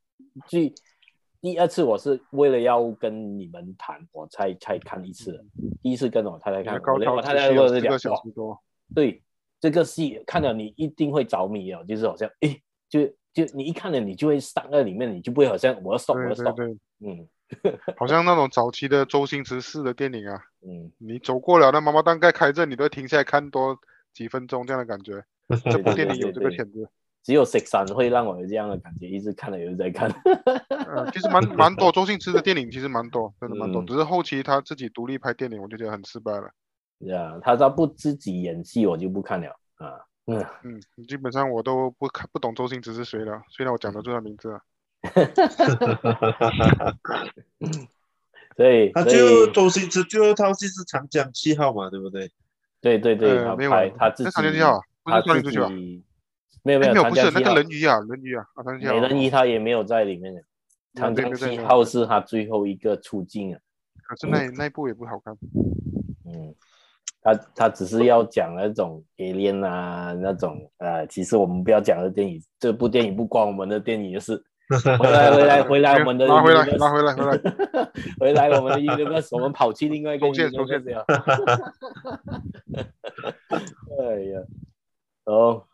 [0.47, 0.73] 第
[1.43, 5.45] 第二次我是为了要跟你们谈，我才才看一次。
[5.83, 6.81] 第一次跟我太太看，
[7.13, 8.17] 我太太说是讲，
[8.95, 9.21] 对
[9.61, 13.05] 这个戏看了你一定会着迷哦，就是好像诶，就
[13.35, 16.57] 就你一看了你就会上在里面，你就不会好像我要 stop 我要 stop，
[17.01, 17.29] 嗯。
[17.99, 23.79] 好像那种早期的周星驰式的电影啊，嗯，你走过了那妈妈档盖开着，你都停下来看多
[24.15, 25.23] 几分钟这样的感觉。
[25.71, 26.89] 这部电影有这个潜质，
[27.23, 30.11] 只有食神会让我有这样的感觉，一直看了又在看。
[30.69, 36.51] 嗯， 其实蛮 蛮多周星驰的电影，其实蛮多，真的蛮多，只是后期他自己独立拍电影，我就觉得很失败了。
[37.01, 39.49] 呀，他他不自己演戏，我就不看了。
[39.77, 44.61] 啊，嗯嗯，基本上我都不看不懂周星驰是谁了，虽然我讲得出他名字啊。
[48.57, 52.31] 所以他就周星驰最后一套戏是长江七号嘛，对不对？
[52.81, 55.71] 对对对，呃、他没有拍他自己，长江七号不是少林足球啊？
[56.63, 60.35] 没有没有，没有不是那个人鱼啊，人鱼啊，啊美人鱼他也没有在里面。
[60.35, 60.43] 的。
[60.95, 63.59] 长江七号是他最后一个出镜啊，
[64.07, 65.35] 可是那那一部也不好看。
[66.27, 66.55] 嗯，
[67.23, 74.45] 他他只是要讲那种 alien 啊，那种呃，其实我们不要讲的电影，这部电影不关我们的电影的事。
[74.99, 77.39] 回来回来回来，我们的 拿回来拿回来回来。
[78.19, 81.01] 回来， 我们的 universe，我们跑去另外一个 universe
[83.99, 84.41] 哎呀，
[85.25, 85.67] 然后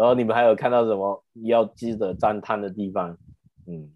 [0.00, 3.18] 然后你们还有看到什么要记得赞叹的地方？
[3.66, 3.92] 嗯，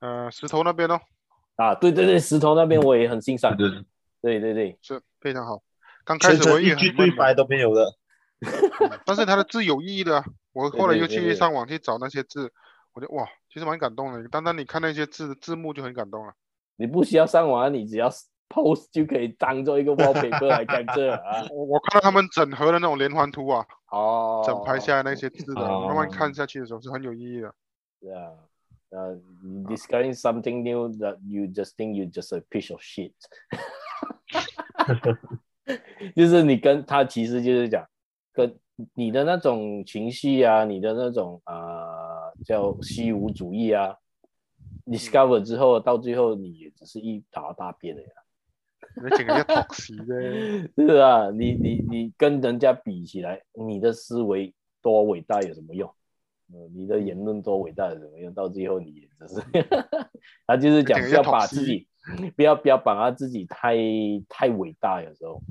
[0.00, 1.00] 呃，石头那边哦。
[1.56, 3.56] 啊，对对对，石头那边我也很欣赏。
[3.56, 3.70] 对
[4.20, 5.62] 对对对，是非常好。
[6.04, 7.90] 刚开始我一句对白都没有的，
[9.06, 10.24] 但是他的字有意义的、啊。
[10.52, 12.52] 我后来又去上网去找那些字。
[12.92, 14.28] 我就哇，其实蛮感动的。
[14.28, 16.34] 单单你看那些字字幕就很感动了。
[16.76, 18.10] 你不需要上网，你只要
[18.50, 21.46] post 就可以当做一个 wallpaper 来看这啊。
[21.54, 27.54] 我我看到他们整合的那种连环图啊，哦，整排下来那些字的，哦、慢慢看下去的时候是很有意义的。
[28.00, 28.30] 对啊，
[28.90, 29.16] 呃
[29.64, 33.12] ，discovering something new that you just think you just a piece of shit。
[36.14, 37.86] 就是你跟他其实就是讲
[38.32, 38.54] 跟。
[38.94, 43.94] 你的那种情绪啊，你的那种啊、呃、叫虚无主义啊
[44.86, 48.08] ，discover 之后到最后你也只是一坨大便的呀。
[49.02, 50.68] 你整个要 toxic 的。
[50.76, 55.90] 是啊，你你你跟人家比起来，你的思维多伟大有什么用？
[56.74, 58.32] 你的言论多伟大有什么用？
[58.34, 59.40] 到最后你也只是，
[60.46, 61.86] 他就是讲不要把自己，
[62.36, 63.76] 不要不要把他自己太
[64.28, 65.42] 太伟大，有时候，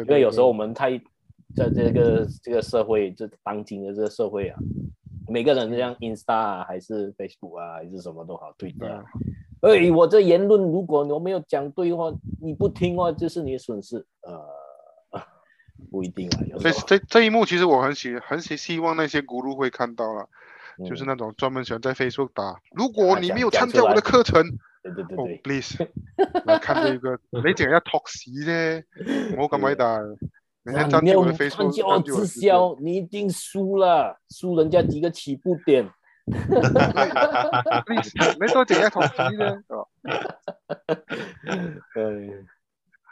[0.00, 1.00] 因为有时候我们太。
[1.52, 4.58] 在这个这个社会，这当今的这个社会啊，
[5.26, 9.04] 每个人像 Insta 啊，还是 Facebook 啊，还是什么都好，对的。
[9.60, 14.04] 哎、嗯，我这言论如果我没有讲对的话，你不听话就是你的损失。
[14.22, 15.20] 呃，
[15.90, 16.40] 不一定啊。
[16.48, 20.28] 有这这这一幕其实我很喜很喜希望那些咕噜会看到了，
[20.78, 24.42] 嗯、就是那种专门喜欢在 Facebook 打，如果你没有参加我的课程，
[24.82, 25.86] 对对对对、oh,，please
[26.46, 28.84] 来看这个， 你净系一 talk 屎啫，
[29.36, 29.98] 唔好咁伟大。
[30.62, 35.90] 你没有参加我直销，你一定输了，输人家几个起步点。
[38.38, 39.62] 没说这样投机的。
[41.94, 42.44] 对，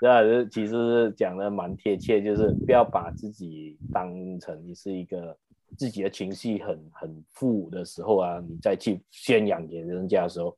[0.01, 5.36] 这其实讲的蛮贴切，就是不要把自己当成你是一个
[5.77, 10.57] 自己的情绪很很负的时候啊，你再去宣扬给人家的时候，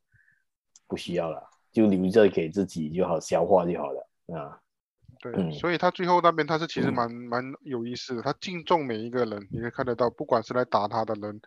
[0.87, 4.57] 不需要了，就留着给自己就好消化就好了啊。
[5.19, 11.41] 对，嗯、所以他最后那边他是其实蛮、嗯、蛮有意思的，他敬重每一个人，你可以看得到，不管是来打他的人，嗯、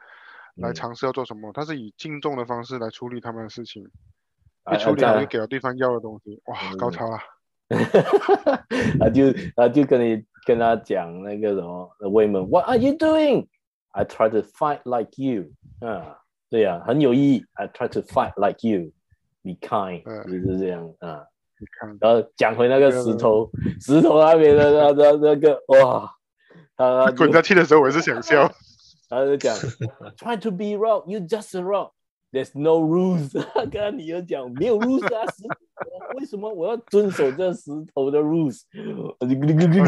[0.56, 7.18] 来尝试要做什么，他是以敬重的方式来处理他们的事情，一、啊、处理好就给了对方要的东西，啊、哇，嗯、高潮了。
[9.00, 13.46] 他就他就跟你跟他讲那个什么，Women，What are you doing?
[13.92, 15.50] I try to fight like you。
[15.80, 16.18] 啊，
[16.50, 17.44] 对呀、啊，很有意义。
[17.54, 18.92] I try to fight like you.
[19.42, 21.24] Be kind，、嗯、就是这样啊。
[22.00, 23.50] 然后讲回那个石头，
[23.80, 26.10] 石头那边的那那那个哇，
[26.76, 28.52] 他 滚下去的时候我是想笑，
[29.08, 29.56] 他就讲，
[30.16, 31.90] Try to be wrong, you just wrong,
[32.32, 33.32] there's no rules。
[33.54, 38.62] 刚刚你又讲没有 rules 啊，石头，为什么我要遵守这石头的 rules？
[39.20, 39.84] 看你的眼睛，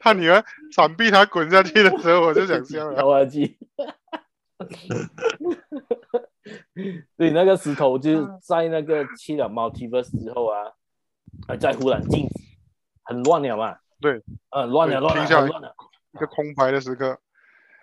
[0.00, 3.02] 他女儿闪避他滚下去的时候，我就想笑了。
[3.04, 3.56] 滑稽。
[7.16, 10.72] 对，那个石头就是在那个去了 multiverse 之后啊，
[11.46, 12.34] 还在忽然静止，
[13.04, 13.78] 很乱了嘛。
[14.00, 15.74] 对，呃，乱了，乱了，乱了，
[16.12, 17.18] 一个空白的时刻，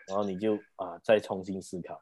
[0.07, 2.01] 然后你就啊再重新思考。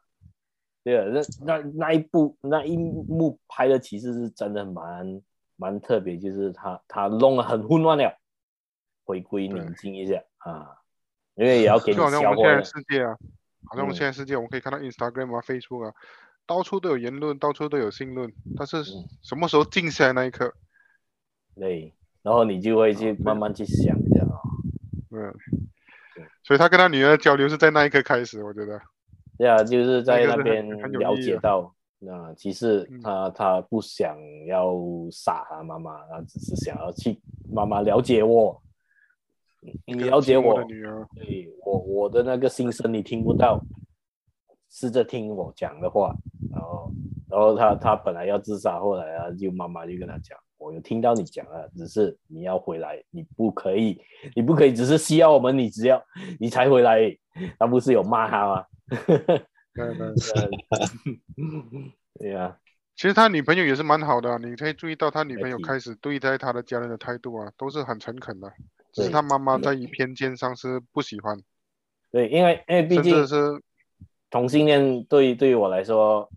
[0.82, 5.22] 对啊，那那那一部那一幕拍的其实是真的蛮
[5.56, 8.18] 蛮特别，就是他他弄得很混乱了，
[9.04, 10.78] 回归宁静一下啊，
[11.34, 12.10] 因为也要给你消化。
[12.10, 13.16] 就好像我们现在世界啊，
[13.66, 15.94] 好像我们现在世界，我们可以看到 Instagram 啊、Facebook 啊。
[16.46, 18.84] 到处都有言论，到处都有新论，但是
[19.22, 20.52] 什么时候静下来那一刻？
[21.54, 21.94] 对，
[22.24, 24.40] 然后你就会去慢慢去想一下啊。
[25.12, 25.32] 嗯，
[26.42, 28.80] 所以他跟他女儿交流是在那一刻开始，我觉得。
[29.38, 34.74] 对啊，就是在那边了解到，那其实他他不想要
[35.12, 38.60] 杀他妈妈，他只是想要去妈妈了解我，
[39.86, 43.60] 你了解我，的女儿，对我我的那个心声你听不到。
[44.70, 46.12] 试着听我讲的话，
[46.50, 46.92] 然后，
[47.30, 54.00] 然后他他本来要自杀，后来啊，就妈妈就跟他讲，我有听到你讲了，只是你要回来，你不可以，
[54.34, 56.02] 你不可以，只是需要我们，你只要
[56.40, 56.98] 你才回来，
[57.58, 58.64] 他不是有骂他吗？
[62.18, 62.56] 对呀，
[62.96, 68.50] 其实他女朋友也是蛮好的啊，你可以注意到他女朋友开始对待他的家人的态度啊，都是很诚恳的，
[68.92, 71.38] 只是他妈妈在于偏见上是不喜欢。
[72.10, 73.60] 对，因为因为毕竟是
[74.30, 76.30] 同性恋，对对于我来说，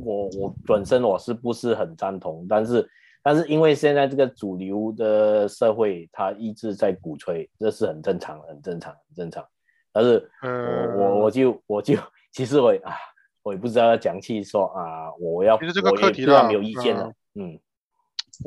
[0.00, 2.90] 我我本身我是不是很赞同，但是
[3.28, 9.46] 但是因为现在这个主流的社会，它一直在鼓吹，这是很正常，很正常，很正常。
[9.92, 11.94] 但是我，我我我就我就
[12.32, 12.96] 其实我啊，
[13.42, 17.60] 我也不知道要讲起说啊，我要其实这个课题呢，没有意见了，嗯，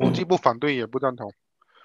[0.00, 1.32] 我既不反对也不赞同，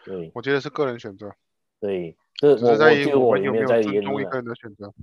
[0.03, 1.31] 对，我觉得是个人选择，
[1.79, 2.17] 对。
[2.39, 4.93] 这只是在于我们有没有尊重一个人的选择。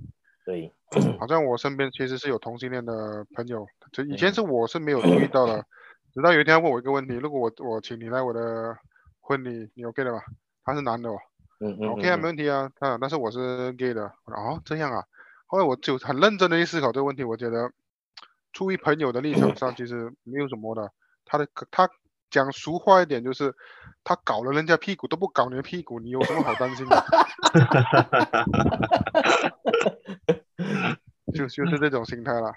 [0.45, 0.71] 对，
[1.19, 5.65] 好像我身边其实是有同性恋的朋友，就以前是我是没有注意到的，
[6.15, 8.77] 直到有一天他问我一个问题：如果我我请你来我的
[9.19, 10.23] 婚礼，你 OK 的吧？
[10.63, 11.17] 他是男的哦，
[11.59, 15.03] 嗯嗯，OK 啊，没问题啊，啊，但是我是 gay 的，哦，这样啊。
[15.45, 17.69] 后来我就很认真的去思考这个问题，我觉得
[18.53, 20.89] 出于朋友的立场上，其实没有什么的，
[21.25, 21.89] 他的他。
[22.31, 23.55] 讲俗话一点，就是
[24.03, 27.05] 他搞了人家屁股都不搞你的屁股，你有什么好担心的？
[31.33, 32.51] 就 就是这种心态了。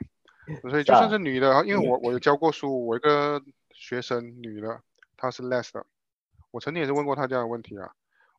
[0.62, 3.42] 所以就算是女的，因为我我有教过书，我一个
[3.72, 4.80] 学生女的，
[5.16, 5.84] 她是 less 的，
[6.50, 7.90] 我曾经也是问过她这样的问题啊，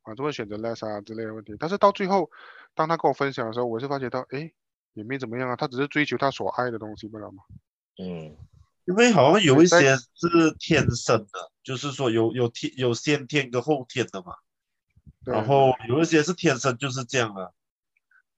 [0.03, 1.55] 啊，怎么选择 less 啊之类的问题。
[1.59, 2.29] 但是到最后，
[2.73, 4.51] 当她跟我分享的时候，我是发觉到，哎，
[4.93, 7.43] 也没怎么样啊，她只是追求她所爱的东西，不知道吗？
[7.97, 8.35] 嗯。
[8.85, 14.33] 因为好像有一些是天生的，就是说有有天有先天跟后天的嘛，
[15.23, 17.53] 然后有一些是天生就是这样的。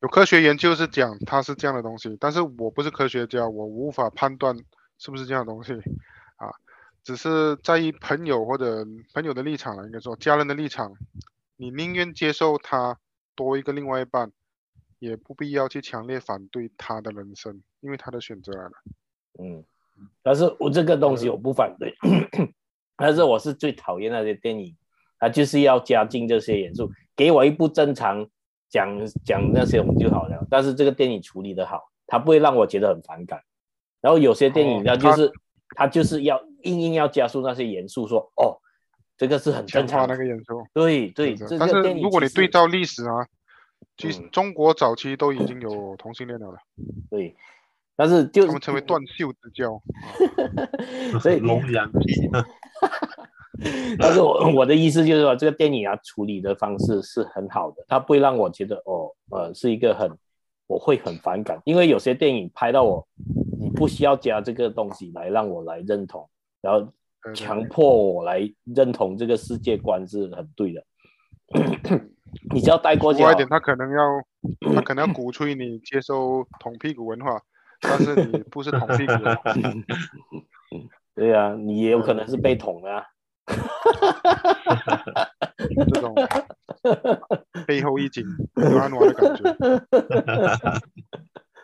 [0.01, 4.57] 有科学研究是讲它是这样的东西，但是我不是科学家，我无法判断
[4.97, 5.73] 是不是这样的东西
[6.37, 6.49] 啊。
[7.03, 10.93] 只是在于朋友或者朋友的立场了，应该说家人的立场，
[11.55, 12.97] 你宁愿接受他
[13.35, 14.31] 多一个另外一半，
[14.97, 18.71] 也不必要去强烈反对他的人生，因为他的选择来了。
[19.39, 19.63] 嗯。
[20.23, 21.93] 但是我这个东西我不反对，
[22.97, 24.75] 但是我是最讨厌那些电影，
[25.19, 28.27] 他就是要加进这些元素，给我一部正常
[28.71, 30.47] 讲讲那些我们就好了。
[30.49, 33.41] 但是这个电影处理得好，它不会让我觉得很反感。
[34.01, 35.31] 然后有些电影它就是、哦、
[35.75, 38.57] 它，它就是要硬硬要加速那些元素说，说哦，
[39.15, 40.65] 这个是很正常的那个元素。
[40.73, 43.27] 对对，但是如果你对照历史啊，
[43.97, 46.57] 其实中国早期都已经有同性恋了了。
[47.11, 47.35] 对。
[47.93, 49.79] 但是就他们成为断袖之交，
[51.21, 52.27] 所以 龙阳皮。
[53.99, 60.09] 但是我 我的意思就是说，这个电影啊处理的方式是很好的，它不会让我觉得哦呃是一个很
[60.67, 63.05] 我会很反感，因为有些电影拍到我，
[63.59, 66.29] 你不需要加这个东西来让我来认同，
[66.61, 66.87] 然后
[67.33, 70.83] 强迫我来认同这个世界观是很对的。
[72.53, 77.41] 你只要带过去一点，他可能要他可能要鼓吹你接受捅屁股文化。
[77.83, 79.39] 但是你不是捅屁股的，
[81.15, 83.03] 对呀、啊，你也有可能是被捅的、啊，
[85.93, 86.15] 这种
[87.67, 88.23] 背后一紧
[88.55, 89.43] 暖暖的感觉。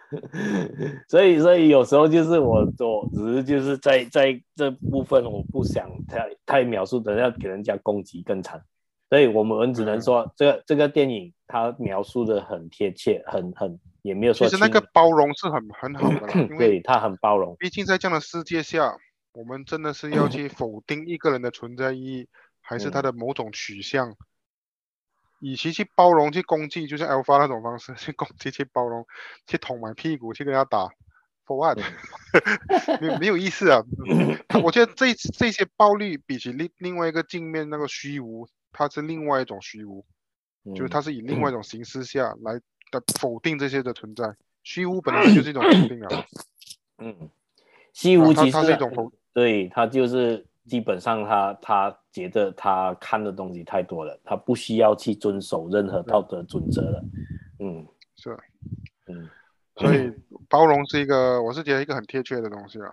[1.10, 8.62] 所以，所以有时候就是我，我只是就是在在这部分，我不想太太描述，等下给人家攻击更惨。
[9.10, 13.80] 所以我们只能说，这个这个电影它描述的很贴切，很很。
[14.04, 17.54] 也没有说，其实那个包容是很很好的， 因为他很包容。
[17.60, 18.96] 毕竟在这样的世界下，
[19.38, 22.28] 我们真的是要去否定一个人的存在意义，
[22.60, 24.16] 还是他的某种取向？
[25.40, 29.06] 与其去包容、去攻击，就像 Alpha 那种方式去攻击、去包容、
[29.46, 30.90] 去捅满屁股、去跟他打
[31.46, 31.78] ，For what？
[33.00, 33.84] 没有没有意思啊！
[34.64, 40.04] 我觉得这这些暴力比起另另外一个镜面那个虚无，它是另外一种虚无，
[40.76, 42.60] 就是它是以另外一种形式下来。
[42.90, 44.34] 的否定这些的存在，
[44.64, 46.26] 虚无本来 就是一种否定啊。
[47.00, 47.30] 嗯，
[47.92, 57.04] 虚无其实它是一种否，对，他就是基本上他他觉得他看的东西太多了，他不需要去遵守任何道德准则了。
[57.60, 57.86] 嗯，
[58.16, 58.36] 是，
[59.06, 59.30] 嗯，
[59.76, 60.12] 所以
[60.50, 62.92] 包容是一个，我是觉得一个很贴切的东西啊。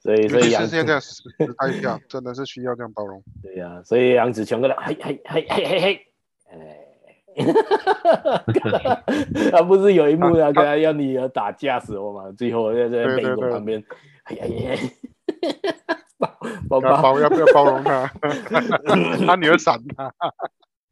[0.00, 1.22] 所以所以杨现在时
[1.56, 3.22] 代下真的是需要这样包容。
[3.40, 6.04] 对呀、啊，所以杨紫琼跟他嘿嘿嘿嘿嘿嘿，
[6.50, 6.86] 哎。
[9.52, 13.80] 他不是有一幕啊，跟他要女儿打架时候嘛，最后在在背后旁边，
[14.24, 14.76] 哎呀呀，
[16.68, 18.06] 包包包要不要包容他？
[19.26, 20.12] 他女儿闪他。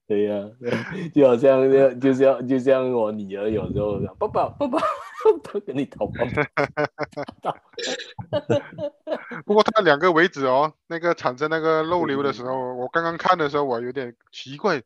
[0.07, 0.49] 对呀、啊，
[1.15, 4.79] 就好像就就像就像我女儿有时候爸爸爸爸
[5.43, 7.55] 都跟你讨爸爸。
[9.45, 14.83] 不过他两个为止哦，那个产生那个漏流的时候，嗯、我刚刚看的时候我有点奇怪，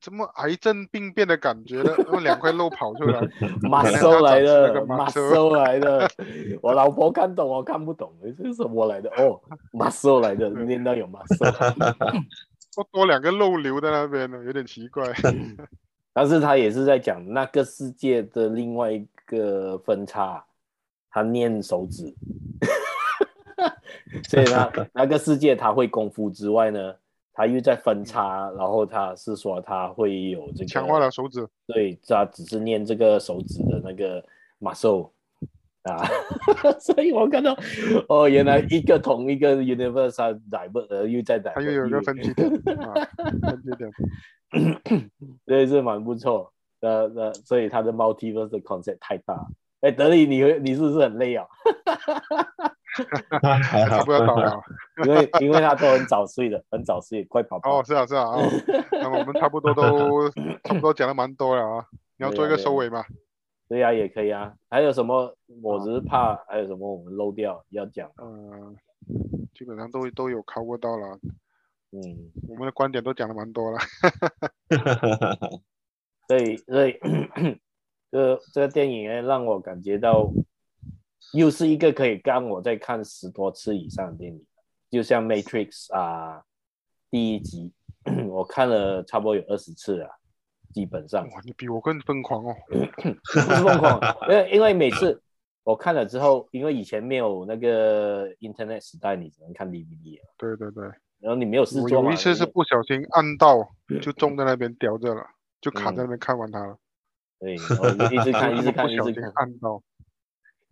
[0.00, 1.92] 怎么癌症病变的感觉呢？
[2.06, 3.20] 那么两块肉跑出来，
[3.68, 6.08] 马收来的，马收来的。
[6.62, 9.10] 我老婆看懂，我看不懂，这是什么来的？
[9.16, 9.40] 哦，
[9.72, 11.44] 马收来的，念到有马收。
[12.92, 15.12] 多两个肉瘤在那边呢，有点奇怪。
[16.12, 20.44] 但是他也是在讲那个世界的另外一个分叉，
[21.10, 22.14] 他念手指，
[24.28, 26.94] 所以呢，那个世界他会功夫之外呢，
[27.38, 34.20] 他又在分叉，然后他是说他会有这个强化了手指，对，他只是念这个手指的那个
[34.60, 35.10] muscle。
[35.84, 36.04] 啊，
[36.80, 37.56] 所以我看到
[38.08, 45.10] 哦，原来一个同一个 universe 在不呃又在在，它又有一个分歧点，分歧点，
[45.46, 46.52] 对，是蛮不错。
[46.80, 49.46] 呃呃，所以他的 multiverse 的 concept 太大。
[49.80, 51.46] 哎，德力，你你是不是很累啊？
[53.62, 54.60] 还好，不要打扰。
[55.06, 57.78] 因为因为他都很早睡的，很早睡，快跑跑。
[57.78, 58.38] 哦，是啊是啊啊。
[58.92, 60.28] 那么我们差不多都
[60.64, 61.86] 差不多讲的蛮多了啊，
[62.18, 63.04] 你要做一个收尾吗？
[63.68, 64.52] 对呀、啊，也可以啊。
[64.68, 65.36] 还有什么？
[65.62, 68.10] 我只是怕还有什么我们漏掉要讲。
[68.20, 68.76] 嗯，
[69.54, 71.20] 基本上都都有 cover 到了。
[71.92, 73.78] 嗯，我们的观点都讲的蛮多了。
[76.26, 76.98] 对，所以
[78.10, 80.30] 这这个电影呢，让我感觉到
[81.32, 84.44] 又是一个可以让我再看十多次以上的电影。
[84.90, 86.42] 就像 Matrix 啊，
[87.10, 87.72] 第一集
[88.28, 90.08] 我看了差不多有二十次了。
[90.70, 92.54] 基本上，哇，你比我更疯狂哦！
[92.68, 93.98] 不是疯狂，
[94.28, 95.20] 因为因为每次
[95.64, 100.28] 我看了之后，因为以前没有那个 Internet 时代，你只能看 DVD 啊。
[100.36, 100.84] 对对对。
[101.20, 102.10] 然后你没有事做嘛。
[102.10, 103.66] 有一次是不小心按到，
[104.02, 105.22] 就中在那边叼着了，
[105.58, 106.76] 就卡在那边看完它了。
[107.40, 109.82] 对，然后就一直看， 一直看，一直看，按到，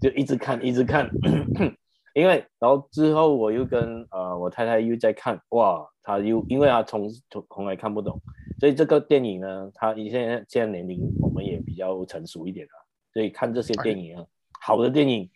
[0.01, 1.11] 就一直看，一直看。
[2.15, 8.19] 因为然后之后我又跟呃我太太又在看，哇，她又因为她从从从来看不懂。
[8.59, 12.73] 所以这个电影呢，她现在现在年龄我们也比较成熟一点了，
[13.13, 14.25] 所以看这些电影啊，
[14.63, 15.29] 好的电影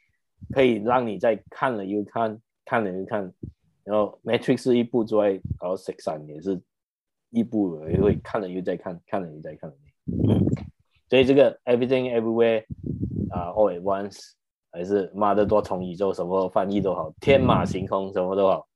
[0.54, 3.30] 可以让你在看了又看，看了又看，
[3.84, 6.58] 然后 Matrix 是一部之外，然后 Six 也是
[7.28, 9.70] 一部也会看了又再看，看了又再看。
[11.10, 12.64] 所以这个 Everything Everywhere
[13.28, 14.30] 啊，All at Once
[14.70, 18.66] 还是妈的多重宇宙，什么翻译都好，天马行空什么都好，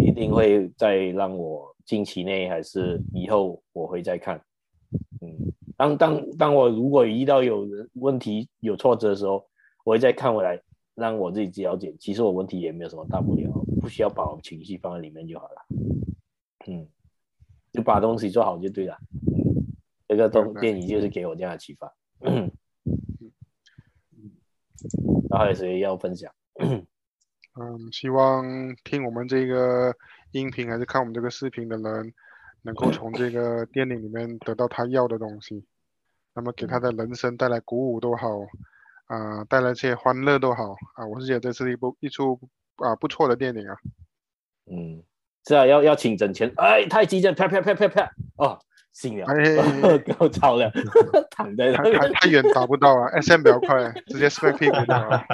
[0.00, 1.74] 一定会再让我。
[1.84, 4.40] 近期内还是以后我会再看，
[5.20, 5.36] 嗯，
[5.76, 9.44] 当当当我如果遇到有问题有挫折的时候，
[9.84, 10.58] 我会再看回来，
[10.94, 13.52] 让我自己了解，其实我问题也没有什么大不了，
[13.82, 15.66] 不需要把我情绪放在里面就好了，
[16.68, 16.88] 嗯，
[17.70, 18.96] 就把东西做好就对了，
[20.08, 22.50] 这个东电影就是给我这样的启发，嗯，
[25.30, 26.32] 然后还有谁要分享？
[26.60, 26.86] 嗯，
[27.92, 28.44] 希望
[28.84, 29.94] 听我们这个。
[30.34, 32.12] 音频还是看我们这个视频的人，
[32.62, 35.64] 能够从这个电影里面得到他要的东西，
[36.34, 38.40] 那么给他的人生带来鼓舞都好，
[39.06, 42.36] 啊、呃，带来一些欢乐都好啊，我是觉得这是一部一出
[42.78, 43.76] 啊不错的电影啊。
[44.66, 45.04] 嗯，
[45.46, 48.58] 是啊，要要请整钱，哎，太激进，啪啪啪啪啪，哦，
[49.26, 50.70] 哎， 高潮了，
[51.30, 55.24] 躺在那太太远打不到啊，SM 比较快，直接摔屁股了。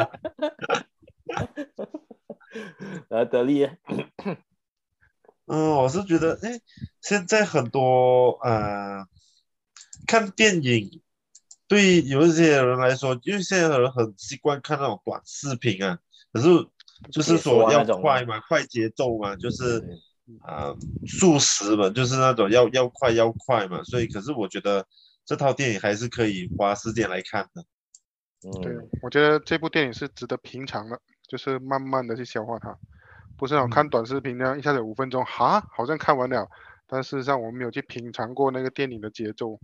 [3.11, 3.69] 呃，得力。
[5.47, 6.61] 嗯，我是觉得，哎，
[7.03, 9.05] 现在很多呃，
[10.07, 11.03] 看电影，
[11.69, 15.99] 对有一些人来说，因为现在的人很习惯看那种短视频啊，
[16.33, 16.49] 可是
[17.13, 19.85] 就是说要快嘛，快节奏嘛，就是
[20.43, 20.75] 啊，
[21.07, 24.87] 速食嘛，就是那种要要快要快嘛，所以可是我觉得
[25.25, 27.65] 这套电影还是可以花时间来看的。
[28.43, 30.99] 嗯，对，我觉得这部电影是值得品尝的，
[31.29, 32.75] 就是慢慢的去消化它。
[33.37, 36.49] 不是那种看短视频那样，一下子五分钟，哈，好像看完了，
[36.87, 39.59] 但事实上我们没有去品尝过那个电影的节奏。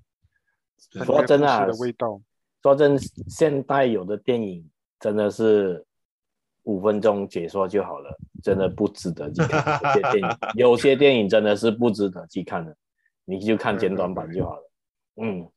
[0.93, 2.21] 说真的，的味道。
[2.63, 2.99] 说真，
[3.29, 4.69] 现代有的电影
[5.01, 5.86] 真的是
[6.67, 9.81] 五分钟解说就好了，真的不值得去看。
[9.83, 12.77] 有些电影，有些电影真的是不值得去看的，
[13.25, 14.71] 你就看简短版就好了。
[15.17, 15.51] 嗯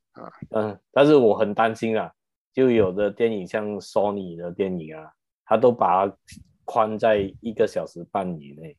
[0.51, 2.11] 嗯，但是我很担心啊，
[2.51, 5.11] 就有的电影像 Sony 的电影啊，
[5.45, 6.15] 他都把它。
[6.71, 8.77] 宽在一个小时半以内，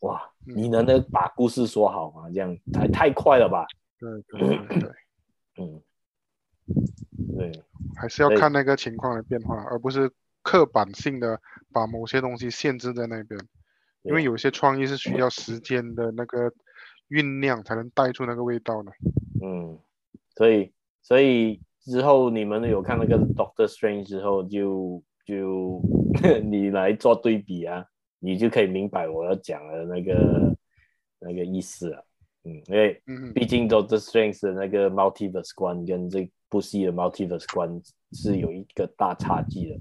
[0.00, 0.22] 哇！
[0.44, 2.28] 你能能把故事说好吗？
[2.30, 3.64] 这样太太快了吧？
[3.98, 4.90] 对对对，对，
[5.56, 5.82] 嗯，
[7.34, 7.50] 对，
[7.96, 10.12] 还是要看那个情况的变化，而不是
[10.42, 11.40] 刻板性的
[11.72, 13.40] 把某些东西限制在那边，
[14.02, 16.52] 因为有些创意是需要时间的那个
[17.08, 18.92] 酝酿，才能带出那个味道的。
[19.42, 19.78] 嗯，
[20.36, 25.80] 所以所以之后你们有看那个 Doctor Strange 之后就，就
[26.22, 27.84] 就 你来做对比啊，
[28.18, 30.56] 你就可以明白我要讲的那个
[31.18, 32.04] 那个意思了。
[32.44, 33.00] 嗯，因为
[33.32, 37.80] 毕竟 Doctor Strange 的那个 Multiverse 观跟这部戏的 Multiverse 观
[38.12, 39.80] 是有一个大差距的，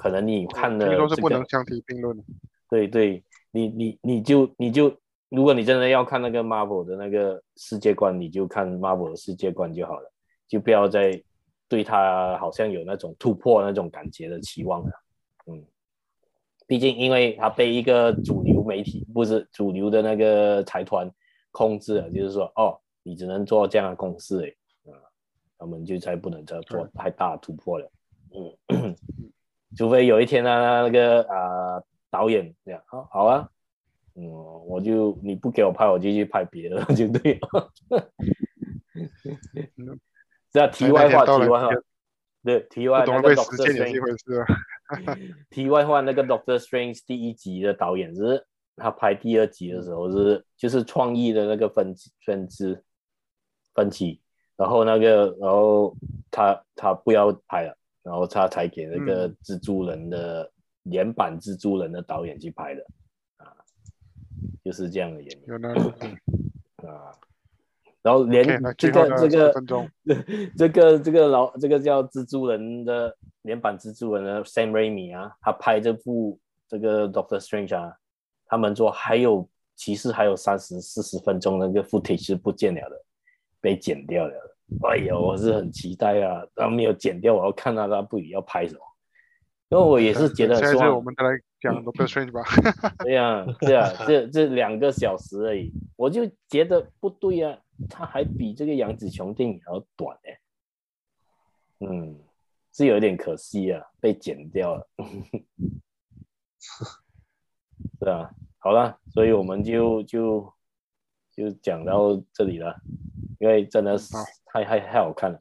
[0.00, 2.22] 可能你看了、这个，都是不能相提并论的。
[2.70, 4.90] 对对，你你你就你就，
[5.28, 10.10] 如果你真的要看那个 Marvel 的那个世界观，你就看 Marvel 的世界观就好了，
[10.48, 11.22] 就不要再
[11.68, 14.92] 对他好像有那种突破那种感觉的期望了。
[15.46, 15.62] 嗯，
[16.66, 21.10] 毕竟因为他被一个主流媒体，不是主流的那个财团。
[21.52, 24.48] 控制了，就是说，哦，你只能做这样的公司，哎，
[24.92, 24.94] 啊，
[25.58, 27.90] 他们就再不能再做太大的突破了，
[28.68, 28.96] 嗯，
[29.76, 33.48] 除非有一天呢、啊，那个啊、呃、导演这样，好，好啊，
[34.14, 34.30] 嗯，
[34.66, 37.72] 我就你不给我拍，我就去拍别的，就对了，
[40.50, 41.70] 这样题外话，题外话，
[42.42, 44.46] 对，题外那个 Doctor Strange，
[45.50, 48.46] 题外话，那个 Doctor Strange 第一集的导演是。
[48.76, 51.94] 他拍第二集的时候是就是创意的那个分
[52.24, 52.82] 分支
[53.74, 54.22] 分歧，
[54.56, 55.94] 然后那个然后
[56.30, 57.76] 他他不要拍了，
[58.10, 60.50] 然后他才给那个蜘蛛人的
[60.82, 62.84] 原版蜘蛛人的导演去拍的
[63.36, 63.54] 啊，
[64.64, 65.54] 就是这样的原因
[66.88, 67.14] 啊，
[68.02, 68.44] 然后连
[68.76, 69.54] 这个这个
[70.58, 77.96] 这个这个老这个叫蜘蛛人的原版蜘蛛人的 Sam Raimi 啊，他拍这部这个 Doctor Strange 啊。
[78.46, 83.00] 他们说还有，其实还有三十四十分钟那个 footage 是不见了的，
[83.60, 84.49] 被剪掉了。
[84.82, 88.80] 哎呀，我是很期待啊，他没有剪掉，我要看到他不要拍什么。
[89.68, 91.30] 因为我也是觉得说，现在我们再来
[91.60, 92.42] 讲 Doctor Strange 吧。
[93.04, 97.56] 对呀，对呀，这这两个小时而已，我就觉得不对啊，
[97.88, 100.40] 他还比这个杨紫琼电影还要短哎。
[101.86, 102.18] 嗯，
[102.72, 104.88] 是有点可惜啊，被剪掉了。
[108.00, 110.52] 是啊，好了，所以我们就就
[111.32, 112.76] 就讲到这里了，
[113.40, 114.14] 因为真的是
[114.46, 115.40] 太太太好看了，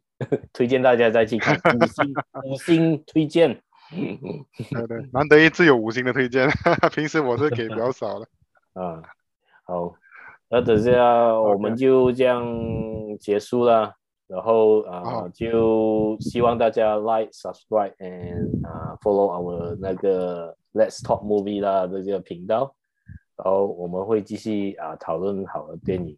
[0.52, 2.14] 推荐大家再去看，五星
[2.44, 3.62] 五星推荐。
[3.92, 6.50] 对对，难得一次有五星的推荐，
[6.92, 8.28] 平时我是给比较少的。
[8.82, 9.02] 啊，
[9.66, 9.94] 好，
[10.50, 10.94] 那等下
[11.40, 12.44] 我们就这样
[13.20, 13.94] 结束了，
[14.28, 20.56] 然后啊、呃，就希望大家 like、subscribe and 啊、uh, follow our 那个。
[20.72, 22.76] Let's Talk Movie 啦，这个频道，
[23.36, 26.16] 然后我们会继续啊讨论好的电影。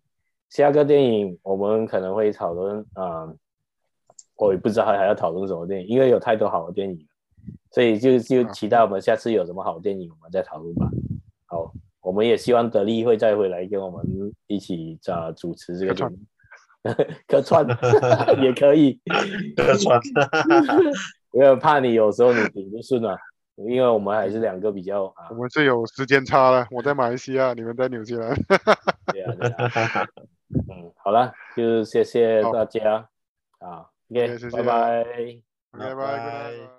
[0.52, 3.34] 下个电影我们可能会讨论啊，
[4.36, 7.08] 我也不知道还还要讨论什么电影，因为有太多好的电影，
[7.72, 10.90] 所以就就期待我们下次有什么好电影，我们再讨论吧。
[11.46, 14.06] 好，我们也希望得力会再回来跟我们
[14.48, 16.18] 一起啊主持这个节目，
[17.28, 17.66] 客串
[18.44, 19.00] 也可以，
[19.56, 19.98] 客串，
[21.32, 23.18] 因为怕你有时候你顶不顺啊。
[23.68, 26.66] 因为我们还是两个比较啊，我们是有时间差了。
[26.72, 28.34] 我在马来西亚，你们在纽西兰。
[29.14, 30.08] 对啊，对啊。
[30.70, 33.10] 嗯，好了，就谢谢大家
[33.60, 35.06] 啊，OK，拜拜，
[35.72, 36.72] 拜拜。